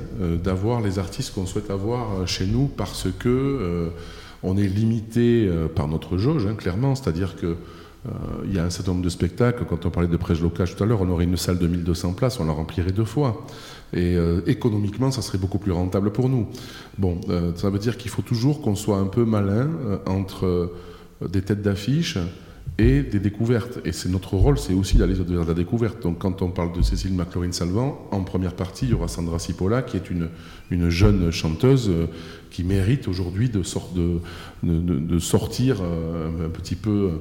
d'avoir 0.45 0.81
les 0.81 0.99
artistes 0.99 1.35
qu'on 1.35 1.47
souhaite 1.47 1.71
avoir 1.71 2.29
chez 2.29 2.47
nous 2.47 2.67
parce 2.69 3.09
que 3.19 3.91
on 4.45 4.57
est 4.57 4.67
limité 4.67 5.49
par 5.75 5.89
notre 5.89 6.19
jauge, 6.19 6.47
hein, 6.47 6.55
clairement. 6.55 6.95
C'est-à-dire 6.95 7.37
que 7.37 7.57
il 8.45 8.53
y 8.53 8.59
a 8.59 8.65
un 8.65 8.71
certain 8.71 8.93
nombre 8.93 9.05
de 9.05 9.09
spectacles. 9.09 9.65
Quand 9.69 9.87
on 9.87 9.91
parlait 9.91 10.09
de 10.09 10.17
prêche 10.17 10.41
locale 10.41 10.69
tout 10.69 10.83
à 10.83 10.87
l'heure, 10.87 11.03
on 11.03 11.09
aurait 11.09 11.25
une 11.25 11.37
salle 11.37 11.59
de 11.59 11.69
1200 11.69 12.15
places, 12.15 12.41
on 12.41 12.45
la 12.45 12.53
remplirait 12.53 12.93
deux 12.93 13.05
fois. 13.05 13.47
Et 13.93 14.17
euh, 14.17 14.41
économiquement, 14.47 15.11
ça 15.11 15.23
serait 15.23 15.39
beaucoup 15.39 15.59
plus 15.59 15.73
rentable 15.73 16.13
pour 16.13 16.29
nous. 16.29 16.49
Bon, 16.99 17.21
euh, 17.29 17.53
ça 17.57 17.69
veut 17.69 17.79
dire 17.79 17.97
qu'il 17.97 18.11
faut 18.11 18.23
toujours 18.23 18.63
qu'on 18.63 18.75
soit 18.75 18.97
un 18.97 19.07
peu 19.07 19.25
malin 19.25 19.71
entre 20.07 20.73
des 21.29 21.43
têtes 21.43 21.63
d'affiche 21.63 22.19
et 22.79 23.03
des 23.03 23.21
découvertes. 23.21 23.81
Et 23.85 23.93
c'est 23.93 24.09
notre 24.09 24.35
rôle, 24.35 24.59
c'est 24.59 24.73
aussi 24.73 24.97
d'aller 24.97 25.13
vers 25.13 25.45
la 25.45 25.53
découverte. 25.53 26.03
Donc 26.03 26.19
quand 26.21 26.41
on 26.41 26.49
parle 26.49 26.73
de 26.73 26.81
Cécile 26.81 27.13
McLaurin-Salvant, 27.13 28.09
en 28.11 28.23
première 28.23 28.55
partie, 28.55 28.87
il 28.87 28.93
y 28.93 28.95
aura 28.95 29.09
Sandra 29.09 29.39
Cipolla, 29.39 29.83
qui 29.83 29.99
est 29.99 30.11
une, 30.11 30.31
une 30.71 30.89
jeune 30.89 31.31
chanteuse 31.31 31.91
qui 32.51 32.65
mérite 32.65 33.09
aujourd'hui 33.09 33.51
de, 33.51 33.63
sortir 35.19 35.83
un 35.83 36.49
petit 36.49 36.77
peu 36.77 37.21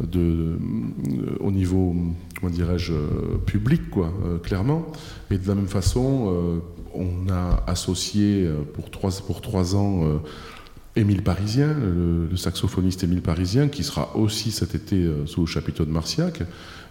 de, 0.00 0.20
euh, 0.20 1.36
au 1.40 1.50
niveau, 1.50 1.94
comment 2.38 2.52
dirais-je, 2.52 2.92
public, 3.46 3.90
quoi, 3.90 4.12
euh, 4.24 4.38
clairement. 4.38 4.86
Et 5.30 5.38
de 5.38 5.48
la 5.48 5.54
même 5.54 5.68
façon, 5.68 6.26
euh, 6.28 6.58
on 6.94 7.30
a 7.30 7.62
associé 7.66 8.48
pour 8.74 8.90
trois, 8.90 9.10
pour 9.26 9.40
trois 9.40 9.76
ans 9.76 10.20
Émile 10.96 11.22
Parisien, 11.22 11.74
le, 11.78 12.36
saxophoniste 12.36 13.04
Émile 13.04 13.22
Parisien, 13.22 13.68
qui 13.68 13.84
sera 13.84 14.16
aussi 14.16 14.50
cet 14.50 14.74
été 14.74 15.08
sous 15.26 15.42
le 15.42 15.46
chapiteau 15.46 15.84
de 15.84 15.90
Marciac. 15.90 16.42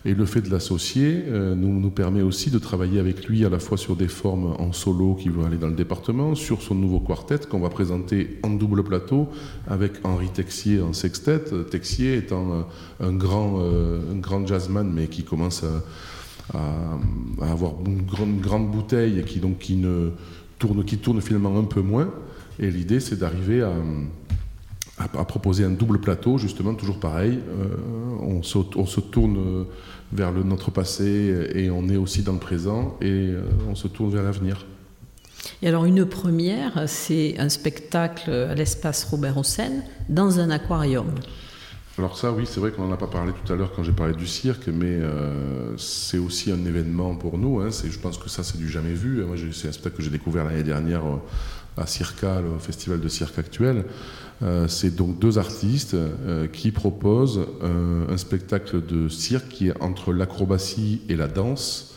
Et 0.06 0.14
le 0.14 0.26
fait 0.28 0.42
de 0.42 0.52
l'associer 0.52 1.24
euh, 1.28 1.56
nous, 1.56 1.90
permet 1.90 2.22
aussi 2.22 2.52
de 2.52 2.60
travailler 2.60 3.00
avec 3.00 3.28
lui 3.28 3.44
à 3.44 3.50
la 3.50 3.58
fois 3.58 3.76
sur 3.76 3.96
des 3.96 4.08
formes 4.08 4.56
en 4.60 4.72
solo 4.72 5.16
qui 5.16 5.30
vont 5.30 5.46
aller 5.46 5.58
dans 5.58 5.68
le 5.68 5.74
département, 5.74 6.36
sur 6.36 6.62
son 6.62 6.76
nouveau 6.76 7.00
quartet 7.00 7.40
qu'on 7.50 7.60
va 7.60 7.70
présenter 7.70 8.40
en 8.44 8.52
double 8.52 8.84
plateau 8.84 9.28
avec 9.68 9.94
Henri 10.04 10.30
Texier 10.30 10.80
en 10.80 10.94
sextet. 10.94 11.46
Texier 11.72 12.18
étant 12.18 12.52
euh, 12.52 13.08
un 13.08 13.14
grand, 13.14 13.56
euh, 13.60 14.14
un 14.14 14.18
grand 14.18 14.46
jazzman, 14.46 14.92
mais 14.94 15.08
qui 15.08 15.24
commence 15.24 15.64
à, 15.64 16.60
avoir 17.42 17.74
une 17.84 18.04
grande, 18.04 18.40
grande, 18.40 18.70
bouteille 18.70 19.20
et 19.20 19.24
qui, 19.24 19.40
donc, 19.40 19.58
qui, 19.58 19.76
ne 19.76 20.12
tourne, 20.60 20.86
qui 20.86 21.00
tourne 21.00 21.20
finalement 21.20 21.58
un 21.58 21.64
peu 21.64 21.82
moins. 21.82 22.14
Et 22.60 22.70
l'idée, 22.70 23.00
c'est 23.00 23.18
d'arriver 23.18 23.62
à 23.62 23.74
à, 24.98 25.26
proposer 25.26 25.66
un 25.66 25.72
double 25.72 26.00
plateau, 26.00 26.38
justement, 26.38 26.74
toujours 26.74 27.02
pareil. 27.02 27.40
on, 28.22 28.42
se, 28.44 28.58
on, 28.78 28.86
se, 28.86 29.02
tourne 29.02 29.66
vers 30.14 30.32
le, 30.32 30.44
notre 30.44 30.72
passé 30.72 31.50
et 31.54 31.70
on 31.70 31.90
est 31.90 31.98
aussi 31.98 32.22
dans 32.22 32.34
le 32.34 32.40
présent 32.40 32.98
et 33.02 33.10
euh, 33.10 33.42
on 33.70 33.76
se 33.76 33.88
tourne 33.88 34.12
vers 34.12 34.24
l'avenir. 34.24 34.66
Et 35.62 35.68
alors 35.68 35.86
une 35.86 36.06
première, 36.06 36.88
c'est 36.88 37.36
un 37.38 37.50
spectacle 37.50 38.32
à 38.32 38.56
l'espace 38.56 39.04
Robert 39.06 39.38
Hossein 39.38 39.84
dans 40.10 40.40
un 40.40 40.50
aquarium. 40.50 41.08
Alors 41.98 42.18
ça, 42.18 42.32
oui, 42.32 42.44
c'est 42.46 42.60
vrai 42.60 42.72
qu'on 42.72 42.88
n'en 42.88 42.94
a 42.94 42.98
pas 42.98 43.08
parlé 43.08 43.32
tout 43.32 43.54
à 43.54 43.56
l'heure 43.56 43.72
quand 43.74 43.84
j'ai 43.84 43.94
parlé 43.94 44.14
du 44.14 44.28
cirque, 44.28 44.68
mais 44.68 44.88
euh, 44.88 45.78
c'est 45.78 46.18
aussi 46.18 46.52
un 46.52 46.66
événement 46.66 47.16
pour 47.16 47.38
nous. 47.38 47.60
Hein. 47.60 47.70
je 47.70 48.00
pense 48.00 48.18
que 48.18 48.28
ça, 48.28 48.44
c'est 48.44 48.58
du 48.58 48.68
jamais 48.68 48.94
vu. 48.94 49.24
Moi, 49.24 49.38
c'est 49.54 49.70
un 49.70 49.72
spectacle 49.72 49.98
que 49.98 50.04
j'ai 50.04 50.10
découvert 50.10 50.44
l'année 50.44 50.64
dernière 50.64 51.06
euh, 51.06 51.22
à 51.78 51.88
Circa, 51.88 52.42
le 52.42 52.58
festival 52.60 53.00
de 53.02 53.08
cirque 53.08 53.38
actuel. 53.40 53.86
c'est 54.68 54.96
donc 54.96 55.20
deux 55.20 55.38
artistes 55.38 55.96
qui 56.54 56.72
proposent 56.72 57.48
un 57.62 58.18
spectacle 58.18 58.86
de 58.86 59.10
cirque 59.10 59.50
qui 59.50 59.68
est 59.68 59.82
entre 59.82 60.14
l'acrobatie 60.14 61.02
et 61.10 61.16
la 61.16 61.28
danse 61.28 61.96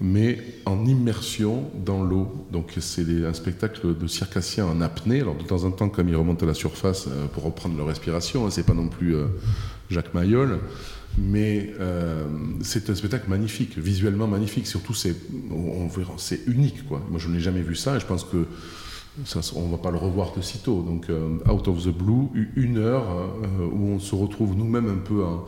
mais 0.00 0.38
en 0.64 0.86
immersion 0.86 1.70
dans 1.74 2.02
l'eau. 2.02 2.46
Donc 2.50 2.72
c'est 2.80 3.04
un 3.24 3.34
spectacle 3.34 3.96
de 3.96 4.06
circassiens 4.06 4.66
en 4.66 4.80
apnée. 4.80 5.20
Alors 5.20 5.36
de 5.36 5.44
temps 5.44 5.64
en 5.64 5.70
temps, 5.70 5.90
comme 5.90 6.08
ils 6.08 6.16
remontent 6.16 6.44
à 6.44 6.48
la 6.48 6.54
surface 6.54 7.06
euh, 7.06 7.26
pour 7.26 7.42
reprendre 7.42 7.76
leur 7.76 7.86
respiration, 7.86 8.46
hein, 8.46 8.50
c'est 8.50 8.64
pas 8.64 8.74
non 8.74 8.88
plus 8.88 9.14
euh, 9.14 9.26
Jacques 9.90 10.14
Mayol, 10.14 10.58
mais 11.18 11.74
euh, 11.80 12.24
c'est 12.62 12.88
un 12.88 12.94
spectacle 12.94 13.28
magnifique, 13.28 13.76
visuellement 13.76 14.26
magnifique. 14.26 14.66
Surtout, 14.66 14.94
c'est 14.94 15.14
c'est 16.16 16.40
unique. 16.46 16.78
Moi, 16.88 17.18
je 17.18 17.28
n'ai 17.28 17.40
jamais 17.40 17.62
vu 17.62 17.74
ça 17.74 17.96
et 17.96 18.00
je 18.00 18.06
pense 18.06 18.24
que 18.24 18.46
ça, 19.24 19.40
on 19.56 19.68
va 19.68 19.78
pas 19.78 19.90
le 19.90 19.98
revoir 19.98 20.32
de 20.36 20.40
sitôt. 20.40 20.82
Donc 20.82 21.08
Out 21.50 21.68
of 21.68 21.84
the 21.84 21.88
Blue, 21.88 22.28
une 22.56 22.78
heure 22.78 23.04
où 23.72 23.88
on 23.88 23.98
se 23.98 24.14
retrouve 24.14 24.56
nous-mêmes 24.56 24.88
un 24.88 24.98
peu 24.98 25.24
en 25.24 25.44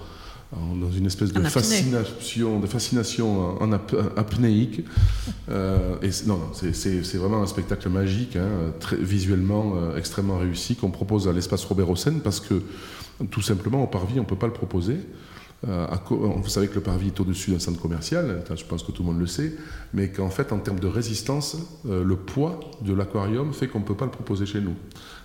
dans 0.55 0.91
une 0.91 1.07
espèce 1.07 1.33
de 1.33 1.41
fascination, 1.41 2.61
de 2.61 2.67
fascination 2.67 3.63
en 3.63 3.73
apnéique. 3.73 4.85
Euh, 5.49 5.97
et 6.03 6.11
non, 6.27 6.37
non 6.37 6.51
c'est 6.53 7.17
vraiment 7.17 7.43
un 7.43 7.47
spectacle 7.47 7.89
magique, 7.89 8.37
hein, 8.37 8.49
très, 8.79 8.97
visuellement 8.97 9.75
euh, 9.77 9.97
extrêmement 9.97 10.39
réussi, 10.39 10.77
qu'on 10.77 10.91
propose 10.91 11.27
à 11.27 11.33
l'espace 11.33 11.65
Robert 11.65 11.89
Hossein 11.89 12.19
parce 12.23 12.41
que 12.41 12.63
tout 13.31 13.41
simplement 13.41 13.83
au 13.83 13.87
Parvis, 13.87 14.19
on 14.19 14.23
ne 14.23 14.27
peut 14.27 14.37
pas 14.37 14.47
le 14.47 14.53
proposer. 14.53 14.97
Euh, 15.69 15.87
vous 16.11 16.49
savez 16.49 16.69
que 16.69 16.75
le 16.75 16.81
parvis 16.81 17.09
est 17.09 17.21
au-dessus 17.21 17.53
d'un 17.53 17.59
centre 17.59 17.81
commercial, 17.81 18.43
je 18.55 18.65
pense 18.65 18.83
que 18.83 18.91
tout 18.91 19.03
le 19.03 19.11
monde 19.11 19.21
le 19.21 19.27
sait, 19.27 19.55
mais 19.95 20.11
qu'en 20.11 20.31
fait, 20.31 20.53
en 20.53 20.59
termes 20.59 20.81
de 20.81 20.89
résistance, 20.89 21.57
le 21.85 22.17
poids 22.17 22.59
de 22.81 22.93
l'aquarium 22.93 23.53
fait 23.53 23.69
qu'on 23.69 23.81
ne 23.81 23.85
peut 23.85 23.95
pas 23.95 24.07
le 24.07 24.11
proposer 24.11 24.45
chez 24.45 24.61
nous. 24.61 24.75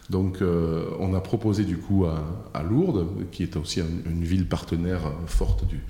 Donc 0.10 0.42
euh, 0.42 0.86
on 1.00 1.14
a 1.14 1.20
proposé 1.20 1.64
du 1.66 1.78
coup 1.78 2.06
à, 2.06 2.64
Lourdes, 2.64 3.08
qui 3.32 3.44
est 3.44 3.58
aussi 3.58 3.82
une 3.82 4.24
ville 4.24 4.48
partenaire 4.48 5.08
euh, 5.08 5.28
forte 5.28 5.68
du, 5.68 5.82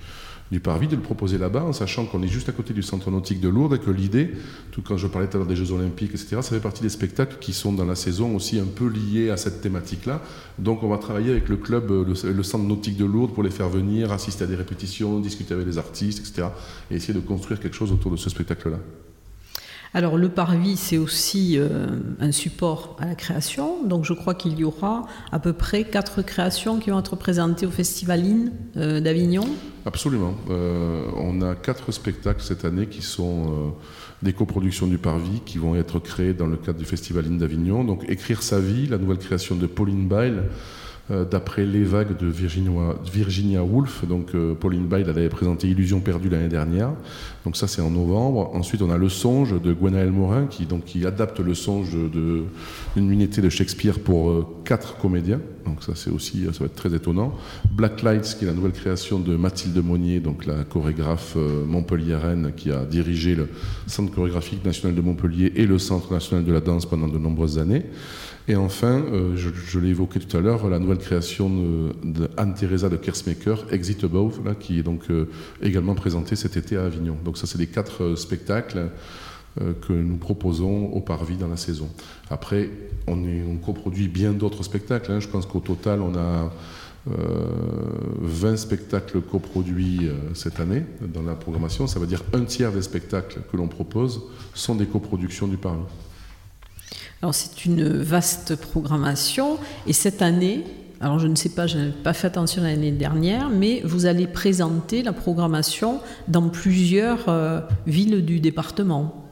du 0.51 0.59
Parvis, 0.59 0.87
de 0.87 0.95
le 0.95 1.01
proposer 1.01 1.37
là-bas, 1.37 1.63
en 1.63 1.73
sachant 1.73 2.05
qu'on 2.05 2.23
est 2.23 2.27
juste 2.27 2.47
à 2.49 2.51
côté 2.51 2.73
du 2.73 2.81
centre 2.81 3.11
nautique 3.11 3.41
de 3.41 3.49
Lourdes 3.49 3.75
et 3.75 3.79
que 3.79 3.91
l'idée, 3.91 4.31
tout 4.71 4.81
quand 4.81 4.97
je 4.97 5.07
parlais 5.07 5.27
tout 5.27 5.37
à 5.37 5.39
l'heure 5.39 5.47
des 5.47 5.55
Jeux 5.55 5.71
Olympiques, 5.71 6.11
etc., 6.11 6.37
ça 6.41 6.49
fait 6.49 6.59
partie 6.59 6.81
des 6.81 6.89
spectacles 6.89 7.37
qui 7.39 7.53
sont 7.53 7.73
dans 7.73 7.85
la 7.85 7.95
saison 7.95 8.35
aussi 8.35 8.59
un 8.59 8.65
peu 8.65 8.87
liés 8.87 9.29
à 9.29 9.37
cette 9.37 9.61
thématique-là. 9.61 10.21
Donc 10.59 10.83
on 10.83 10.89
va 10.89 10.97
travailler 10.97 11.31
avec 11.31 11.49
le 11.49 11.57
club, 11.57 11.89
le, 11.89 12.31
le, 12.31 12.43
centre 12.43 12.63
nautique 12.63 12.97
de 12.97 13.05
Lourdes 13.05 13.33
pour 13.33 13.43
les 13.43 13.51
faire 13.51 13.69
venir, 13.69 14.11
assister 14.11 14.45
à 14.45 14.47
des 14.47 14.55
répétitions, 14.55 15.19
discuter 15.19 15.53
avec 15.53 15.67
les 15.67 15.77
artistes, 15.77 16.19
etc., 16.19 16.47
et 16.91 16.95
essayer 16.95 17.13
de 17.13 17.19
construire 17.19 17.59
quelque 17.59 17.75
chose 17.75 17.91
autour 17.91 18.11
de 18.11 18.17
ce 18.17 18.29
spectacle-là. 18.29 18.79
Alors 19.97 20.15
le 20.15 20.29
parvis, 20.29 20.77
c'est 20.77 20.99
aussi 20.99 21.57
euh, 21.57 21.87
un 22.19 22.31
support 22.31 22.97
à 22.99 23.07
la 23.07 23.15
création. 23.15 23.83
Donc 23.83 24.05
je 24.05 24.13
crois 24.13 24.35
qu'il 24.35 24.55
y 24.59 24.63
aura 24.63 25.07
à 25.31 25.39
peu 25.39 25.53
près 25.53 25.85
quatre 25.85 26.21
créations 26.21 26.77
qui 26.77 26.91
vont 26.91 26.99
être 26.99 27.15
présentées 27.15 27.65
au 27.65 27.71
Festival 27.71 28.23
euh, 28.75 28.99
d'Avignon. 28.99 29.47
Absolument. 29.87 30.35
Euh, 30.51 31.07
on 31.15 31.41
a 31.41 31.55
quatre 31.55 31.91
spectacles 31.91 32.43
cette 32.43 32.63
année 32.63 32.85
qui 32.85 33.01
sont 33.01 33.73
des 34.21 34.33
coproductions 34.33 34.85
du 34.85 34.99
parvis 34.99 35.41
qui 35.47 35.57
vont 35.57 35.75
être 35.75 35.97
créés 35.97 36.33
dans 36.33 36.45
le 36.45 36.57
cadre 36.57 36.77
du 36.77 36.85
Festival 36.85 37.35
d'Avignon. 37.35 37.83
Donc 37.83 38.07
Écrire 38.07 38.43
sa 38.43 38.59
vie, 38.59 38.85
la 38.85 38.99
nouvelle 38.99 39.17
création 39.17 39.55
de 39.55 39.65
Pauline 39.65 40.07
Bail 40.07 40.33
euh, 40.33 40.41
d'après 41.09 41.65
Les 41.65 41.83
Vagues 41.83 42.17
de 42.17 42.27
Virginia, 42.27 43.63
Woolf. 43.63 44.05
Donc, 44.05 44.35
euh, 44.35 44.53
Pauline 44.55 44.87
Bail 44.87 45.09
avait 45.09 45.29
présenté 45.29 45.69
Illusion 45.69 46.01
perdue 46.01 46.27
l'année 46.27 46.49
dernière. 46.49 46.91
Donc, 47.45 47.55
ça, 47.55 47.67
c'est 47.67 47.81
en 47.81 47.89
novembre. 47.89 48.51
Ensuite, 48.53 48.81
on 48.81 48.89
a 48.89 48.97
Le 48.97 49.07
Songe 49.07 49.61
de 49.61 49.71
Gwenaël 49.71 50.11
Morin, 50.11 50.47
qui, 50.47 50.65
donc, 50.65 50.83
qui 50.83 51.05
adapte 51.05 51.39
le 51.39 51.53
songe 51.53 51.95
d'une 52.11 53.11
unité 53.11 53.41
de 53.41 53.49
Shakespeare 53.49 53.99
pour 53.99 54.29
euh, 54.29 54.45
quatre 54.65 54.97
comédiens. 54.97 55.39
Donc, 55.65 55.81
ça, 55.81 55.93
c'est 55.95 56.09
aussi, 56.09 56.45
ça 56.45 56.59
va 56.59 56.65
être 56.65 56.75
très 56.75 56.93
étonnant. 56.93 57.33
Black 57.71 58.01
Lights, 58.01 58.35
qui 58.37 58.43
est 58.43 58.47
la 58.47 58.53
nouvelle 58.53 58.73
création 58.73 59.19
de 59.19 59.35
Mathilde 59.35 59.81
Monnier, 59.83 60.19
donc 60.19 60.45
la 60.45 60.63
chorégraphe 60.63 61.35
montpelliéraine 61.35 62.51
qui 62.55 62.71
a 62.71 62.85
dirigé 62.85 63.35
le 63.35 63.49
Centre 63.85 64.13
chorégraphique 64.13 64.63
national 64.65 64.95
de 64.95 65.01
Montpellier 65.01 65.53
et 65.55 65.65
le 65.65 65.77
Centre 65.77 66.11
national 66.11 66.45
de 66.45 66.53
la 66.53 66.61
danse 66.61 66.85
pendant 66.85 67.07
de 67.07 67.17
nombreuses 67.17 67.59
années. 67.59 67.85
Et 68.49 68.55
enfin, 68.55 69.03
euh, 69.11 69.35
je, 69.35 69.79
l'ai 69.79 69.89
évoqué 69.89 70.19
tout 70.19 70.37
à 70.37 70.39
l'heure, 70.39 70.69
la 70.69 70.79
nouvelle 70.79 70.99
création 70.99 71.49
de, 71.49 72.29
Anne-Theresa 72.37 72.87
de 72.87 72.95
Kersmaker, 72.95 73.65
Exit 73.71 74.05
Above, 74.05 74.39
qui 74.59 74.79
est 74.79 74.83
donc 74.83 75.09
euh, 75.09 75.27
également 75.61 75.95
présentée 75.95 76.37
cet 76.37 76.55
été 76.55 76.77
à 76.77 76.85
Avignon. 76.85 77.17
Donc 77.25 77.37
ça, 77.37 77.45
c'est 77.45 77.57
les 77.57 77.67
quatre 77.67 78.03
euh, 78.03 78.15
spectacles 78.15 78.89
que 79.81 79.91
nous 79.91 80.17
proposons 80.17 80.85
au 80.93 81.01
Parvis 81.01 81.35
dans 81.35 81.47
la 81.47 81.57
saison. 81.57 81.89
Après, 82.29 82.69
on 83.07 83.57
coproduit 83.57 84.07
bien 84.07 84.33
d'autres 84.33 84.61
spectacles. 84.61 85.11
Hein. 85.11 85.19
Je 85.19 85.27
pense 85.27 85.47
qu'au 85.47 85.61
total, 85.61 86.01
on 86.01 86.13
a 86.15 86.53
20 87.07 88.55
spectacles 88.55 89.19
coproduits 89.19 90.11
cette 90.35 90.59
année 90.59 90.83
dans 91.01 91.23
la 91.23 91.33
programmation. 91.33 91.87
Ça 91.87 91.99
veut 91.99 92.05
dire 92.05 92.23
un 92.33 92.43
tiers 92.43 92.71
des 92.71 92.83
spectacles 92.83 93.39
que 93.51 93.57
l'on 93.57 93.67
propose 93.67 94.21
sont 94.53 94.75
des 94.75 94.85
coproductions 94.85 95.47
du 95.47 95.57
Parvis. 95.57 95.81
Alors 97.21 97.33
c'est 97.33 97.65
une 97.65 97.87
vaste 97.87 98.55
programmation 98.55 99.57
et 99.87 99.93
cette 99.93 100.21
année, 100.21 100.63
alors 101.01 101.17
je 101.17 101.27
ne 101.27 101.35
sais 101.35 101.49
pas, 101.49 101.65
je 101.65 101.77
n'ai 101.79 101.91
pas 101.91 102.13
fait 102.13 102.27
attention 102.27 102.61
l'année 102.61 102.91
dernière, 102.91 103.49
mais 103.49 103.81
vous 103.83 104.05
allez 104.05 104.27
présenter 104.27 105.01
la 105.01 105.13
programmation 105.13 105.99
dans 106.27 106.49
plusieurs 106.49 107.27
euh, 107.27 107.61
villes 107.87 108.23
du 108.23 108.39
département. 108.39 109.23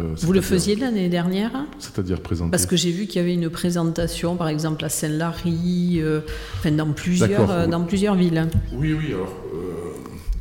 Euh, 0.00 0.14
vous 0.16 0.32
le 0.32 0.40
faisiez 0.40 0.74
l'année 0.74 1.08
dernière? 1.08 1.52
C'est-à-dire 1.78 2.20
présenter? 2.20 2.50
Parce 2.50 2.66
que 2.66 2.76
j'ai 2.76 2.90
vu 2.90 3.06
qu'il 3.06 3.20
y 3.20 3.24
avait 3.24 3.34
une 3.34 3.50
présentation, 3.50 4.36
par 4.36 4.48
exemple 4.48 4.84
à 4.86 4.88
Saint-Lary, 4.88 6.00
euh, 6.00 6.20
enfin 6.58 6.72
dans 6.72 6.92
plusieurs, 6.92 7.68
dans 7.68 7.84
plusieurs 7.84 8.14
villes. 8.14 8.48
Oui, 8.72 8.94
oui. 8.94 9.12
Alors, 9.12 9.32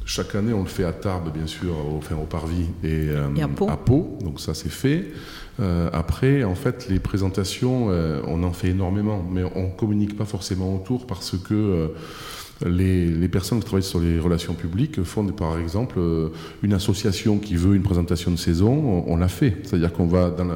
chaque 0.06 0.36
année, 0.36 0.54
on 0.54 0.64
le 0.64 0.70
fait 0.70 0.84
à 0.84 0.94
Tarbes, 0.94 1.32
bien 1.34 1.48
sûr, 1.48 1.72
au, 1.72 1.98
enfin, 1.98 2.16
au 2.16 2.26
Parvis 2.26 2.66
et, 2.84 3.08
et 3.36 3.42
à, 3.42 3.48
Pau. 3.48 3.70
à, 3.70 3.78
Pau. 3.78 4.18
Donc 4.22 4.40
ça, 4.40 4.54
c'est 4.54 4.72
fait. 4.72 5.06
Euh, 5.60 5.90
après, 5.94 6.44
en 6.44 6.56
fait, 6.56 6.88
les 6.90 7.00
présentations, 7.00 7.88
euh, 7.90 8.22
on 8.28 8.44
en 8.44 8.54
fait 8.54 8.70
énormément, 8.70 9.24
mais 9.30 9.44
on 9.44 9.70
communique 9.70 10.18
pas 10.18 10.26
forcément 10.26 10.76
autour 10.76 11.06
parce 11.06 11.38
que 11.38 11.54
euh, 11.54 11.88
les, 12.66 13.28
personnes 13.28 13.60
qui 13.60 13.66
travaillent 13.66 13.84
sur 13.84 14.00
les 14.00 14.20
relations 14.20 14.56
publiques 14.56 15.04
font, 15.04 15.26
par 15.28 15.60
exemple, 15.60 16.00
une 16.64 16.74
association 16.74 17.38
qui 17.38 17.56
veut 17.56 17.76
une 17.76 17.84
présentation 17.84 18.32
de 18.32 18.38
saison, 18.38 19.04
on, 19.06 19.18
l'a 19.18 19.28
fait. 19.28 19.58
C'est-à-dire 19.64 19.92
qu'on 19.94 20.08
va, 20.08 20.30
dans 20.30 20.48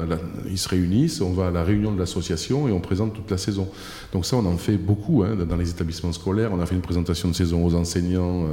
ils 0.50 0.58
se 0.58 0.68
réunissent, 0.68 1.20
on 1.20 1.32
va 1.32 1.48
à 1.48 1.50
la 1.50 1.62
réunion 1.62 1.92
de 1.92 1.98
l'association 1.98 2.66
et 2.66 2.72
on 2.72 2.80
présente 2.80 3.14
toute 3.14 3.30
la 3.30 3.38
saison. 3.38 3.68
Donc 4.12 4.26
ça, 4.26 4.36
on 4.36 4.46
en 4.46 4.56
fait 4.56 4.78
beaucoup 4.78 5.22
hein, 5.22 5.36
dans 5.36 5.56
les 5.56 5.70
établissements 5.70 6.12
scolaires. 6.12 6.50
On 6.52 6.60
a 6.60 6.66
fait 6.66 6.76
une 6.76 6.80
présentation 6.80 7.28
de 7.28 7.34
saison 7.34 7.64
aux 7.64 7.74
enseignants, 7.74 8.46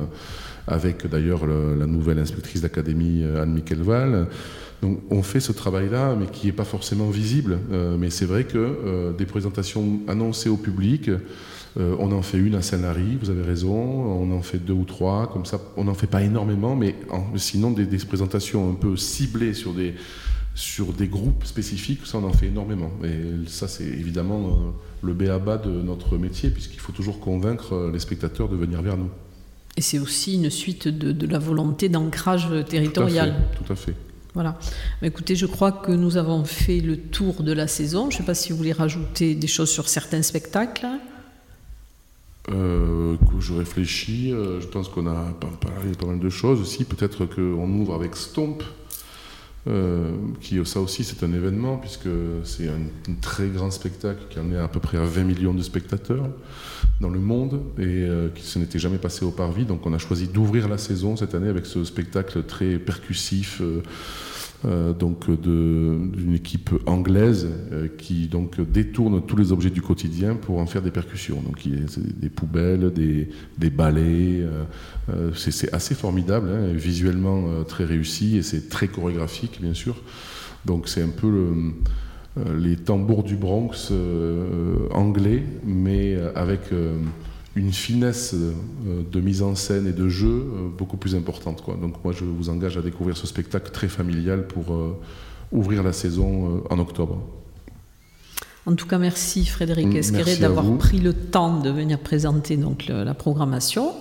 avec 0.68 1.08
d'ailleurs 1.08 1.46
la 1.46 1.86
nouvelle 1.86 2.20
inspectrice 2.20 2.62
d'académie 2.62 3.24
Anne 3.24 3.62
Val. 3.78 4.28
Donc 4.82 5.00
on 5.10 5.24
fait 5.24 5.40
ce 5.40 5.52
travail-là, 5.52 6.16
mais 6.16 6.28
qui 6.28 6.48
n'est 6.48 6.54
pas 6.54 6.66
forcément 6.66 7.10
visible. 7.10 7.60
Euh, 7.72 7.98
mais 7.98 8.10
c'est 8.10 8.26
vrai 8.26 8.44
que 8.44 8.58
euh, 8.58 9.14
des 9.14 9.26
présentations 9.26 10.00
annoncées 10.08 10.50
au 10.50 10.58
public, 10.58 11.10
euh, 11.78 11.96
on 12.00 12.12
en 12.12 12.22
fait 12.22 12.38
une 12.38 12.56
à 12.56 12.62
Saint-Lary, 12.62 13.18
vous 13.20 13.30
avez 13.30 13.42
raison, 13.42 13.74
on 13.74 14.32
en 14.32 14.42
fait 14.42 14.60
deux 14.60 14.74
ou 14.74 14.86
trois, 14.86 15.28
comme 15.32 15.46
ça, 15.46 15.60
on 15.76 15.86
n'en 15.86 15.94
fait 15.94 16.08
pas 16.08 16.22
énormément, 16.22 16.76
mais 16.76 16.96
sinon 17.36 17.72
des, 17.72 17.86
présentations 17.98 18.70
un 18.70 18.76
peu 18.76 18.96
ciblées 18.96 19.54
sur 19.54 19.74
des, 19.74 19.96
sur 20.54 20.94
des 20.94 21.08
groupes 21.08 21.44
spécifiques, 21.46 22.06
ça 22.06 22.20
on 22.20 22.24
en 22.24 22.32
fait 22.32 22.48
énormément. 22.48 22.92
Et 23.04 23.48
ça 23.48 23.68
c'est 23.68 23.84
évidemment 23.84 24.74
le 25.02 25.14
béaba 25.14 25.58
de 25.58 25.70
notre 25.70 26.18
métier, 26.18 26.50
puisqu'il 26.50 26.80
faut 26.80 26.94
toujours 26.94 27.20
convaincre 27.20 27.90
les 27.92 28.00
spectateurs 28.00 28.48
de 28.48 28.56
venir 28.56 28.82
vers 28.82 28.96
nous. 28.96 29.10
Et 29.78 29.82
c'est 29.82 30.00
aussi 30.00 30.36
une 30.36 30.50
suite 30.50 30.88
de, 30.88 31.28
la 31.28 31.40
volonté 31.40 31.90
d'ancrage 31.90 32.50
territorial. 32.70 33.36
Tout 33.58 33.74
à 33.74 33.76
fait. 33.76 33.94
Voilà. 34.34 34.58
Écoutez, 35.02 35.36
je 35.36 35.46
crois 35.46 35.72
que 35.72 35.92
nous 35.92 36.18
avons 36.18 36.44
fait 36.44 36.80
le 36.80 36.98
tour 36.98 37.42
de 37.42 37.54
la 37.54 37.68
saison. 37.68 38.10
Je 38.10 38.18
ne 38.18 38.20
sais 38.20 38.26
pas 38.26 38.36
si 38.36 38.52
vous 38.52 38.58
voulez 38.58 38.74
rajouter 38.74 39.34
des 39.34 39.48
choses 39.48 39.70
sur 39.70 39.88
certains 39.88 40.22
spectacles. 40.22 40.88
Euh, 42.52 43.16
je 43.40 43.54
réfléchis, 43.54 44.32
euh, 44.32 44.62
je 44.62 44.68
pense 44.68 44.90
qu'on 44.90 45.08
a 45.08 45.34
parlé 45.62 45.92
pas 45.98 46.06
mal 46.06 46.20
de 46.20 46.30
choses 46.30 46.62
aussi. 46.62 46.84
Peut-être 46.84 47.26
qu'on 47.26 47.70
ouvre 47.80 47.96
avec 47.96 48.16
Stomp, 48.16 48.62
euh, 49.68 50.12
qui 50.42 50.64
ça 50.66 50.80
aussi 50.80 51.04
c'est 51.04 51.24
un 51.24 51.34
événement, 51.34 51.78
puisque 51.78 52.10
c'est 52.44 52.68
un, 52.68 53.14
très 53.22 53.48
grand 53.48 53.72
spectacle 53.72 54.22
qui 54.30 54.40
en 54.40 54.52
est 54.52 54.58
à 54.58 54.68
peu 54.68 54.80
près 54.80 54.98
à 54.98 55.06
20 55.06 55.24
millions 55.24 55.54
de 55.54 55.64
spectateurs 55.64 56.30
dans 57.02 57.10
le 57.10 57.20
monde 57.20 57.62
et 57.80 57.84
euh, 57.84 58.30
qui 58.34 58.44
se 58.44 58.60
n'était 58.60 58.80
jamais 58.80 59.00
passé 59.00 59.26
au 59.26 59.32
Parvis. 59.32 59.66
Donc 59.66 59.86
on 59.86 59.94
a 59.94 59.98
choisi 59.98 60.28
d'ouvrir 60.28 60.70
la 60.70 60.78
saison 60.78 61.16
cette 61.16 61.34
année 61.34 61.50
avec 61.50 61.66
ce 61.66 61.84
spectacle 61.84 62.44
très 62.44 62.78
percussif. 62.78 63.60
Euh, 63.62 63.82
euh, 64.64 64.94
donc 64.94 65.30
d'une 65.30 66.34
équipe 66.34 66.72
anglaise 66.86 67.50
qui 67.98 68.28
donc 68.28 68.60
détourne 68.62 69.22
tous 69.26 69.36
les 69.36 69.52
objets 69.52 69.70
du 69.70 69.82
quotidien 69.82 70.36
pour 70.36 70.60
en 70.60 70.66
faire 70.66 70.82
des 70.82 70.92
percussions. 70.92 71.42
Donc 71.42 71.66
il 71.66 71.74
y 71.74 71.84
a 71.84 71.86
des 72.20 72.30
poubelles, 72.30 72.92
des, 72.92 73.30
des 73.58 73.70
balais. 73.70 74.46
c'est 75.36 75.74
assez 75.74 75.96
formidable, 75.96 76.50
hein, 76.50 76.74
visuellement 76.74 77.64
très 77.68 77.86
réussi 77.86 78.38
et 78.38 78.42
c'est 78.42 78.70
très 78.70 78.88
chorégraphique 78.88 79.60
bien 79.62 79.74
sûr. 79.74 79.96
Donc 80.66 80.88
c'est 80.88 81.02
un 81.02 81.10
peu 81.10 81.30
le 81.30 81.74
les 82.58 82.76
tambours 82.76 83.24
du 83.24 83.38
Bronx 83.38 83.94
anglais, 84.92 85.44
mais 85.64 86.18
avec 86.36 86.70
une 87.56 87.72
finesse 87.72 88.36
de 88.36 89.22
mise 89.22 89.42
en 89.42 89.56
scène 89.56 89.88
et 89.88 89.94
de 89.94 90.10
jeu 90.10 90.46
beaucoup 90.78 90.98
plus 90.98 91.16
importante. 91.16 91.62
Quoi. 91.62 91.78
Donc 91.82 92.04
moi, 92.04 92.14
je 92.14 92.26
vous 92.26 92.50
engage 92.50 92.78
à 92.78 92.82
découvrir 92.82 93.16
ce 93.16 93.28
spectacle 93.28 93.72
très 93.72 93.88
familial 93.88 94.46
pour 94.46 94.78
ouvrir 95.52 95.82
la 95.82 95.94
saison 95.94 96.64
en 96.70 96.80
octobre. 96.80 97.22
En 98.66 98.74
tout 98.74 98.88
cas, 98.88 98.98
merci 98.98 99.46
Frédéric 99.46 99.88
mm, 99.88 99.96
Esqueré 99.96 100.36
d'avoir 100.38 100.78
pris 100.78 101.00
le 101.00 101.14
temps 101.14 101.60
de 101.60 101.70
venir 101.70 102.00
présenter 102.00 102.58
donc, 102.58 102.88
la 102.88 103.14
programmation 103.14 103.94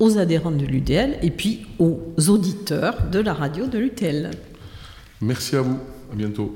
aux 0.00 0.18
adhérents 0.18 0.50
de 0.50 0.64
l'UDL 0.64 1.18
et 1.22 1.30
puis 1.30 1.66
aux 1.78 2.00
auditeurs 2.28 3.08
de 3.10 3.20
la 3.20 3.34
radio 3.34 3.66
de 3.66 3.78
l'UTL. 3.78 4.30
Merci 5.20 5.56
à 5.56 5.62
vous. 5.62 5.78
À 6.12 6.14
bientôt. 6.14 6.54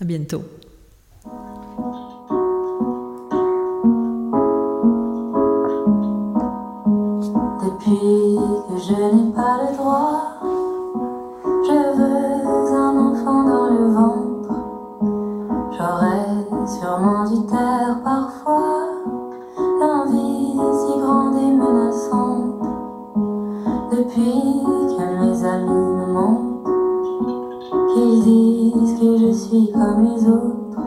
À 0.00 0.04
bientôt. 0.04 0.44
Depuis 7.88 8.36
que 8.68 8.76
je 8.76 8.92
n'ai 8.92 9.32
pas 9.32 9.60
le 9.62 9.74
droit, 9.74 10.20
je 11.64 11.78
veux 11.96 12.76
un 12.76 12.98
enfant 12.98 13.44
dans 13.44 13.68
le 13.70 13.84
ventre. 13.94 14.52
J'aurais 15.70 16.66
sûrement 16.66 17.24
dû 17.24 17.46
taire 17.46 17.96
parfois 18.04 18.90
l'envie 19.80 20.52
si 20.52 21.00
grande 21.00 21.36
et 21.36 21.50
menaçante. 21.50 22.60
Depuis 23.90 24.42
que 24.94 25.04
mes 25.20 25.44
amis 25.46 25.70
me 25.70 26.06
montrent 26.12 26.70
qu'ils 27.94 28.22
disent 28.22 29.00
que 29.00 29.16
je 29.16 29.32
suis 29.32 29.72
comme 29.72 30.04
les 30.04 30.28
autres, 30.28 30.82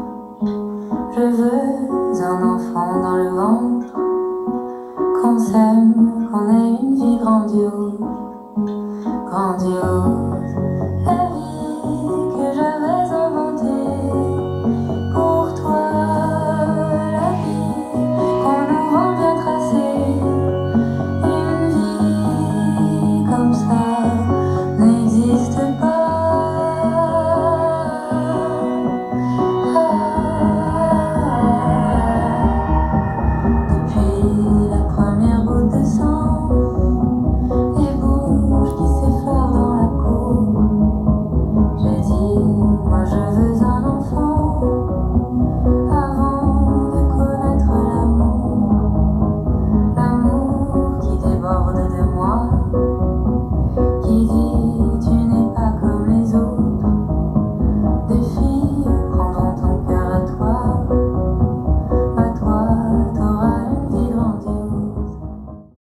je 1.15 1.21
veux 1.21 1.91
un 2.23 2.43
enfant 2.43 3.01
dans 3.01 3.15
le 3.15 3.29
ventre, 3.29 3.60
qu'on 9.57 10.30